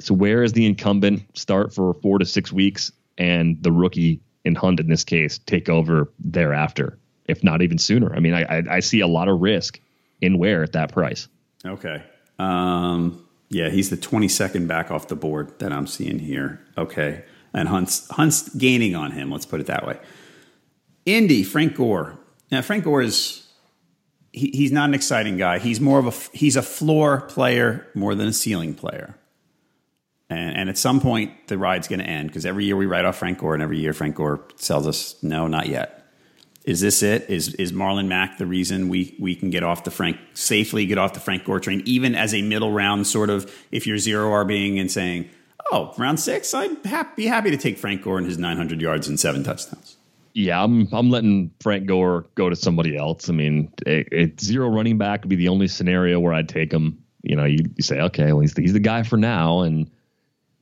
so 0.00 0.14
Ware 0.14 0.42
is 0.42 0.52
the 0.52 0.66
incumbent 0.66 1.22
start 1.36 1.72
for 1.72 1.94
four 1.94 2.18
to 2.18 2.24
six 2.24 2.52
weeks, 2.52 2.90
and 3.18 3.62
the 3.62 3.70
rookie 3.70 4.20
in 4.44 4.54
Hunt 4.54 4.80
in 4.80 4.88
this 4.88 5.04
case 5.04 5.38
take 5.38 5.68
over 5.68 6.12
thereafter, 6.18 6.98
if 7.26 7.44
not 7.44 7.62
even 7.62 7.78
sooner. 7.78 8.14
I 8.14 8.20
mean, 8.20 8.34
I 8.34 8.42
I, 8.42 8.62
I 8.70 8.80
see 8.80 9.00
a 9.00 9.06
lot 9.06 9.28
of 9.28 9.40
risk 9.40 9.80
in 10.20 10.38
Ware 10.38 10.62
at 10.62 10.72
that 10.72 10.92
price. 10.92 11.28
Okay. 11.64 12.02
Um, 12.38 13.26
yeah, 13.48 13.68
he's 13.68 13.90
the 13.90 13.96
22nd 13.96 14.66
back 14.66 14.90
off 14.90 15.08
the 15.08 15.14
board 15.14 15.58
that 15.58 15.72
I'm 15.72 15.86
seeing 15.86 16.18
here. 16.18 16.60
Okay 16.78 17.24
and 17.54 17.68
Hunt's 17.68 18.08
Hunt's 18.10 18.48
gaining 18.54 18.94
on 18.94 19.12
him. 19.12 19.30
Let's 19.30 19.46
put 19.46 19.60
it 19.60 19.66
that 19.66 19.86
way. 19.86 19.98
Indy 21.06 21.42
Frank 21.42 21.76
Gore. 21.76 22.18
Now 22.50 22.62
Frank 22.62 22.84
Gore 22.84 23.02
is 23.02 23.46
he, 24.32 24.50
he's 24.54 24.72
not 24.72 24.88
an 24.88 24.94
exciting 24.94 25.36
guy. 25.36 25.58
He's 25.58 25.80
more 25.80 25.98
of 25.98 26.06
a 26.06 26.36
he's 26.36 26.56
a 26.56 26.62
floor 26.62 27.22
player 27.22 27.86
more 27.94 28.14
than 28.14 28.28
a 28.28 28.32
ceiling 28.32 28.74
player. 28.74 29.14
And, 30.30 30.56
and 30.56 30.68
at 30.70 30.78
some 30.78 31.00
point 31.00 31.48
the 31.48 31.58
ride's 31.58 31.88
going 31.88 32.00
to 32.00 32.06
end 32.06 32.28
because 32.28 32.46
every 32.46 32.64
year 32.64 32.76
we 32.76 32.86
write 32.86 33.04
off 33.04 33.16
Frank 33.16 33.38
Gore, 33.38 33.54
and 33.54 33.62
every 33.62 33.78
year 33.78 33.92
Frank 33.92 34.16
Gore 34.16 34.38
tells 34.58 34.86
us 34.86 35.22
no, 35.22 35.46
not 35.46 35.68
yet. 35.68 35.98
Is 36.64 36.80
this 36.80 37.02
it? 37.02 37.28
Is 37.28 37.54
is 37.54 37.72
Marlon 37.72 38.06
Mack 38.06 38.38
the 38.38 38.46
reason 38.46 38.88
we 38.88 39.16
we 39.18 39.34
can 39.34 39.50
get 39.50 39.64
off 39.64 39.84
the 39.84 39.90
Frank 39.90 40.18
safely 40.32 40.86
get 40.86 40.96
off 40.96 41.12
the 41.12 41.20
Frank 41.20 41.44
Gore 41.44 41.60
train, 41.60 41.82
even 41.84 42.14
as 42.14 42.32
a 42.32 42.40
middle 42.40 42.70
round 42.70 43.06
sort 43.06 43.30
of 43.30 43.52
if 43.72 43.86
you're 43.86 43.98
zero 43.98 44.30
RBing 44.30 44.80
and 44.80 44.90
saying 44.90 45.28
oh, 45.72 45.94
round 45.96 46.20
six, 46.20 46.52
I'd 46.54 46.82
be 47.16 47.26
happy 47.26 47.50
to 47.50 47.56
take 47.56 47.78
Frank 47.78 48.02
Gore 48.02 48.18
and 48.18 48.26
his 48.26 48.38
900 48.38 48.80
yards 48.80 49.08
and 49.08 49.18
seven 49.18 49.42
touchdowns. 49.42 49.96
Yeah, 50.34 50.62
I'm 50.62 50.88
I'm 50.92 51.10
letting 51.10 51.50
Frank 51.60 51.86
Gore 51.86 52.26
go 52.36 52.48
to 52.48 52.56
somebody 52.56 52.96
else. 52.96 53.28
I 53.28 53.32
mean, 53.32 53.72
it, 53.84 54.08
it, 54.10 54.40
zero 54.40 54.68
running 54.68 54.96
back 54.96 55.22
would 55.22 55.28
be 55.28 55.36
the 55.36 55.48
only 55.48 55.68
scenario 55.68 56.20
where 56.20 56.32
I'd 56.32 56.48
take 56.48 56.72
him. 56.72 57.02
You 57.22 57.36
know, 57.36 57.44
you, 57.44 57.58
you 57.76 57.82
say, 57.82 58.00
okay, 58.00 58.32
well, 58.32 58.40
he's 58.40 58.54
the, 58.54 58.62
he's 58.62 58.72
the 58.72 58.80
guy 58.80 59.02
for 59.02 59.16
now, 59.16 59.60
and 59.60 59.90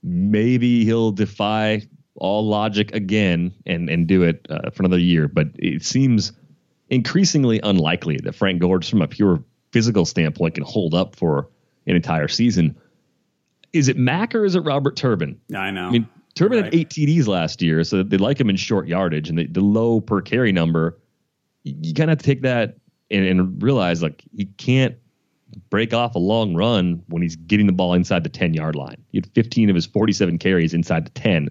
maybe 0.02 0.84
he'll 0.84 1.12
defy 1.12 1.82
all 2.16 2.46
logic 2.48 2.92
again 2.94 3.54
and 3.64 3.88
and 3.88 4.08
do 4.08 4.24
it 4.24 4.44
uh, 4.50 4.70
for 4.70 4.82
another 4.82 4.98
year. 4.98 5.28
But 5.28 5.50
it 5.54 5.84
seems 5.84 6.32
increasingly 6.88 7.60
unlikely 7.62 8.18
that 8.24 8.34
Frank 8.34 8.60
Gore, 8.60 8.80
just 8.80 8.90
from 8.90 9.02
a 9.02 9.08
pure 9.08 9.44
physical 9.70 10.04
standpoint, 10.04 10.56
can 10.56 10.64
hold 10.64 10.94
up 10.94 11.14
for 11.14 11.48
an 11.86 11.94
entire 11.94 12.28
season 12.28 12.76
is 13.72 13.88
it 13.88 13.96
Mack 13.96 14.34
or 14.34 14.44
is 14.44 14.54
it 14.54 14.60
Robert 14.60 14.96
Turbin? 14.96 15.40
I 15.54 15.70
know. 15.70 15.86
I 15.86 15.90
mean, 15.90 16.08
Turbin 16.34 16.58
right. 16.58 16.64
had 16.66 16.74
eight 16.74 16.88
TDs 16.90 17.26
last 17.26 17.62
year, 17.62 17.82
so 17.84 18.02
they 18.02 18.16
like 18.16 18.40
him 18.40 18.50
in 18.50 18.56
short 18.56 18.88
yardage 18.88 19.28
and 19.28 19.38
the, 19.38 19.46
the 19.46 19.60
low 19.60 20.00
per 20.00 20.20
carry 20.20 20.52
number. 20.52 20.98
You 21.64 21.94
kind 21.94 22.10
of 22.10 22.16
have 22.16 22.18
to 22.18 22.24
take 22.24 22.42
that 22.42 22.78
and, 23.10 23.24
and 23.26 23.62
realize 23.62 24.02
like 24.02 24.22
he 24.34 24.46
can't 24.46 24.96
break 25.68 25.92
off 25.92 26.14
a 26.14 26.18
long 26.18 26.54
run 26.54 27.02
when 27.08 27.22
he's 27.22 27.36
getting 27.36 27.66
the 27.66 27.72
ball 27.72 27.94
inside 27.94 28.24
the 28.24 28.30
10 28.30 28.54
yard 28.54 28.76
line. 28.76 29.02
He 29.10 29.18
had 29.18 29.26
15 29.34 29.68
of 29.68 29.74
his 29.74 29.86
47 29.86 30.38
carries 30.38 30.74
inside 30.74 31.06
the 31.06 31.10
10, 31.10 31.48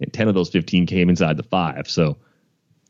and 0.00 0.12
10 0.12 0.28
of 0.28 0.34
those 0.34 0.50
15 0.50 0.86
came 0.86 1.08
inside 1.08 1.36
the 1.36 1.42
five. 1.42 1.88
So 1.88 2.18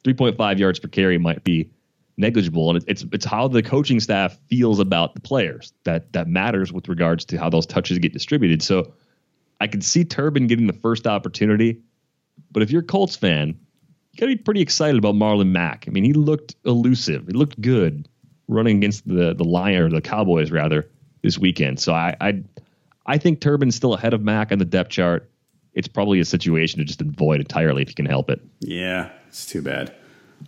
3.5 0.05 0.59
yards 0.59 0.79
per 0.79 0.89
carry 0.89 1.19
might 1.19 1.45
be 1.45 1.71
negligible, 2.19 2.71
and 2.71 2.85
it's 2.87 3.05
it's 3.13 3.25
how 3.25 3.49
the 3.49 3.63
coaching 3.63 4.01
staff 4.01 4.37
feels 4.49 4.81
about 4.81 5.15
the 5.15 5.21
players 5.21 5.73
that 5.85 6.13
that 6.13 6.29
matters 6.29 6.73
with 6.73 6.89
regards 6.89 7.25
to 7.27 7.39
how 7.39 7.49
those 7.49 7.65
touches 7.65 7.99
get 7.99 8.13
distributed. 8.13 8.63
So 8.63 8.93
I 9.61 9.67
can 9.69 9.81
see 9.81 10.05
Turbin 10.05 10.47
getting 10.49 10.67
the 10.67 10.73
first 10.73 11.07
opportunity, 11.07 11.81
but 12.51 12.63
if 12.63 12.71
you're 12.71 12.83
a 12.83 12.85
Colts 12.85 13.17
fan, 13.17 13.49
you 13.49 14.21
got 14.21 14.27
to 14.27 14.37
be 14.37 14.43
pretty 14.43 14.61
excited 14.61 14.99
about 14.99 15.15
Marlon 15.15 15.49
Mack. 15.49 15.85
I 15.87 15.91
mean, 15.91 16.05
he 16.05 16.13
looked 16.13 16.57
elusive, 16.65 17.27
he 17.27 17.33
looked 17.33 17.61
good 17.61 18.09
running 18.49 18.77
against 18.79 19.07
the 19.07 19.35
the 19.35 19.45
Lion 19.45 19.83
or 19.83 19.89
the 19.89 20.01
Cowboys 20.01 20.51
rather 20.51 20.89
this 21.23 21.39
weekend. 21.39 21.81
So 21.81 21.95
I 21.95 22.17
I, 22.21 22.43
I 23.07 23.19
think 23.19 23.41
Turbin's 23.41 23.77
still 23.77 23.95
ahead 23.95 24.13
of 24.13 24.23
Mack 24.23 24.53
on 24.53 24.59
the 24.59 24.65
depth 24.65 24.91
chart. 24.91 25.31
It's 25.75 25.89
probably 25.89 26.19
a 26.19 26.25
situation 26.25 26.81
to 26.81 26.85
just 26.85 27.01
avoid 27.01 27.41
entirely 27.41 27.83
if 27.83 27.89
you 27.89 27.95
can 27.95 28.07
help 28.07 28.31
it. 28.31 28.41
Yeah, 28.59 29.11
it's 29.29 29.47
too 29.47 29.63
bad. 29.63 29.95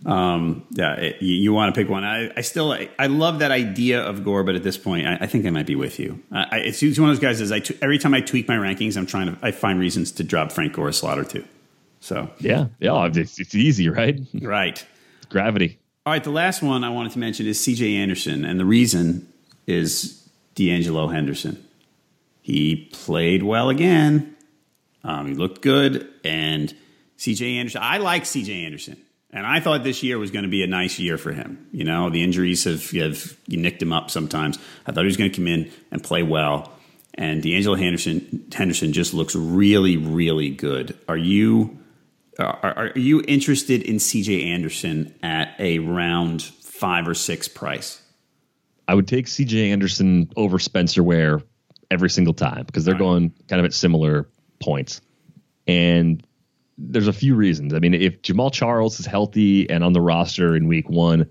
Um, 0.05 0.65
yeah, 0.71 0.95
it, 0.95 1.21
you, 1.21 1.35
you 1.35 1.53
want 1.53 1.73
to 1.73 1.79
pick 1.79 1.89
one. 1.89 2.03
I, 2.03 2.31
I 2.35 2.41
still, 2.41 2.71
I, 2.71 2.89
I, 2.97 3.05
love 3.07 3.39
that 3.39 3.51
idea 3.51 4.01
of 4.01 4.23
Gore, 4.23 4.43
but 4.43 4.55
at 4.55 4.63
this 4.63 4.77
point, 4.77 5.05
I, 5.05 5.19
I 5.21 5.27
think 5.27 5.45
I 5.45 5.51
might 5.51 5.67
be 5.67 5.75
with 5.75 5.99
you. 5.99 6.19
I, 6.31 6.59
it's, 6.59 6.81
one 6.81 7.09
of 7.09 7.15
those 7.15 7.19
guys. 7.19 7.39
Is 7.39 7.51
I 7.51 7.59
t- 7.59 7.77
every 7.81 7.99
time 7.99 8.13
I 8.13 8.21
tweak 8.21 8.47
my 8.47 8.55
rankings, 8.55 8.97
I'm 8.97 9.05
trying 9.05 9.35
to, 9.35 9.37
I 9.45 9.51
find 9.51 9.79
reasons 9.79 10.11
to 10.13 10.23
drop 10.23 10.51
Frank 10.51 10.73
Gore 10.73 10.89
or 10.89 11.23
two. 11.23 11.45
So 11.99 12.31
yeah, 12.39 12.67
yeah, 12.79 13.09
it's, 13.13 13.39
it's 13.39 13.53
easy, 13.53 13.89
right? 13.89 14.19
Right. 14.41 14.83
Gravity. 15.29 15.79
All 16.05 16.11
right, 16.11 16.23
the 16.23 16.31
last 16.31 16.63
one 16.63 16.83
I 16.83 16.89
wanted 16.89 17.11
to 17.13 17.19
mention 17.19 17.45
is 17.45 17.59
C.J. 17.63 17.95
Anderson, 17.95 18.43
and 18.43 18.59
the 18.59 18.65
reason 18.65 19.31
is 19.67 20.27
De'Angelo 20.55 21.13
Henderson. 21.13 21.63
He 22.41 22.89
played 22.91 23.43
well 23.43 23.69
again. 23.69 24.35
Um, 25.03 25.27
he 25.27 25.35
looked 25.35 25.61
good, 25.61 26.09
and 26.23 26.73
C.J. 27.17 27.57
Anderson. 27.57 27.81
I 27.83 27.99
like 27.99 28.25
C.J. 28.25 28.65
Anderson. 28.65 28.97
And 29.33 29.47
I 29.47 29.61
thought 29.61 29.83
this 29.83 30.03
year 30.03 30.19
was 30.19 30.31
going 30.31 30.43
to 30.43 30.49
be 30.49 30.63
a 30.63 30.67
nice 30.67 30.99
year 30.99 31.17
for 31.17 31.31
him. 31.31 31.67
You 31.71 31.85
know, 31.85 32.09
the 32.09 32.21
injuries 32.21 32.65
have, 32.65 32.89
have 32.91 33.37
you 33.47 33.57
nicked 33.57 33.81
him 33.81 33.93
up 33.93 34.11
sometimes. 34.11 34.59
I 34.85 34.91
thought 34.91 35.01
he 35.01 35.07
was 35.07 35.17
going 35.17 35.31
to 35.31 35.35
come 35.35 35.47
in 35.47 35.71
and 35.89 36.03
play 36.03 36.21
well. 36.21 36.73
And 37.13 37.41
De'Angelo 37.41 37.77
Henderson 37.77 38.47
Henderson 38.53 38.93
just 38.93 39.13
looks 39.13 39.35
really, 39.35 39.97
really 39.97 40.49
good. 40.49 40.97
Are 41.07 41.17
you 41.17 41.77
are, 42.39 42.59
are 42.63 42.91
you 42.95 43.21
interested 43.27 43.81
in 43.81 43.97
CJ 43.97 44.45
Anderson 44.45 45.13
at 45.21 45.53
a 45.59 45.79
round 45.79 46.41
five 46.41 47.07
or 47.07 47.13
six 47.13 47.47
price? 47.47 48.01
I 48.87 48.95
would 48.95 49.07
take 49.07 49.27
CJ 49.27 49.71
Anderson 49.71 50.31
over 50.35 50.57
Spencer 50.59 51.03
Ware 51.03 51.41
every 51.89 52.09
single 52.09 52.33
time 52.33 52.65
because 52.65 52.85
they're 52.85 52.95
right. 52.95 52.99
going 52.99 53.33
kind 53.47 53.59
of 53.59 53.65
at 53.65 53.73
similar 53.73 54.27
points. 54.59 55.01
And 55.67 56.25
there's 56.89 57.07
a 57.07 57.13
few 57.13 57.35
reasons. 57.35 57.73
I 57.73 57.79
mean, 57.79 57.93
if 57.93 58.21
Jamaal 58.21 58.51
Charles 58.51 58.99
is 58.99 59.05
healthy 59.05 59.69
and 59.69 59.83
on 59.83 59.93
the 59.93 60.01
roster 60.01 60.55
in 60.55 60.67
week 60.67 60.89
one, 60.89 61.29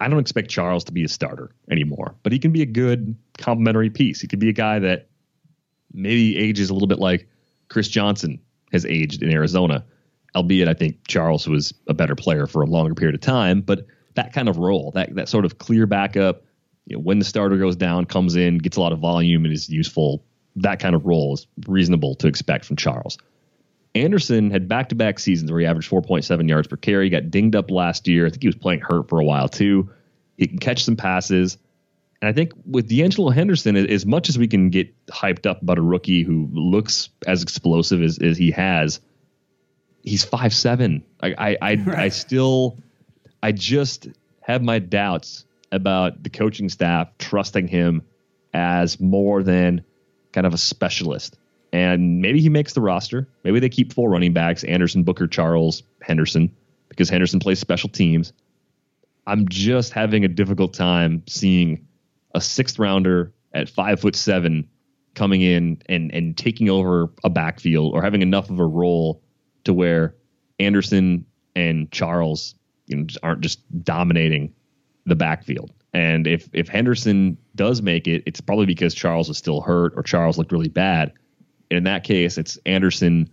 I 0.00 0.08
don't 0.08 0.18
expect 0.18 0.50
Charles 0.50 0.84
to 0.84 0.92
be 0.92 1.04
a 1.04 1.08
starter 1.08 1.54
anymore, 1.70 2.14
but 2.22 2.32
he 2.32 2.38
can 2.38 2.52
be 2.52 2.62
a 2.62 2.66
good 2.66 3.14
complementary 3.38 3.90
piece. 3.90 4.20
He 4.20 4.26
could 4.26 4.40
be 4.40 4.48
a 4.48 4.54
guy 4.54 4.78
that 4.80 5.08
maybe 5.92 6.36
ages 6.36 6.70
a 6.70 6.72
little 6.72 6.88
bit 6.88 6.98
like 6.98 7.28
Chris 7.68 7.88
Johnson 7.88 8.40
has 8.72 8.84
aged 8.86 9.22
in 9.22 9.30
Arizona, 9.30 9.84
albeit 10.34 10.68
I 10.68 10.74
think 10.74 11.06
Charles 11.06 11.46
was 11.46 11.72
a 11.86 11.94
better 11.94 12.14
player 12.14 12.46
for 12.46 12.62
a 12.62 12.66
longer 12.66 12.94
period 12.94 13.14
of 13.14 13.20
time. 13.20 13.60
But 13.60 13.86
that 14.14 14.32
kind 14.32 14.48
of 14.48 14.58
role, 14.58 14.90
that 14.92 15.14
that 15.14 15.28
sort 15.28 15.44
of 15.44 15.58
clear 15.58 15.86
backup, 15.86 16.42
you 16.86 16.96
know, 16.96 17.02
when 17.02 17.18
the 17.18 17.24
starter 17.24 17.56
goes 17.56 17.76
down, 17.76 18.06
comes 18.06 18.34
in, 18.34 18.58
gets 18.58 18.76
a 18.76 18.80
lot 18.80 18.92
of 18.92 18.98
volume, 18.98 19.44
and 19.44 19.54
is 19.54 19.68
useful. 19.68 20.24
That 20.56 20.80
kind 20.80 20.94
of 20.94 21.06
role 21.06 21.34
is 21.34 21.46
reasonable 21.66 22.14
to 22.16 22.26
expect 22.26 22.64
from 22.64 22.76
Charles. 22.76 23.18
Anderson 23.94 24.50
had 24.50 24.68
back 24.68 24.88
to 24.88 24.94
back 24.94 25.18
seasons 25.18 25.50
where 25.50 25.60
he 25.60 25.66
averaged 25.66 25.90
4.7 25.90 26.48
yards 26.48 26.68
per 26.68 26.76
carry. 26.76 27.06
He 27.06 27.10
got 27.10 27.30
dinged 27.30 27.56
up 27.56 27.70
last 27.70 28.08
year. 28.08 28.26
I 28.26 28.30
think 28.30 28.42
he 28.42 28.48
was 28.48 28.56
playing 28.56 28.80
hurt 28.80 29.08
for 29.08 29.20
a 29.20 29.24
while 29.24 29.48
too. 29.48 29.90
He 30.38 30.46
can 30.46 30.58
catch 30.58 30.84
some 30.84 30.96
passes. 30.96 31.58
And 32.20 32.28
I 32.28 32.32
think 32.32 32.52
with 32.64 32.88
De'Angelo 32.88 33.34
Henderson, 33.34 33.76
as 33.76 34.06
much 34.06 34.28
as 34.28 34.38
we 34.38 34.48
can 34.48 34.70
get 34.70 34.94
hyped 35.06 35.44
up 35.44 35.60
about 35.60 35.78
a 35.78 35.82
rookie 35.82 36.22
who 36.22 36.48
looks 36.52 37.10
as 37.26 37.42
explosive 37.42 38.00
as, 38.00 38.18
as 38.18 38.38
he 38.38 38.52
has, 38.52 39.00
he's 40.02 40.24
five 40.24 40.54
seven. 40.54 41.04
I 41.20 41.34
I 41.36 41.56
I, 41.60 41.74
right. 41.86 41.98
I 41.98 42.08
still 42.08 42.78
I 43.42 43.52
just 43.52 44.08
have 44.40 44.62
my 44.62 44.78
doubts 44.78 45.44
about 45.70 46.22
the 46.22 46.30
coaching 46.30 46.68
staff 46.68 47.08
trusting 47.18 47.66
him 47.66 48.02
as 48.54 49.00
more 49.00 49.42
than 49.42 49.84
kind 50.32 50.46
of 50.46 50.54
a 50.54 50.58
specialist. 50.58 51.38
And 51.72 52.20
maybe 52.20 52.40
he 52.40 52.48
makes 52.48 52.74
the 52.74 52.80
roster. 52.80 53.28
Maybe 53.44 53.58
they 53.58 53.68
keep 53.68 53.92
four 53.92 54.10
running 54.10 54.32
backs 54.32 54.62
Anderson, 54.64 55.02
Booker, 55.04 55.26
Charles, 55.26 55.82
Henderson, 56.02 56.54
because 56.88 57.08
Henderson 57.08 57.40
plays 57.40 57.58
special 57.58 57.88
teams. 57.88 58.32
I'm 59.26 59.48
just 59.48 59.92
having 59.92 60.24
a 60.24 60.28
difficult 60.28 60.74
time 60.74 61.22
seeing 61.26 61.86
a 62.34 62.40
sixth 62.40 62.78
rounder 62.78 63.32
at 63.54 63.68
five 63.68 64.00
foot 64.00 64.16
seven 64.16 64.68
coming 65.14 65.42
in 65.42 65.80
and, 65.86 66.12
and 66.12 66.36
taking 66.36 66.68
over 66.68 67.10
a 67.24 67.30
backfield 67.30 67.94
or 67.94 68.02
having 68.02 68.22
enough 68.22 68.50
of 68.50 68.58
a 68.58 68.66
role 68.66 69.22
to 69.64 69.72
where 69.72 70.14
Anderson 70.58 71.24
and 71.54 71.90
Charles 71.90 72.54
you 72.86 72.96
know, 72.96 73.06
aren't 73.22 73.40
just 73.40 73.60
dominating 73.84 74.52
the 75.06 75.16
backfield. 75.16 75.72
And 75.94 76.26
if 76.26 76.48
if 76.52 76.68
Henderson 76.68 77.36
does 77.54 77.82
make 77.82 78.08
it, 78.08 78.22
it's 78.24 78.40
probably 78.40 78.66
because 78.66 78.94
Charles 78.94 79.28
is 79.28 79.36
still 79.36 79.60
hurt 79.60 79.92
or 79.94 80.02
Charles 80.02 80.38
looked 80.38 80.52
really 80.52 80.68
bad. 80.68 81.12
And 81.72 81.78
in 81.78 81.84
that 81.84 82.04
case, 82.04 82.36
it's 82.36 82.58
Anderson 82.66 83.30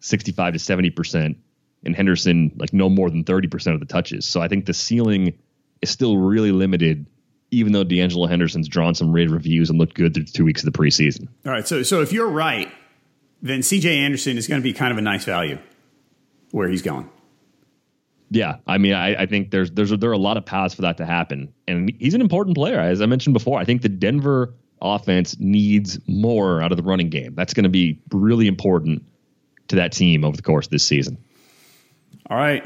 65 0.00 0.54
to 0.54 0.58
70%, 0.58 1.36
and 1.84 1.94
Henderson 1.94 2.50
like 2.56 2.72
no 2.72 2.88
more 2.88 3.08
than 3.10 3.22
30% 3.22 3.74
of 3.74 3.78
the 3.78 3.86
touches. 3.86 4.26
So 4.26 4.42
I 4.42 4.48
think 4.48 4.66
the 4.66 4.74
ceiling 4.74 5.38
is 5.80 5.90
still 5.90 6.18
really 6.18 6.50
limited, 6.50 7.06
even 7.52 7.72
though 7.72 7.84
De'Angelo 7.84 8.28
Henderson's 8.28 8.66
drawn 8.66 8.96
some 8.96 9.12
rave 9.12 9.30
reviews 9.30 9.70
and 9.70 9.78
looked 9.78 9.94
good 9.94 10.14
through 10.14 10.24
two 10.24 10.44
weeks 10.44 10.64
of 10.64 10.72
the 10.72 10.76
preseason. 10.76 11.28
All 11.46 11.52
right. 11.52 11.68
So, 11.68 11.84
so 11.84 12.02
if 12.02 12.12
you're 12.12 12.28
right, 12.28 12.68
then 13.40 13.60
CJ 13.60 13.84
Anderson 13.98 14.36
is 14.36 14.48
going 14.48 14.60
to 14.60 14.64
be 14.64 14.72
kind 14.72 14.90
of 14.90 14.98
a 14.98 15.02
nice 15.02 15.24
value 15.24 15.60
where 16.50 16.68
he's 16.68 16.82
going. 16.82 17.08
Yeah, 18.30 18.56
I 18.66 18.78
mean, 18.78 18.94
I, 18.94 19.14
I, 19.22 19.26
think 19.26 19.52
there's 19.52 19.70
there's 19.70 19.90
there 19.90 20.10
are 20.10 20.12
a 20.12 20.18
lot 20.18 20.36
of 20.36 20.44
paths 20.44 20.74
for 20.74 20.82
that 20.82 20.96
to 20.96 21.06
happen, 21.06 21.54
and 21.68 21.92
he's 22.00 22.14
an 22.14 22.20
important 22.20 22.56
player, 22.56 22.80
as 22.80 23.00
I 23.00 23.06
mentioned 23.06 23.34
before. 23.34 23.60
I 23.60 23.64
think 23.64 23.82
the 23.82 23.88
Denver 23.88 24.54
offense 24.80 25.36
needs 25.38 25.98
more 26.06 26.60
out 26.60 26.72
of 26.72 26.76
the 26.76 26.82
running 26.82 27.10
game. 27.10 27.34
That's 27.34 27.54
going 27.54 27.64
to 27.64 27.70
be 27.70 28.00
really 28.10 28.46
important 28.46 29.04
to 29.68 29.76
that 29.76 29.92
team 29.92 30.24
over 30.24 30.36
the 30.36 30.42
course 30.42 30.66
of 30.66 30.70
this 30.70 30.84
season. 30.84 31.18
All 32.28 32.36
right. 32.36 32.64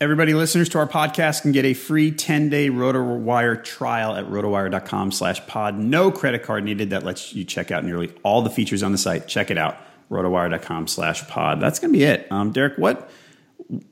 Everybody 0.00 0.34
listeners 0.34 0.68
to 0.70 0.78
our 0.78 0.88
podcast 0.88 1.42
can 1.42 1.52
get 1.52 1.64
a 1.64 1.74
free 1.74 2.10
10-day 2.10 2.70
RotoWire 2.70 3.62
trial 3.62 4.16
at 4.16 4.24
rotowire.com 4.26 5.12
slash 5.12 5.46
pod. 5.46 5.78
No 5.78 6.10
credit 6.10 6.42
card 6.42 6.64
needed. 6.64 6.90
That 6.90 7.04
lets 7.04 7.32
you 7.32 7.44
check 7.44 7.70
out 7.70 7.84
nearly 7.84 8.12
all 8.24 8.42
the 8.42 8.50
features 8.50 8.82
on 8.82 8.90
the 8.90 8.98
site. 8.98 9.28
Check 9.28 9.52
it 9.52 9.58
out, 9.58 9.76
rotowire.com 10.10 10.88
slash 10.88 11.26
pod. 11.28 11.60
That's 11.60 11.78
going 11.78 11.92
to 11.92 11.98
be 11.98 12.04
it. 12.04 12.26
Um, 12.32 12.50
Derek, 12.50 12.78
what– 12.78 13.10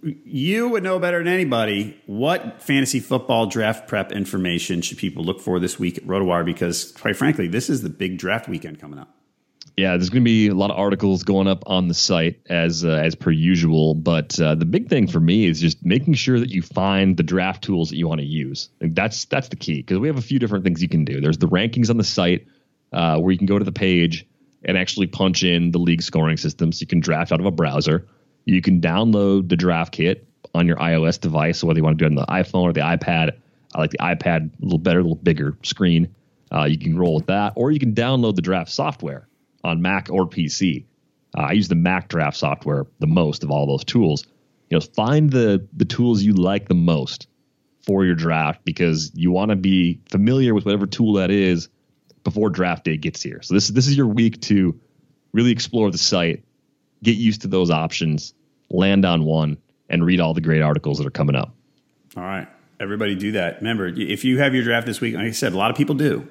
you 0.02 0.68
would 0.68 0.82
know 0.82 0.98
better 0.98 1.18
than 1.18 1.32
anybody 1.32 2.00
what 2.06 2.62
fantasy 2.62 3.00
football 3.00 3.46
draft 3.46 3.88
prep 3.88 4.12
information 4.12 4.82
should 4.82 4.98
people 4.98 5.24
look 5.24 5.40
for 5.40 5.58
this 5.58 5.78
week 5.78 5.98
at 5.98 6.04
RotoWire 6.04 6.44
because, 6.44 6.92
quite 6.92 7.16
frankly, 7.16 7.48
this 7.48 7.70
is 7.70 7.82
the 7.82 7.88
big 7.88 8.18
draft 8.18 8.48
weekend 8.48 8.78
coming 8.80 8.98
up. 8.98 9.16
Yeah, 9.76 9.96
there's 9.96 10.10
going 10.10 10.22
to 10.22 10.24
be 10.24 10.48
a 10.48 10.54
lot 10.54 10.70
of 10.70 10.78
articles 10.78 11.22
going 11.22 11.46
up 11.46 11.62
on 11.66 11.88
the 11.88 11.94
site 11.94 12.40
as 12.50 12.84
uh, 12.84 12.90
as 12.90 13.14
per 13.14 13.30
usual. 13.30 13.94
But 13.94 14.38
uh, 14.38 14.54
the 14.54 14.66
big 14.66 14.90
thing 14.90 15.06
for 15.06 15.20
me 15.20 15.46
is 15.46 15.60
just 15.60 15.82
making 15.84 16.14
sure 16.14 16.38
that 16.38 16.50
you 16.50 16.60
find 16.60 17.16
the 17.16 17.22
draft 17.22 17.64
tools 17.64 17.88
that 17.88 17.96
you 17.96 18.06
want 18.06 18.20
to 18.20 18.26
use. 18.26 18.68
That's 18.80 19.24
that's 19.26 19.48
the 19.48 19.56
key 19.56 19.76
because 19.76 19.98
we 19.98 20.08
have 20.08 20.18
a 20.18 20.22
few 20.22 20.38
different 20.38 20.64
things 20.64 20.82
you 20.82 20.88
can 20.88 21.06
do. 21.06 21.20
There's 21.20 21.38
the 21.38 21.48
rankings 21.48 21.88
on 21.88 21.96
the 21.96 22.04
site 22.04 22.46
uh, 22.92 23.18
where 23.20 23.32
you 23.32 23.38
can 23.38 23.46
go 23.46 23.58
to 23.58 23.64
the 23.64 23.72
page 23.72 24.26
and 24.62 24.76
actually 24.76 25.06
punch 25.06 25.42
in 25.42 25.70
the 25.70 25.78
league 25.78 26.02
scoring 26.02 26.36
system, 26.36 26.72
so 26.72 26.82
you 26.82 26.86
can 26.86 27.00
draft 27.00 27.32
out 27.32 27.40
of 27.40 27.46
a 27.46 27.50
browser. 27.50 28.06
You 28.44 28.62
can 28.62 28.80
download 28.80 29.48
the 29.48 29.56
draft 29.56 29.92
kit 29.92 30.26
on 30.54 30.66
your 30.66 30.76
iOS 30.76 31.20
device, 31.20 31.62
whether 31.62 31.78
you 31.78 31.84
want 31.84 31.98
to 31.98 32.02
do 32.04 32.06
it 32.06 32.18
on 32.18 32.26
the 32.26 32.26
iPhone 32.26 32.62
or 32.62 32.72
the 32.72 32.80
iPad. 32.80 33.32
I 33.74 33.80
like 33.80 33.90
the 33.90 33.98
iPad 33.98 34.50
a 34.60 34.64
little 34.64 34.78
better, 34.78 35.00
a 35.00 35.02
little 35.02 35.16
bigger 35.16 35.56
screen. 35.62 36.14
Uh, 36.52 36.64
you 36.64 36.78
can 36.78 36.98
roll 36.98 37.14
with 37.14 37.26
that, 37.26 37.52
or 37.56 37.70
you 37.70 37.78
can 37.78 37.94
download 37.94 38.34
the 38.34 38.42
draft 38.42 38.72
software 38.72 39.28
on 39.62 39.82
Mac 39.82 40.08
or 40.10 40.26
PC. 40.26 40.84
Uh, 41.36 41.42
I 41.42 41.52
use 41.52 41.68
the 41.68 41.76
Mac 41.76 42.08
draft 42.08 42.36
software 42.36 42.86
the 42.98 43.06
most 43.06 43.44
of 43.44 43.50
all 43.50 43.66
those 43.66 43.84
tools. 43.84 44.26
You 44.68 44.76
know, 44.76 44.80
find 44.80 45.30
the 45.30 45.66
the 45.72 45.84
tools 45.84 46.22
you 46.22 46.32
like 46.32 46.66
the 46.68 46.74
most 46.74 47.28
for 47.86 48.04
your 48.04 48.14
draft 48.14 48.64
because 48.64 49.12
you 49.14 49.30
want 49.30 49.50
to 49.50 49.56
be 49.56 50.00
familiar 50.08 50.54
with 50.54 50.64
whatever 50.64 50.86
tool 50.86 51.14
that 51.14 51.30
is 51.30 51.68
before 52.24 52.50
draft 52.50 52.84
day 52.84 52.96
gets 52.96 53.22
here. 53.22 53.40
So 53.42 53.54
this 53.54 53.68
this 53.68 53.86
is 53.86 53.96
your 53.96 54.06
week 54.06 54.40
to 54.42 54.78
really 55.32 55.52
explore 55.52 55.90
the 55.90 55.98
site, 55.98 56.44
get 57.02 57.16
used 57.16 57.42
to 57.42 57.48
those 57.48 57.70
options, 57.70 58.34
land 58.70 59.04
on 59.04 59.24
one, 59.24 59.58
and 59.88 60.04
read 60.04 60.20
all 60.20 60.34
the 60.34 60.40
great 60.40 60.62
articles 60.62 60.98
that 60.98 61.06
are 61.06 61.10
coming 61.10 61.36
up. 61.36 61.54
All 62.16 62.22
right. 62.22 62.48
Everybody 62.78 63.14
do 63.14 63.32
that. 63.32 63.58
Remember, 63.58 63.86
if 63.86 64.24
you 64.24 64.38
have 64.38 64.54
your 64.54 64.64
draft 64.64 64.86
this 64.86 65.00
week, 65.00 65.14
like 65.14 65.26
I 65.26 65.30
said, 65.32 65.52
a 65.52 65.56
lot 65.56 65.70
of 65.70 65.76
people 65.76 65.94
do. 65.94 66.26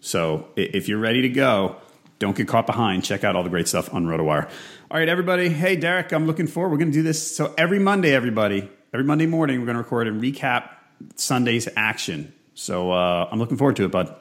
So 0.00 0.48
if 0.54 0.88
you're 0.88 0.98
ready 0.98 1.22
to 1.22 1.28
go, 1.28 1.76
don't 2.18 2.36
get 2.36 2.46
caught 2.46 2.66
behind. 2.66 3.04
Check 3.04 3.24
out 3.24 3.34
all 3.34 3.42
the 3.42 3.50
great 3.50 3.66
stuff 3.66 3.92
on 3.92 4.06
RotoWire. 4.06 4.48
All 4.90 4.98
right, 4.98 5.08
everybody. 5.08 5.48
Hey, 5.48 5.76
Derek, 5.76 6.12
I'm 6.12 6.26
looking 6.26 6.46
forward. 6.46 6.70
We're 6.70 6.78
going 6.78 6.92
to 6.92 6.98
do 6.98 7.02
this. 7.02 7.36
So 7.36 7.52
every 7.58 7.78
Monday, 7.78 8.14
everybody, 8.14 8.70
every 8.92 9.04
Monday 9.04 9.26
morning, 9.26 9.58
we're 9.60 9.66
going 9.66 9.76
to 9.76 9.82
record 9.82 10.06
and 10.06 10.22
recap 10.22 10.70
Sunday's 11.16 11.68
action. 11.76 12.32
So 12.54 12.92
uh, 12.92 13.28
I'm 13.30 13.38
looking 13.38 13.56
forward 13.56 13.76
to 13.76 13.84
it, 13.84 13.90
bud. 13.90 14.14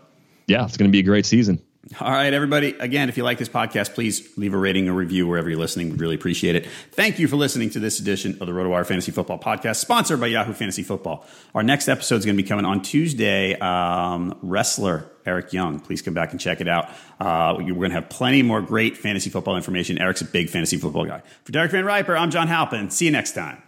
Yeah, 0.48 0.66
it's 0.66 0.78
going 0.78 0.90
to 0.90 0.92
be 0.92 1.00
a 1.00 1.04
great 1.04 1.26
season. 1.26 1.62
All 2.02 2.12
right, 2.12 2.34
everybody. 2.34 2.76
Again, 2.80 3.08
if 3.08 3.16
you 3.16 3.24
like 3.24 3.38
this 3.38 3.48
podcast, 3.48 3.94
please 3.94 4.38
leave 4.38 4.54
a 4.54 4.58
rating 4.58 4.90
or 4.90 4.94
review 4.94 5.26
wherever 5.26 5.50
you're 5.50 5.60
listening. 5.60 5.90
We'd 5.90 6.02
really 6.02 6.16
appreciate 6.16 6.56
it. 6.56 6.68
Thank 6.92 7.18
you 7.18 7.28
for 7.28 7.38
listening 7.38 7.70
to 7.72 7.80
this 7.80 8.00
edition 8.00 8.38
of 8.42 8.48
the 8.48 8.54
RotoWire 8.54 8.86
Fantasy 8.86 9.12
Football 9.12 9.40
Podcast, 9.40 9.78
sponsored 9.78 10.20
by 10.20 10.28
Yahoo 10.28 10.54
Fantasy 10.54 10.84
Football. 10.84 11.26
Our 11.56 11.64
next 11.64 11.88
episode 11.88 12.18
is 12.18 12.26
going 12.26 12.36
to 12.36 12.44
be 12.44 12.48
coming 12.48 12.66
on 12.66 12.82
Tuesday. 12.82 13.58
Um, 13.60 14.38
wrestler 14.42 15.10
Eric 15.26 15.54
Young. 15.54 15.80
Please 15.80 16.02
come 16.02 16.14
back 16.14 16.32
and 16.32 16.42
check 16.42 16.60
it 16.60 16.68
out. 16.68 16.90
Uh, 17.22 17.56
we're 17.58 17.74
going 17.74 17.90
to 17.92 17.96
have 17.96 18.10
plenty 18.10 18.42
more 18.42 18.62
great 18.62 18.98
fantasy 18.98 19.30
football 19.30 19.56
information. 19.56 19.98
Eric's 19.98 20.22
a 20.22 20.26
big 20.26 20.50
fantasy 20.50 20.78
football 20.78 21.06
guy. 21.06 21.22
For 21.46 21.54
Derek 21.54 21.72
Van 21.72 21.86
Riper, 21.86 22.18
I'm 22.18 22.32
John 22.32 22.48
Halpin. 22.48 22.90
See 22.90 23.06
you 23.06 23.12
next 23.12 23.34
time. 23.34 23.62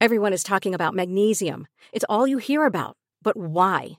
Everyone 0.00 0.32
is 0.32 0.42
talking 0.42 0.74
about 0.74 0.94
magnesium. 0.94 1.66
It's 1.92 2.06
all 2.08 2.26
you 2.26 2.38
hear 2.38 2.64
about. 2.64 2.96
But 3.22 3.36
why? 3.36 3.98